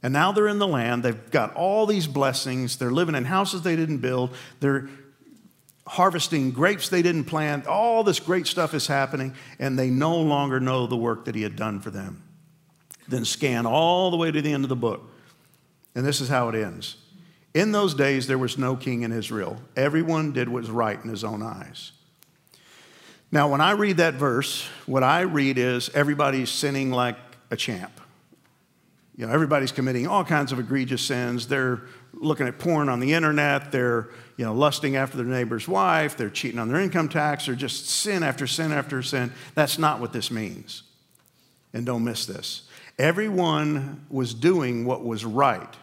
And 0.02 0.12
now 0.12 0.32
they're 0.32 0.48
in 0.48 0.58
the 0.58 0.66
land. 0.66 1.02
They've 1.02 1.30
got 1.30 1.54
all 1.54 1.86
these 1.86 2.06
blessings. 2.06 2.76
They're 2.76 2.92
living 2.92 3.14
in 3.14 3.24
houses 3.24 3.62
they 3.62 3.76
didn't 3.76 3.98
build. 3.98 4.34
They're 4.60 4.88
harvesting 5.86 6.50
grapes 6.50 6.88
they 6.88 7.02
didn't 7.02 7.24
plant. 7.24 7.66
All 7.66 8.04
this 8.04 8.20
great 8.20 8.46
stuff 8.46 8.74
is 8.74 8.86
happening, 8.86 9.34
and 9.58 9.78
they 9.78 9.90
no 9.90 10.16
longer 10.18 10.60
know 10.60 10.86
the 10.86 10.96
work 10.96 11.24
that 11.24 11.34
he 11.34 11.42
had 11.42 11.56
done 11.56 11.80
for 11.80 11.90
them. 11.90 12.22
Then 13.08 13.24
scan 13.24 13.66
all 13.66 14.10
the 14.10 14.16
way 14.16 14.30
to 14.30 14.42
the 14.42 14.52
end 14.52 14.64
of 14.64 14.68
the 14.68 14.76
book. 14.76 15.02
And 15.94 16.04
this 16.04 16.20
is 16.20 16.28
how 16.28 16.48
it 16.48 16.54
ends. 16.54 16.96
In 17.54 17.72
those 17.72 17.94
days, 17.94 18.26
there 18.26 18.38
was 18.38 18.58
no 18.58 18.76
king 18.76 19.02
in 19.02 19.12
Israel. 19.12 19.62
Everyone 19.76 20.32
did 20.32 20.48
what 20.48 20.62
was 20.62 20.70
right 20.70 21.02
in 21.02 21.08
his 21.08 21.24
own 21.24 21.42
eyes. 21.42 21.92
Now, 23.36 23.48
when 23.48 23.60
I 23.60 23.72
read 23.72 23.98
that 23.98 24.14
verse, 24.14 24.66
what 24.86 25.02
I 25.02 25.20
read 25.20 25.58
is 25.58 25.90
everybody's 25.90 26.48
sinning 26.48 26.90
like 26.90 27.18
a 27.50 27.56
champ. 27.56 27.92
You 29.14 29.26
know, 29.26 29.32
everybody's 29.34 29.72
committing 29.72 30.06
all 30.06 30.24
kinds 30.24 30.52
of 30.52 30.58
egregious 30.58 31.02
sins. 31.02 31.46
They're 31.46 31.82
looking 32.14 32.48
at 32.48 32.58
porn 32.58 32.88
on 32.88 32.98
the 32.98 33.12
internet. 33.12 33.72
They're, 33.72 34.08
you 34.38 34.46
know, 34.46 34.54
lusting 34.54 34.96
after 34.96 35.18
their 35.18 35.26
neighbor's 35.26 35.68
wife. 35.68 36.16
They're 36.16 36.30
cheating 36.30 36.58
on 36.58 36.68
their 36.68 36.80
income 36.80 37.10
tax. 37.10 37.44
They're 37.44 37.54
just 37.54 37.90
sin 37.90 38.22
after 38.22 38.46
sin 38.46 38.72
after 38.72 39.02
sin. 39.02 39.30
That's 39.54 39.78
not 39.78 40.00
what 40.00 40.14
this 40.14 40.30
means. 40.30 40.84
And 41.74 41.84
don't 41.84 42.04
miss 42.04 42.24
this. 42.24 42.62
Everyone 42.98 44.06
was 44.08 44.32
doing 44.32 44.86
what 44.86 45.04
was 45.04 45.26
right. 45.26 45.76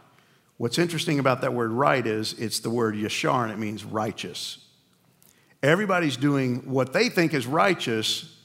What's 0.58 0.80
interesting 0.80 1.20
about 1.20 1.42
that 1.42 1.54
word 1.54 1.70
right 1.70 2.04
is 2.04 2.34
it's 2.34 2.62
the 2.62 2.72
word 2.72 2.96
yashar, 2.96 3.44
and 3.44 3.52
it 3.52 3.60
means 3.60 3.86
righteous. 3.86 4.58
Everybody's 5.64 6.18
doing 6.18 6.58
what 6.70 6.94
they 6.94 7.10
think 7.10 7.34
is 7.34 7.48
righteous, 7.48 8.38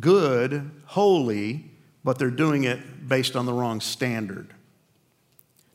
good, 0.00 0.70
holy, 0.86 1.70
but 2.02 2.18
they're 2.18 2.30
doing 2.30 2.64
it 2.64 3.06
based 3.06 3.36
on 3.36 3.46
the 3.46 3.52
wrong 3.52 3.80
standard. 3.80 4.52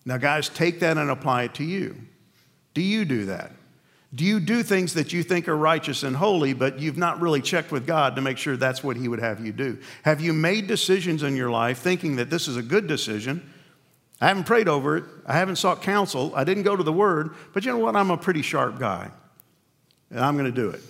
Now, 0.03 0.17
guys, 0.17 0.49
take 0.49 0.79
that 0.79 0.97
and 0.97 1.09
apply 1.09 1.43
it 1.43 1.53
to 1.55 1.63
you. 1.63 1.95
Do 2.73 2.81
you 2.81 3.05
do 3.05 3.25
that? 3.25 3.51
Do 4.13 4.25
you 4.25 4.39
do 4.41 4.61
things 4.61 4.95
that 4.95 5.13
you 5.13 5.23
think 5.23 5.47
are 5.47 5.55
righteous 5.55 6.03
and 6.03 6.15
holy, 6.15 6.53
but 6.53 6.79
you've 6.79 6.97
not 6.97 7.21
really 7.21 7.41
checked 7.41 7.71
with 7.71 7.85
God 7.85 8.15
to 8.15 8.21
make 8.21 8.37
sure 8.37 8.57
that's 8.57 8.83
what 8.83 8.97
He 8.97 9.07
would 9.07 9.19
have 9.19 9.45
you 9.45 9.53
do? 9.53 9.77
Have 10.03 10.19
you 10.19 10.33
made 10.33 10.67
decisions 10.67 11.23
in 11.23 11.35
your 11.35 11.49
life 11.49 11.77
thinking 11.77 12.17
that 12.17 12.29
this 12.29 12.47
is 12.47 12.57
a 12.57 12.61
good 12.61 12.87
decision? 12.87 13.49
I 14.19 14.27
haven't 14.27 14.43
prayed 14.43 14.67
over 14.67 14.97
it. 14.97 15.05
I 15.25 15.33
haven't 15.33 15.55
sought 15.55 15.81
counsel. 15.81 16.33
I 16.35 16.43
didn't 16.43 16.63
go 16.63 16.75
to 16.75 16.83
the 16.83 16.91
Word, 16.91 17.35
but 17.53 17.63
you 17.63 17.71
know 17.71 17.77
what? 17.77 17.95
I'm 17.95 18.11
a 18.11 18.17
pretty 18.17 18.41
sharp 18.41 18.79
guy, 18.79 19.11
and 20.11 20.19
I'm 20.19 20.37
going 20.37 20.53
to 20.53 20.61
do 20.61 20.69
it 20.69 20.81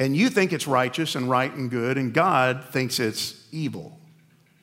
and 0.00 0.16
you 0.16 0.30
think 0.30 0.54
it's 0.54 0.66
righteous 0.66 1.14
and 1.14 1.28
right 1.28 1.52
and 1.52 1.70
good, 1.70 1.98
and 1.98 2.14
God 2.14 2.64
thinks 2.70 2.98
it's 2.98 3.46
evil. 3.52 3.98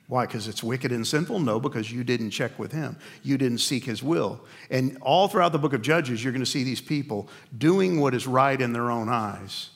Why? 0.07 0.25
Because 0.25 0.47
it's 0.47 0.63
wicked 0.63 0.91
and 0.91 1.05
sinful? 1.05 1.39
No, 1.39 1.59
because 1.59 1.91
you 1.91 2.03
didn't 2.03 2.31
check 2.31 2.57
with 2.57 2.71
Him. 2.71 2.97
You 3.21 3.37
didn't 3.37 3.59
seek 3.59 3.83
His 3.85 4.01
will. 4.01 4.41
And 4.71 4.97
all 4.99 5.27
throughout 5.27 5.51
the 5.51 5.59
book 5.59 5.73
of 5.73 5.83
Judges, 5.83 6.23
you're 6.23 6.33
going 6.33 6.43
to 6.43 6.49
see 6.49 6.63
these 6.63 6.81
people 6.81 7.29
doing 7.55 7.99
what 7.99 8.15
is 8.15 8.25
right 8.25 8.59
in 8.59 8.73
their 8.73 8.89
own 8.89 9.09
eyes 9.09 9.69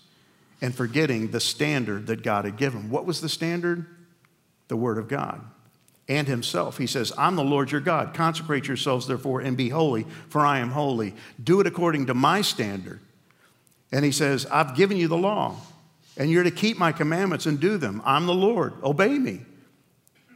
and 0.62 0.74
forgetting 0.74 1.30
the 1.30 1.39
standard 1.39 2.08
that 2.08 2.24
God 2.24 2.45
had 2.45 2.58
given. 2.58 2.89
What 2.89 3.06
was 3.06 3.22
the 3.22 3.30
standard? 3.30 3.86
The 4.68 4.78
Word 4.78 4.97
of 4.97 5.08
God 5.08 5.41
and 6.08 6.28
Himself. 6.28 6.80
He 6.80 6.88
says, 6.88 7.14
I'm 7.20 7.36
the 7.36 7.43
Lord 7.43 7.72
your 7.72 7.82
God. 7.82 8.16
Consecrate 8.16 8.68
yourselves, 8.68 9.06
therefore, 9.06 9.41
and 9.41 9.56
be 9.56 9.70
holy, 9.70 10.08
for 10.30 10.43
I 10.43 10.58
am 10.58 10.72
holy. 10.72 11.14
Do 11.43 11.60
it 11.60 11.68
according 11.68 12.08
to 12.08 12.16
my 12.16 12.41
standard. 12.41 12.99
And 13.92 14.06
he 14.06 14.12
says, 14.12 14.46
I've 14.46 14.76
given 14.76 14.98
you 14.98 15.08
the 15.08 15.18
law, 15.18 15.58
and 16.18 16.30
you're 16.30 16.44
to 16.44 16.52
keep 16.52 16.78
my 16.78 16.92
commandments 16.92 17.46
and 17.46 17.60
do 17.60 17.78
them. 17.78 18.02
I'm 18.06 18.26
the 18.26 18.34
Lord. 18.34 18.74
Obey 18.84 19.18
me. 19.18 19.42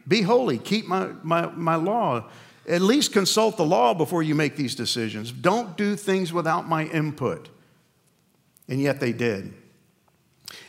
Be 0.08 0.22
holy. 0.22 0.58
Keep 0.58 0.88
my, 0.88 1.12
my, 1.24 1.48
my 1.48 1.76
law. 1.76 2.30
At 2.68 2.82
least 2.82 3.14
consult 3.14 3.58
the 3.58 3.66
law 3.66 3.94
before 3.94 4.24
you 4.24 4.36
make 4.36 4.56
these 4.56 4.76
decisions. 4.76 5.32
Don't 5.32 5.78
do 5.78 5.96
things 5.96 6.34
without 6.34 6.68
my 6.68 6.86
input. 6.86 7.50
And 8.68 8.82
yet 8.82 9.00
they 9.00 9.14
did. 9.14 9.54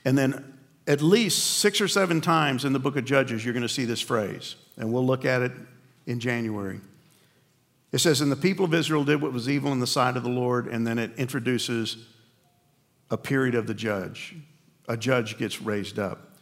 And 0.04 0.16
then 0.16 0.56
at 0.86 1.00
least 1.00 1.58
six 1.58 1.80
or 1.80 1.88
seven 1.88 2.20
times 2.20 2.64
in 2.64 2.72
the 2.72 2.78
book 2.78 2.96
of 2.96 3.04
Judges, 3.04 3.44
you're 3.44 3.54
going 3.54 3.62
to 3.62 3.68
see 3.68 3.84
this 3.84 4.00
phrase, 4.00 4.56
and 4.76 4.92
we'll 4.92 5.04
look 5.04 5.24
at 5.24 5.42
it 5.42 5.52
in 6.06 6.20
January. 6.20 6.80
It 7.92 7.98
says, 7.98 8.20
And 8.20 8.30
the 8.30 8.36
people 8.36 8.64
of 8.64 8.74
Israel 8.74 9.04
did 9.04 9.20
what 9.20 9.32
was 9.32 9.48
evil 9.48 9.72
in 9.72 9.80
the 9.80 9.86
sight 9.86 10.16
of 10.16 10.22
the 10.22 10.28
Lord, 10.28 10.66
and 10.68 10.86
then 10.86 10.98
it 10.98 11.12
introduces 11.16 11.96
a 13.10 13.16
period 13.16 13.54
of 13.54 13.66
the 13.66 13.74
judge. 13.74 14.36
A 14.88 14.96
judge 14.96 15.38
gets 15.38 15.60
raised 15.60 15.98
up. 15.98 16.36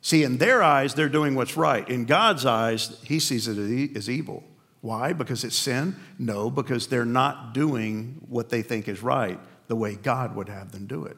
See, 0.00 0.22
in 0.22 0.38
their 0.38 0.62
eyes, 0.62 0.94
they're 0.94 1.08
doing 1.08 1.34
what's 1.34 1.56
right. 1.56 1.88
In 1.88 2.04
God's 2.04 2.44
eyes, 2.44 3.00
He 3.04 3.18
sees 3.18 3.48
it 3.48 3.96
as 3.96 4.10
evil. 4.10 4.44
Why? 4.80 5.14
Because 5.14 5.44
it's 5.44 5.56
sin? 5.56 5.96
No, 6.18 6.50
because 6.50 6.88
they're 6.88 7.06
not 7.06 7.54
doing 7.54 8.20
what 8.28 8.50
they 8.50 8.60
think 8.60 8.86
is 8.86 9.02
right 9.02 9.40
the 9.66 9.76
way 9.76 9.94
God 9.94 10.36
would 10.36 10.50
have 10.50 10.72
them 10.72 10.86
do 10.86 11.06
it. 11.06 11.16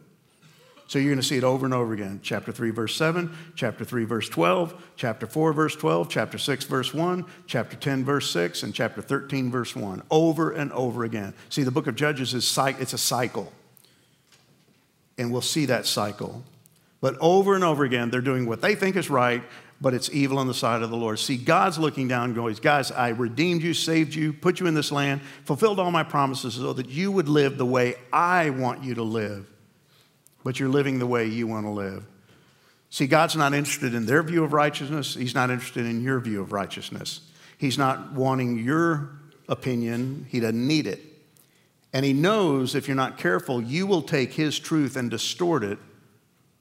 So 0.86 1.00
you're 1.00 1.10
going 1.10 1.20
to 1.20 1.26
see 1.26 1.36
it 1.36 1.42
over 1.42 1.66
and 1.66 1.74
over 1.74 1.92
again. 1.92 2.20
Chapter 2.22 2.52
3, 2.52 2.70
verse 2.70 2.94
7, 2.94 3.36
chapter 3.56 3.84
3, 3.84 4.04
verse 4.04 4.28
12, 4.28 4.92
chapter 4.94 5.26
4, 5.26 5.52
verse 5.52 5.74
12, 5.74 6.08
chapter 6.08 6.38
6, 6.38 6.64
verse 6.66 6.94
1, 6.94 7.24
chapter 7.48 7.76
10, 7.76 8.04
verse 8.04 8.30
6, 8.30 8.62
and 8.62 8.72
chapter 8.72 9.02
13, 9.02 9.50
verse 9.50 9.74
1. 9.74 10.04
Over 10.12 10.52
and 10.52 10.70
over 10.72 11.02
again. 11.02 11.34
See, 11.48 11.64
the 11.64 11.72
book 11.72 11.88
of 11.88 11.96
Judges 11.96 12.34
is 12.34 12.56
it's 12.56 12.92
a 12.92 12.98
cycle 12.98 13.52
and 15.18 15.32
we'll 15.32 15.42
see 15.42 15.66
that 15.66 15.86
cycle. 15.86 16.44
But 17.00 17.16
over 17.20 17.54
and 17.54 17.64
over 17.64 17.84
again, 17.84 18.10
they're 18.10 18.20
doing 18.20 18.46
what 18.46 18.60
they 18.60 18.74
think 18.74 18.96
is 18.96 19.10
right, 19.10 19.42
but 19.80 19.94
it's 19.94 20.10
evil 20.10 20.38
on 20.38 20.46
the 20.46 20.54
side 20.54 20.82
of 20.82 20.90
the 20.90 20.96
Lord. 20.96 21.18
See, 21.18 21.36
God's 21.36 21.78
looking 21.78 22.08
down 22.08 22.34
going, 22.34 22.54
Guys, 22.54 22.90
I 22.90 23.10
redeemed 23.10 23.62
you, 23.62 23.74
saved 23.74 24.14
you, 24.14 24.32
put 24.32 24.60
you 24.60 24.66
in 24.66 24.74
this 24.74 24.90
land, 24.90 25.20
fulfilled 25.44 25.78
all 25.78 25.90
my 25.90 26.02
promises 26.02 26.54
so 26.54 26.72
that 26.72 26.88
you 26.88 27.12
would 27.12 27.28
live 27.28 27.58
the 27.58 27.66
way 27.66 27.96
I 28.12 28.50
want 28.50 28.82
you 28.82 28.94
to 28.94 29.02
live. 29.02 29.46
But 30.44 30.58
you're 30.58 30.68
living 30.68 30.98
the 30.98 31.06
way 31.06 31.26
you 31.26 31.46
want 31.46 31.66
to 31.66 31.70
live. 31.70 32.04
See, 32.88 33.06
God's 33.06 33.36
not 33.36 33.52
interested 33.52 33.94
in 33.94 34.06
their 34.06 34.22
view 34.22 34.44
of 34.44 34.52
righteousness, 34.52 35.14
He's 35.14 35.34
not 35.34 35.50
interested 35.50 35.84
in 35.84 36.02
your 36.02 36.20
view 36.20 36.40
of 36.40 36.52
righteousness. 36.52 37.20
He's 37.58 37.78
not 37.78 38.12
wanting 38.12 38.58
your 38.58 39.10
opinion, 39.48 40.26
He 40.30 40.40
doesn't 40.40 40.66
need 40.66 40.86
it. 40.86 41.00
And 41.96 42.04
he 42.04 42.12
knows 42.12 42.74
if 42.74 42.88
you're 42.88 42.94
not 42.94 43.16
careful, 43.16 43.62
you 43.62 43.86
will 43.86 44.02
take 44.02 44.34
his 44.34 44.58
truth 44.58 44.96
and 44.96 45.10
distort 45.10 45.64
it 45.64 45.78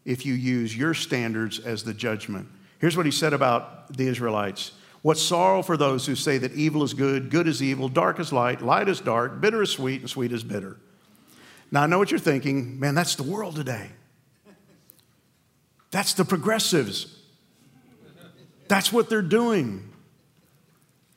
if 0.05 0.25
you 0.25 0.33
use 0.33 0.77
your 0.77 0.93
standards 0.93 1.59
as 1.59 1.83
the 1.83 1.93
judgment. 1.93 2.47
Here's 2.79 2.95
what 2.95 3.05
he 3.05 3.11
said 3.11 3.33
about 3.33 3.97
the 3.97 4.07
Israelites 4.07 4.71
What 5.01 5.17
sorrow 5.17 5.61
for 5.61 5.75
those 5.75 6.05
who 6.05 6.15
say 6.15 6.37
that 6.37 6.53
evil 6.53 6.83
is 6.83 6.93
good, 6.93 7.29
good 7.29 7.49
is 7.49 7.61
evil, 7.61 7.89
dark 7.89 8.17
is 8.21 8.31
light, 8.31 8.61
light 8.61 8.87
is 8.87 9.01
dark, 9.01 9.41
bitter 9.41 9.61
is 9.61 9.71
sweet, 9.71 9.99
and 9.99 10.09
sweet 10.09 10.31
is 10.31 10.41
bitter. 10.41 10.77
Now, 11.69 11.83
I 11.83 11.87
know 11.87 11.99
what 11.99 12.11
you're 12.11 12.19
thinking. 12.21 12.79
Man, 12.79 12.95
that's 12.95 13.15
the 13.15 13.23
world 13.23 13.57
today. 13.57 13.89
That's 15.91 16.13
the 16.13 16.23
progressives. 16.23 17.13
That's 18.69 18.93
what 18.93 19.09
they're 19.09 19.21
doing. 19.21 19.91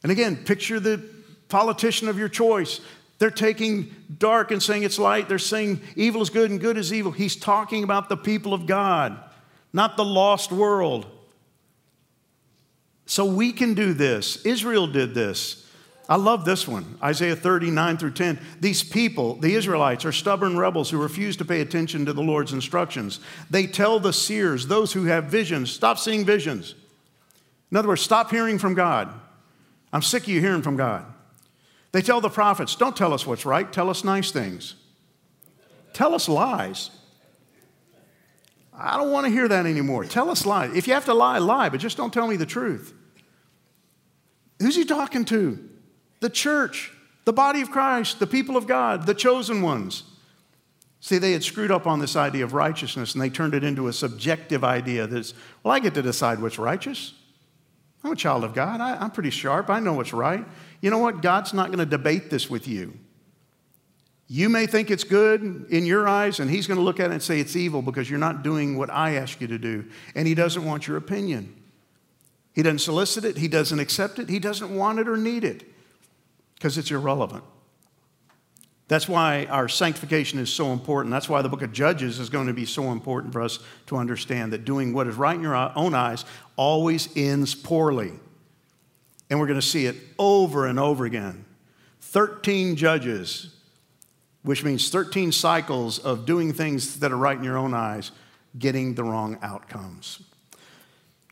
And 0.02 0.10
again, 0.10 0.38
picture 0.38 0.80
the 0.80 1.08
politician 1.48 2.08
of 2.08 2.18
your 2.18 2.28
choice. 2.28 2.80
They're 3.20 3.30
taking 3.30 3.94
dark 4.16 4.50
and 4.50 4.62
saying 4.62 4.84
it's 4.84 4.98
light. 4.98 5.28
They're 5.28 5.38
saying 5.38 5.80
evil 5.96 6.22
is 6.22 6.30
good 6.30 6.50
and 6.50 6.60
good 6.60 6.78
is 6.78 6.92
evil. 6.92 7.12
He's 7.12 7.36
talking 7.36 7.84
about 7.84 8.08
the 8.08 8.16
people 8.16 8.54
of 8.54 8.66
God, 8.66 9.18
not 9.72 9.96
the 9.96 10.04
lost 10.04 10.50
world. 10.50 11.06
So 13.06 13.24
we 13.24 13.52
can 13.52 13.74
do 13.74 13.92
this. 13.94 14.44
Israel 14.44 14.86
did 14.86 15.14
this. 15.14 15.66
I 16.08 16.16
love 16.16 16.46
this 16.46 16.66
one 16.66 16.96
Isaiah 17.02 17.36
39 17.36 17.98
through 17.98 18.12
10. 18.12 18.40
These 18.60 18.82
people, 18.82 19.34
the 19.34 19.54
Israelites, 19.54 20.06
are 20.06 20.12
stubborn 20.12 20.56
rebels 20.56 20.88
who 20.88 21.00
refuse 21.00 21.36
to 21.36 21.44
pay 21.44 21.60
attention 21.60 22.06
to 22.06 22.14
the 22.14 22.22
Lord's 22.22 22.54
instructions. 22.54 23.20
They 23.50 23.66
tell 23.66 24.00
the 24.00 24.12
seers, 24.12 24.66
those 24.66 24.92
who 24.94 25.04
have 25.04 25.24
visions, 25.24 25.70
stop 25.70 25.98
seeing 25.98 26.24
visions. 26.24 26.74
In 27.70 27.76
other 27.76 27.88
words, 27.88 28.00
stop 28.00 28.30
hearing 28.30 28.58
from 28.58 28.72
God. 28.72 29.12
I'm 29.92 30.02
sick 30.02 30.22
of 30.22 30.28
you 30.30 30.40
hearing 30.40 30.62
from 30.62 30.76
God. 30.76 31.04
They 31.92 32.02
tell 32.02 32.20
the 32.20 32.28
prophets, 32.28 32.74
don't 32.74 32.96
tell 32.96 33.14
us 33.14 33.26
what's 33.26 33.46
right, 33.46 33.72
tell 33.72 33.88
us 33.88 34.04
nice 34.04 34.30
things. 34.30 34.74
Tell 35.92 36.14
us 36.14 36.28
lies. 36.28 36.90
I 38.72 38.96
don't 38.96 39.10
want 39.10 39.26
to 39.26 39.32
hear 39.32 39.48
that 39.48 39.66
anymore. 39.66 40.04
Tell 40.04 40.30
us 40.30 40.46
lies. 40.46 40.76
If 40.76 40.86
you 40.86 40.94
have 40.94 41.06
to 41.06 41.14
lie, 41.14 41.38
lie, 41.38 41.68
but 41.68 41.80
just 41.80 41.96
don't 41.96 42.12
tell 42.12 42.28
me 42.28 42.36
the 42.36 42.46
truth. 42.46 42.94
Who's 44.60 44.76
he 44.76 44.84
talking 44.84 45.24
to? 45.26 45.68
The 46.20 46.30
church, 46.30 46.92
the 47.24 47.32
body 47.32 47.60
of 47.60 47.70
Christ, 47.70 48.18
the 48.18 48.26
people 48.26 48.56
of 48.56 48.66
God, 48.66 49.06
the 49.06 49.14
chosen 49.14 49.62
ones. 49.62 50.04
See, 51.00 51.18
they 51.18 51.32
had 51.32 51.44
screwed 51.44 51.70
up 51.70 51.86
on 51.86 52.00
this 52.00 52.16
idea 52.16 52.44
of 52.44 52.54
righteousness 52.54 53.14
and 53.14 53.22
they 53.22 53.30
turned 53.30 53.54
it 53.54 53.62
into 53.62 53.88
a 53.88 53.92
subjective 53.92 54.64
idea 54.64 55.06
that's, 55.06 55.32
well, 55.62 55.72
I 55.72 55.78
get 55.78 55.94
to 55.94 56.02
decide 56.02 56.40
what's 56.40 56.58
righteous. 56.58 57.14
I'm 58.02 58.12
a 58.12 58.16
child 58.16 58.44
of 58.44 58.54
God. 58.54 58.80
I, 58.80 59.04
am 59.04 59.10
pretty 59.10 59.30
sharp. 59.30 59.70
I 59.70 59.80
know 59.80 59.92
what's 59.92 60.12
right. 60.12 60.44
You 60.80 60.90
know 60.90 60.98
what? 60.98 61.22
God's 61.22 61.52
not 61.52 61.66
going 61.68 61.78
to 61.78 61.86
debate 61.86 62.30
this 62.30 62.48
with 62.48 62.68
you. 62.68 62.94
You 64.30 64.50
may 64.50 64.66
think 64.66 64.90
it's 64.90 65.04
good 65.04 65.66
in 65.70 65.86
your 65.86 66.06
eyes, 66.06 66.38
and 66.38 66.50
He's 66.50 66.66
going 66.66 66.76
to 66.76 66.84
look 66.84 67.00
at 67.00 67.10
it 67.10 67.14
and 67.14 67.22
say 67.22 67.40
it's 67.40 67.56
evil 67.56 67.80
because 67.80 68.10
you're 68.10 68.18
not 68.18 68.42
doing 68.42 68.76
what 68.76 68.90
I 68.90 69.14
ask 69.14 69.40
you 69.40 69.46
to 69.48 69.58
do. 69.58 69.86
And 70.14 70.28
He 70.28 70.34
doesn't 70.34 70.64
want 70.64 70.86
your 70.86 70.98
opinion. 70.98 71.54
He 72.52 72.62
doesn't 72.62 72.80
solicit 72.80 73.24
it, 73.24 73.38
He 73.38 73.48
doesn't 73.48 73.78
accept 73.78 74.18
it, 74.18 74.28
He 74.28 74.38
doesn't 74.38 74.74
want 74.74 74.98
it 74.98 75.08
or 75.08 75.16
need 75.16 75.44
it 75.44 75.64
because 76.54 76.76
it's 76.76 76.90
irrelevant. 76.90 77.44
That's 78.88 79.08
why 79.08 79.46
our 79.46 79.68
sanctification 79.68 80.38
is 80.38 80.52
so 80.52 80.72
important. 80.72 81.12
That's 81.12 81.28
why 81.28 81.42
the 81.42 81.48
book 81.48 81.62
of 81.62 81.72
Judges 81.72 82.18
is 82.18 82.30
going 82.30 82.46
to 82.46 82.54
be 82.54 82.64
so 82.64 82.90
important 82.90 83.34
for 83.34 83.42
us 83.42 83.58
to 83.86 83.96
understand 83.96 84.52
that 84.54 84.64
doing 84.64 84.94
what 84.94 85.06
is 85.06 85.14
right 85.14 85.36
in 85.36 85.42
your 85.42 85.54
own 85.54 85.94
eyes 85.94 86.24
always 86.56 87.08
ends 87.14 87.54
poorly. 87.54 88.12
And 89.30 89.38
we're 89.38 89.46
going 89.46 89.60
to 89.60 89.66
see 89.66 89.86
it 89.86 89.96
over 90.18 90.66
and 90.66 90.78
over 90.78 91.04
again. 91.04 91.44
13 92.00 92.76
judges, 92.76 93.54
which 94.42 94.64
means 94.64 94.88
13 94.88 95.32
cycles 95.32 95.98
of 95.98 96.24
doing 96.24 96.52
things 96.52 97.00
that 97.00 97.12
are 97.12 97.16
right 97.16 97.36
in 97.36 97.44
your 97.44 97.58
own 97.58 97.74
eyes, 97.74 98.10
getting 98.58 98.94
the 98.94 99.04
wrong 99.04 99.38
outcomes. 99.42 100.22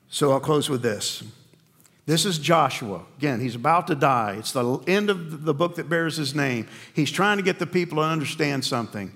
So 0.08 0.32
I'll 0.32 0.40
close 0.40 0.68
with 0.68 0.82
this. 0.82 1.22
This 2.04 2.24
is 2.24 2.38
Joshua. 2.38 3.02
Again, 3.18 3.40
he's 3.40 3.56
about 3.56 3.88
to 3.88 3.96
die. 3.96 4.36
It's 4.38 4.52
the 4.52 4.78
end 4.86 5.10
of 5.10 5.44
the 5.44 5.54
book 5.54 5.74
that 5.76 5.88
bears 5.88 6.16
his 6.16 6.34
name. 6.34 6.68
He's 6.94 7.10
trying 7.10 7.38
to 7.38 7.42
get 7.42 7.58
the 7.58 7.66
people 7.66 7.96
to 7.96 8.02
understand 8.02 8.64
something. 8.64 9.10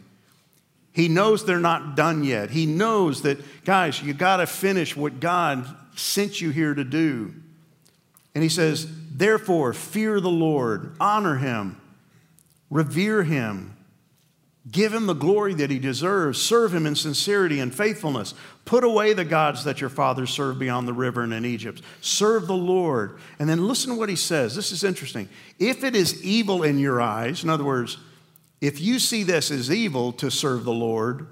He 0.92 1.06
knows 1.06 1.44
they're 1.44 1.60
not 1.60 1.94
done 1.94 2.24
yet. 2.24 2.50
He 2.50 2.66
knows 2.66 3.22
that, 3.22 3.38
guys, 3.64 4.02
you 4.02 4.12
got 4.12 4.38
to 4.38 4.46
finish 4.46 4.96
what 4.96 5.20
God 5.20 5.64
sent 5.94 6.40
you 6.40 6.50
here 6.50 6.74
to 6.74 6.82
do. 6.82 7.32
And 8.34 8.42
he 8.42 8.48
says, 8.48 8.86
therefore, 9.10 9.72
fear 9.72 10.20
the 10.20 10.30
Lord, 10.30 10.96
honor 11.00 11.36
him, 11.36 11.80
revere 12.70 13.24
him, 13.24 13.76
Give 14.70 14.92
him 14.92 15.06
the 15.06 15.14
glory 15.14 15.54
that 15.54 15.70
he 15.70 15.78
deserves. 15.78 16.40
Serve 16.40 16.74
him 16.74 16.86
in 16.86 16.94
sincerity 16.94 17.60
and 17.60 17.74
faithfulness. 17.74 18.34
Put 18.66 18.84
away 18.84 19.14
the 19.14 19.24
gods 19.24 19.64
that 19.64 19.80
your 19.80 19.90
fathers 19.90 20.30
served 20.30 20.58
beyond 20.58 20.86
the 20.86 20.92
river 20.92 21.22
and 21.22 21.32
in 21.32 21.46
Egypt. 21.46 21.80
Serve 22.02 22.46
the 22.46 22.56
Lord. 22.56 23.18
And 23.38 23.48
then 23.48 23.66
listen 23.66 23.90
to 23.90 23.98
what 23.98 24.10
he 24.10 24.16
says. 24.16 24.54
This 24.54 24.70
is 24.70 24.84
interesting. 24.84 25.28
If 25.58 25.82
it 25.82 25.96
is 25.96 26.22
evil 26.22 26.62
in 26.62 26.78
your 26.78 27.00
eyes, 27.00 27.42
in 27.42 27.48
other 27.48 27.64
words, 27.64 27.96
if 28.60 28.80
you 28.80 28.98
see 28.98 29.22
this 29.22 29.50
as 29.50 29.70
evil 29.70 30.12
to 30.14 30.30
serve 30.30 30.64
the 30.64 30.72
Lord, 30.72 31.26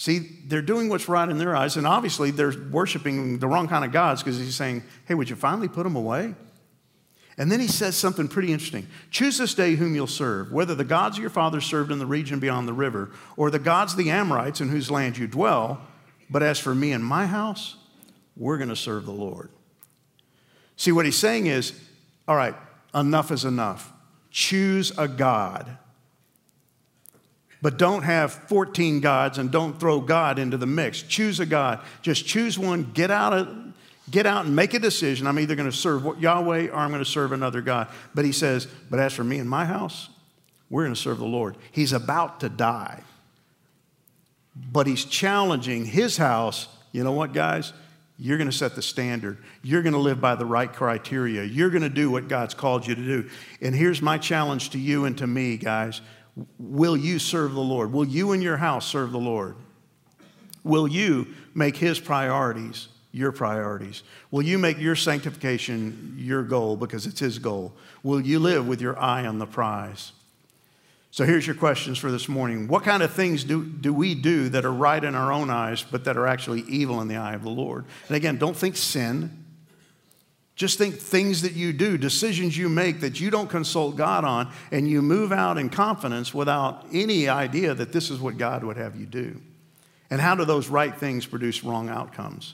see, 0.00 0.38
they're 0.46 0.62
doing 0.62 0.88
what's 0.88 1.10
right 1.10 1.28
in 1.28 1.36
their 1.36 1.54
eyes, 1.54 1.76
and 1.76 1.86
obviously 1.86 2.30
they're 2.30 2.54
worshiping 2.70 3.38
the 3.38 3.46
wrong 3.46 3.68
kind 3.68 3.84
of 3.84 3.92
gods 3.92 4.22
because 4.22 4.38
he's 4.38 4.54
saying, 4.56 4.82
hey, 5.06 5.12
would 5.12 5.28
you 5.28 5.36
finally 5.36 5.68
put 5.68 5.82
them 5.82 5.94
away? 5.94 6.34
And 7.36 7.52
then 7.52 7.60
he 7.60 7.68
says 7.68 7.96
something 7.96 8.26
pretty 8.26 8.50
interesting. 8.50 8.86
Choose 9.10 9.36
this 9.36 9.52
day 9.52 9.74
whom 9.74 9.94
you'll 9.94 10.06
serve, 10.06 10.52
whether 10.52 10.74
the 10.74 10.84
gods 10.84 11.18
of 11.18 11.20
your 11.20 11.28
fathers 11.28 11.66
served 11.66 11.92
in 11.92 11.98
the 11.98 12.06
region 12.06 12.38
beyond 12.38 12.66
the 12.66 12.72
river, 12.72 13.10
or 13.36 13.50
the 13.50 13.58
gods 13.58 13.92
of 13.92 13.98
the 13.98 14.08
Amorites 14.08 14.62
in 14.62 14.70
whose 14.70 14.90
land 14.90 15.18
you 15.18 15.26
dwell. 15.26 15.82
But 16.30 16.42
as 16.42 16.58
for 16.58 16.74
me 16.74 16.92
and 16.92 17.04
my 17.04 17.26
house, 17.26 17.76
we're 18.38 18.56
going 18.56 18.70
to 18.70 18.76
serve 18.76 19.04
the 19.04 19.12
Lord. 19.12 19.50
See, 20.76 20.92
what 20.92 21.04
he's 21.04 21.18
saying 21.18 21.46
is, 21.46 21.78
all 22.26 22.36
right, 22.36 22.54
enough 22.94 23.30
is 23.30 23.44
enough. 23.44 23.92
Choose 24.30 24.96
a 24.96 25.06
God. 25.06 25.76
But 27.62 27.76
don't 27.78 28.02
have 28.02 28.32
14 28.32 29.00
gods 29.00 29.38
and 29.38 29.50
don't 29.50 29.78
throw 29.78 30.00
God 30.00 30.38
into 30.38 30.56
the 30.56 30.66
mix. 30.66 31.02
Choose 31.02 31.40
a 31.40 31.46
God. 31.46 31.80
Just 32.00 32.26
choose 32.26 32.58
one, 32.58 32.90
get 32.94 33.10
out 33.10 33.32
of 33.32 33.70
Get 34.10 34.26
out 34.26 34.44
and 34.44 34.56
make 34.56 34.74
a 34.74 34.78
decision. 34.78 35.26
I'm 35.26 35.38
either 35.38 35.54
going 35.54 35.70
to 35.70 35.76
serve 35.76 36.20
Yahweh 36.20 36.68
or 36.68 36.74
I'm 36.74 36.90
going 36.90 37.04
to 37.04 37.08
serve 37.08 37.32
another 37.32 37.60
God. 37.60 37.88
But 38.14 38.24
he 38.24 38.32
says, 38.32 38.66
But 38.88 38.98
as 38.98 39.12
for 39.12 39.22
me 39.22 39.38
and 39.38 39.48
my 39.48 39.64
house, 39.64 40.08
we're 40.68 40.82
going 40.82 40.94
to 40.94 41.00
serve 41.00 41.18
the 41.18 41.26
Lord. 41.26 41.56
He's 41.70 41.92
about 41.92 42.40
to 42.40 42.48
die. 42.48 43.02
But 44.56 44.86
he's 44.86 45.04
challenging 45.04 45.84
his 45.84 46.16
house. 46.16 46.66
You 46.92 47.04
know 47.04 47.12
what, 47.12 47.32
guys? 47.32 47.72
You're 48.18 48.36
going 48.36 48.50
to 48.50 48.56
set 48.56 48.74
the 48.74 48.82
standard. 48.82 49.38
You're 49.62 49.82
going 49.82 49.94
to 49.94 49.98
live 49.98 50.20
by 50.20 50.34
the 50.34 50.44
right 50.44 50.70
criteria. 50.70 51.44
You're 51.44 51.70
going 51.70 51.82
to 51.82 51.88
do 51.88 52.10
what 52.10 52.28
God's 52.28 52.52
called 52.52 52.86
you 52.86 52.94
to 52.94 53.02
do. 53.02 53.30
And 53.62 53.74
here's 53.74 54.02
my 54.02 54.18
challenge 54.18 54.70
to 54.70 54.78
you 54.78 55.04
and 55.04 55.16
to 55.18 55.26
me, 55.26 55.56
guys. 55.56 56.00
Will 56.58 56.96
you 56.96 57.18
serve 57.18 57.54
the 57.54 57.60
Lord? 57.60 57.92
Will 57.92 58.06
you 58.06 58.32
and 58.32 58.42
your 58.42 58.56
house 58.56 58.86
serve 58.86 59.12
the 59.12 59.18
Lord? 59.18 59.56
Will 60.62 60.86
you 60.86 61.28
make 61.54 61.76
his 61.76 61.98
priorities 61.98 62.88
your 63.12 63.32
priorities? 63.32 64.02
Will 64.30 64.42
you 64.42 64.58
make 64.58 64.78
your 64.78 64.94
sanctification 64.94 66.14
your 66.16 66.42
goal 66.42 66.76
because 66.76 67.06
it's 67.06 67.20
His 67.20 67.38
goal? 67.38 67.72
Will 68.02 68.20
you 68.20 68.38
live 68.38 68.66
with 68.66 68.80
your 68.80 68.98
eye 68.98 69.26
on 69.26 69.38
the 69.38 69.46
prize? 69.46 70.12
So 71.12 71.24
here's 71.24 71.44
your 71.44 71.56
questions 71.56 71.98
for 71.98 72.12
this 72.12 72.28
morning. 72.28 72.68
What 72.68 72.84
kind 72.84 73.02
of 73.02 73.12
things 73.12 73.42
do, 73.42 73.64
do 73.64 73.92
we 73.92 74.14
do 74.14 74.48
that 74.50 74.64
are 74.64 74.72
right 74.72 75.02
in 75.02 75.16
our 75.16 75.32
own 75.32 75.50
eyes, 75.50 75.82
but 75.82 76.04
that 76.04 76.16
are 76.16 76.26
actually 76.26 76.60
evil 76.62 77.00
in 77.00 77.08
the 77.08 77.16
eye 77.16 77.34
of 77.34 77.42
the 77.42 77.50
Lord? 77.50 77.84
And 78.06 78.16
again, 78.16 78.36
don't 78.36 78.56
think 78.56 78.76
sin. 78.76 79.39
Just 80.60 80.76
think 80.76 80.96
things 80.96 81.40
that 81.40 81.54
you 81.54 81.72
do, 81.72 81.96
decisions 81.96 82.54
you 82.54 82.68
make 82.68 83.00
that 83.00 83.18
you 83.18 83.30
don't 83.30 83.48
consult 83.48 83.96
God 83.96 84.26
on, 84.26 84.52
and 84.70 84.86
you 84.86 85.00
move 85.00 85.32
out 85.32 85.56
in 85.56 85.70
confidence 85.70 86.34
without 86.34 86.84
any 86.92 87.30
idea 87.30 87.72
that 87.72 87.94
this 87.94 88.10
is 88.10 88.20
what 88.20 88.36
God 88.36 88.62
would 88.62 88.76
have 88.76 88.94
you 88.94 89.06
do. 89.06 89.40
And 90.10 90.20
how 90.20 90.34
do 90.34 90.44
those 90.44 90.68
right 90.68 90.94
things 90.94 91.24
produce 91.24 91.64
wrong 91.64 91.88
outcomes? 91.88 92.52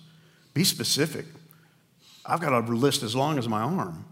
Be 0.54 0.62
specific. 0.62 1.26
I've 2.24 2.38
got 2.38 2.52
a 2.52 2.60
list 2.60 3.02
as 3.02 3.16
long 3.16 3.38
as 3.38 3.48
my 3.48 3.62
arm, 3.62 4.04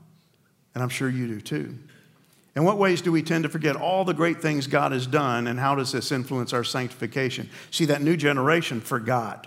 and 0.75 0.83
I'm 0.83 0.89
sure 0.89 1.09
you 1.09 1.29
do 1.29 1.41
too. 1.41 1.79
In 2.57 2.65
what 2.65 2.79
ways 2.79 3.01
do 3.01 3.13
we 3.13 3.23
tend 3.23 3.45
to 3.45 3.49
forget 3.49 3.77
all 3.77 4.05
the 4.05 4.13
great 4.13 4.43
things 4.43 4.67
God 4.67 4.91
has 4.91 5.07
done, 5.07 5.47
and 5.47 5.61
how 5.61 5.77
does 5.77 5.93
this 5.93 6.11
influence 6.11 6.53
our 6.53 6.65
sanctification? 6.65 7.49
See, 7.71 7.85
that 7.85 8.03
new 8.03 8.17
generation 8.17 8.81
forgot, 8.81 9.47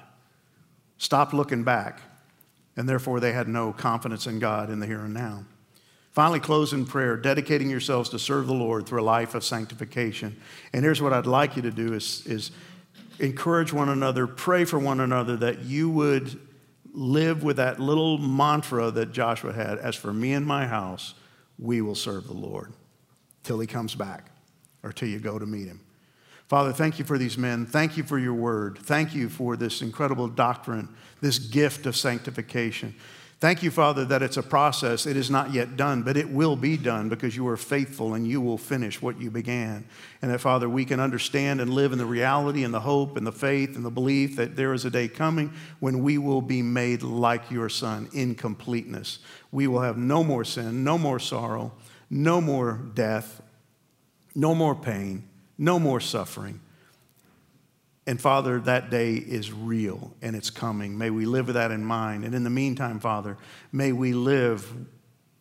stopped 1.00 1.34
looking 1.34 1.66
back, 1.66 2.00
and 2.78 2.88
therefore 2.88 3.20
they 3.20 3.34
had 3.34 3.48
no 3.48 3.74
confidence 3.74 4.28
in 4.28 4.40
God 4.40 4.70
in 4.70 4.80
the 4.80 4.86
here 4.86 5.02
and 5.02 5.14
now. 5.14 5.44
Finally, 6.14 6.40
close 6.40 6.74
in 6.74 6.86
prayer, 6.86 7.18
dedicating 7.18 7.70
yourselves 7.70 8.10
to 8.10 8.18
serve 8.18 8.48
the 8.48 8.54
Lord 8.54 8.88
through 8.88 9.02
a 9.02 9.04
life 9.04 9.36
of 9.36 9.44
sanctification. 9.44 10.40
And 10.74 10.84
here's 10.84 11.02
what 11.02 11.14
I'd 11.14 11.28
like 11.28 11.56
you 11.56 11.62
to 11.64 11.72
do 11.72 11.94
is, 11.94 12.26
is 12.26 12.52
encourage 13.20 13.74
one 13.74 13.90
another, 13.90 14.26
pray 14.26 14.66
for 14.66 14.80
one 14.80 15.00
another 15.00 15.36
that 15.38 15.62
you 15.62 15.90
would 15.90 16.40
live 16.94 17.44
with 17.44 17.58
that 17.58 17.80
little 17.80 18.18
mantra 18.18 18.90
that 18.90 19.12
Joshua 19.12 19.54
had 19.54 19.78
as 19.78 19.96
for 19.96 20.12
me 20.12 20.34
and 20.34 20.46
my 20.46 20.66
house, 20.66 21.14
we 21.60 21.82
will 21.82 21.96
serve 21.96 22.26
the 22.26 22.34
Lord 22.34 22.74
till 23.44 23.60
he 23.60 23.68
comes 23.68 23.94
back 23.94 24.32
or 24.82 24.92
till 24.92 25.08
you 25.08 25.20
go 25.20 25.38
to 25.38 25.46
meet 25.46 25.68
him. 25.68 25.82
Father, 26.48 26.72
thank 26.72 26.98
you 26.98 27.04
for 27.04 27.18
these 27.18 27.38
men. 27.38 27.66
Thank 27.66 27.98
you 27.98 28.04
for 28.04 28.18
your 28.18 28.34
word. 28.34 28.78
Thank 28.78 29.14
you 29.14 29.28
for 29.28 29.58
this 29.58 29.82
incredible 29.82 30.28
doctrine, 30.30 30.88
this 31.20 31.40
gift 31.40 31.86
of 31.86 31.96
sanctification. 31.96 32.96
Thank 33.40 33.62
you, 33.62 33.70
Father, 33.70 34.04
that 34.06 34.24
it's 34.24 34.38
a 34.38 34.44
process. 34.44 35.06
It 35.06 35.16
is 35.16 35.30
not 35.30 35.54
yet 35.54 35.78
done, 35.78 36.02
but 36.02 36.18
it 36.18 36.28
will 36.28 36.56
be 36.56 36.76
done 36.76 37.08
because 37.08 37.36
you 37.36 37.48
are 37.50 37.58
faithful 37.58 38.16
and 38.16 38.28
you 38.28 38.42
will 38.42 38.58
finish 38.58 39.00
what 39.00 39.22
you 39.22 39.30
began. 39.30 39.86
And 40.24 40.32
that, 40.32 40.40
Father, 40.40 40.68
we 40.68 40.86
can 40.86 41.00
understand 41.00 41.62
and 41.62 41.72
live 41.72 41.92
in 41.92 42.00
the 42.00 42.06
reality 42.06 42.64
and 42.64 42.74
the 42.74 42.80
hope 42.80 43.16
and 43.16 43.28
the 43.28 43.32
faith 43.32 43.76
and 43.76 43.86
the 43.86 43.92
belief 43.92 44.38
that 44.38 44.56
there 44.56 44.74
is 44.74 44.86
a 44.86 44.90
day 44.90 45.08
coming 45.08 45.54
when 45.80 46.02
we 46.02 46.18
will 46.18 46.42
be 46.42 46.64
made 46.64 47.04
like 47.04 47.52
your 47.52 47.70
Son 47.70 48.10
in 48.12 48.34
completeness. 48.34 49.20
We 49.52 49.68
will 49.68 49.82
have 49.82 49.98
no 49.98 50.24
more 50.24 50.44
sin, 50.44 50.84
no 50.84 50.98
more 50.98 51.20
sorrow, 51.20 51.74
no 52.10 52.42
more 52.42 52.82
death, 52.96 53.40
no 54.34 54.56
more 54.56 54.74
pain, 54.74 55.27
no 55.58 55.80
more 55.80 56.00
suffering 56.00 56.62
and 58.08 58.22
Father, 58.22 58.62
that 58.62 58.90
day 58.90 59.16
is 59.16 59.52
real 59.52 60.14
and 60.22 60.34
it's 60.34 60.50
coming. 60.50 60.98
May 60.98 61.10
we 61.10 61.26
live 61.26 61.48
with 61.48 61.56
that 61.56 61.72
in 61.72 61.84
mind. 61.84 62.24
And 62.24 62.34
in 62.34 62.46
the 62.46 62.50
meantime, 62.50 63.02
Father, 63.02 63.38
may 63.74 63.92
we 63.92 64.14
live 64.14 64.74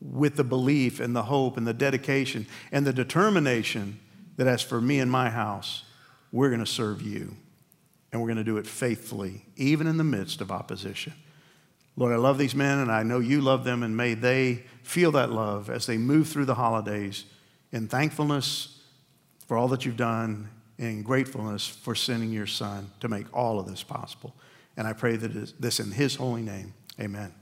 with 0.01 0.35
the 0.35 0.45
belief 0.45 0.99
and 0.99 1.15
the 1.15 1.23
hope 1.23 1.57
and 1.57 1.65
the 1.65 1.73
dedication 1.73 2.45
and 2.73 2.85
the 2.85 2.93
determination 2.93 4.01
that 4.37 4.49
as 4.49 4.63
for 4.63 4.81
me 4.81 4.99
and 4.99 5.11
my 5.11 5.31
house, 5.31 5.85
we're 6.33 6.49
going 6.49 6.61
to 6.61 6.67
serve 6.67 7.01
you. 7.01 7.37
And 8.11 8.21
we're 8.21 8.29
going 8.29 8.39
to 8.39 8.45
do 8.45 8.57
it 8.57 8.67
faithfully, 8.67 9.47
even 9.57 9.87
in 9.87 9.97
the 9.97 10.05
midst 10.05 10.41
of 10.41 10.51
opposition. 10.51 11.13
Lord, 11.97 12.13
I 12.13 12.17
love 12.17 12.37
these 12.37 12.55
men 12.55 12.79
and 12.79 12.91
I 12.91 13.05
know 13.05 13.21
you 13.21 13.41
love 13.41 13.65
them, 13.65 13.83
and 13.83 13.97
may 13.97 14.15
they 14.15 14.65
feel 14.83 15.13
that 15.13 15.31
love 15.31 15.71
as 15.71 15.87
they 15.87 15.99
move 15.99 16.29
through 16.29 16.45
the 16.47 16.55
holidays 16.55 17.25
in 17.73 17.89
thankfulness 17.89 18.76
for 19.47 19.57
all 19.57 19.69
that 19.69 19.85
you've 19.85 19.97
done 19.97 20.51
in 20.79 21.03
gratefulness 21.03 21.67
for 21.67 21.95
sending 21.95 22.31
your 22.31 22.47
son 22.47 22.91
to 23.01 23.09
make 23.09 23.27
all 23.35 23.59
of 23.59 23.67
this 23.67 23.83
possible. 23.83 24.35
And 24.77 24.87
I 24.87 24.93
pray 24.93 25.17
that 25.17 25.61
this 25.61 25.81
in 25.81 25.91
his 25.91 26.17
holy 26.17 26.43
name. 26.43 26.75
Amen. 27.01 27.33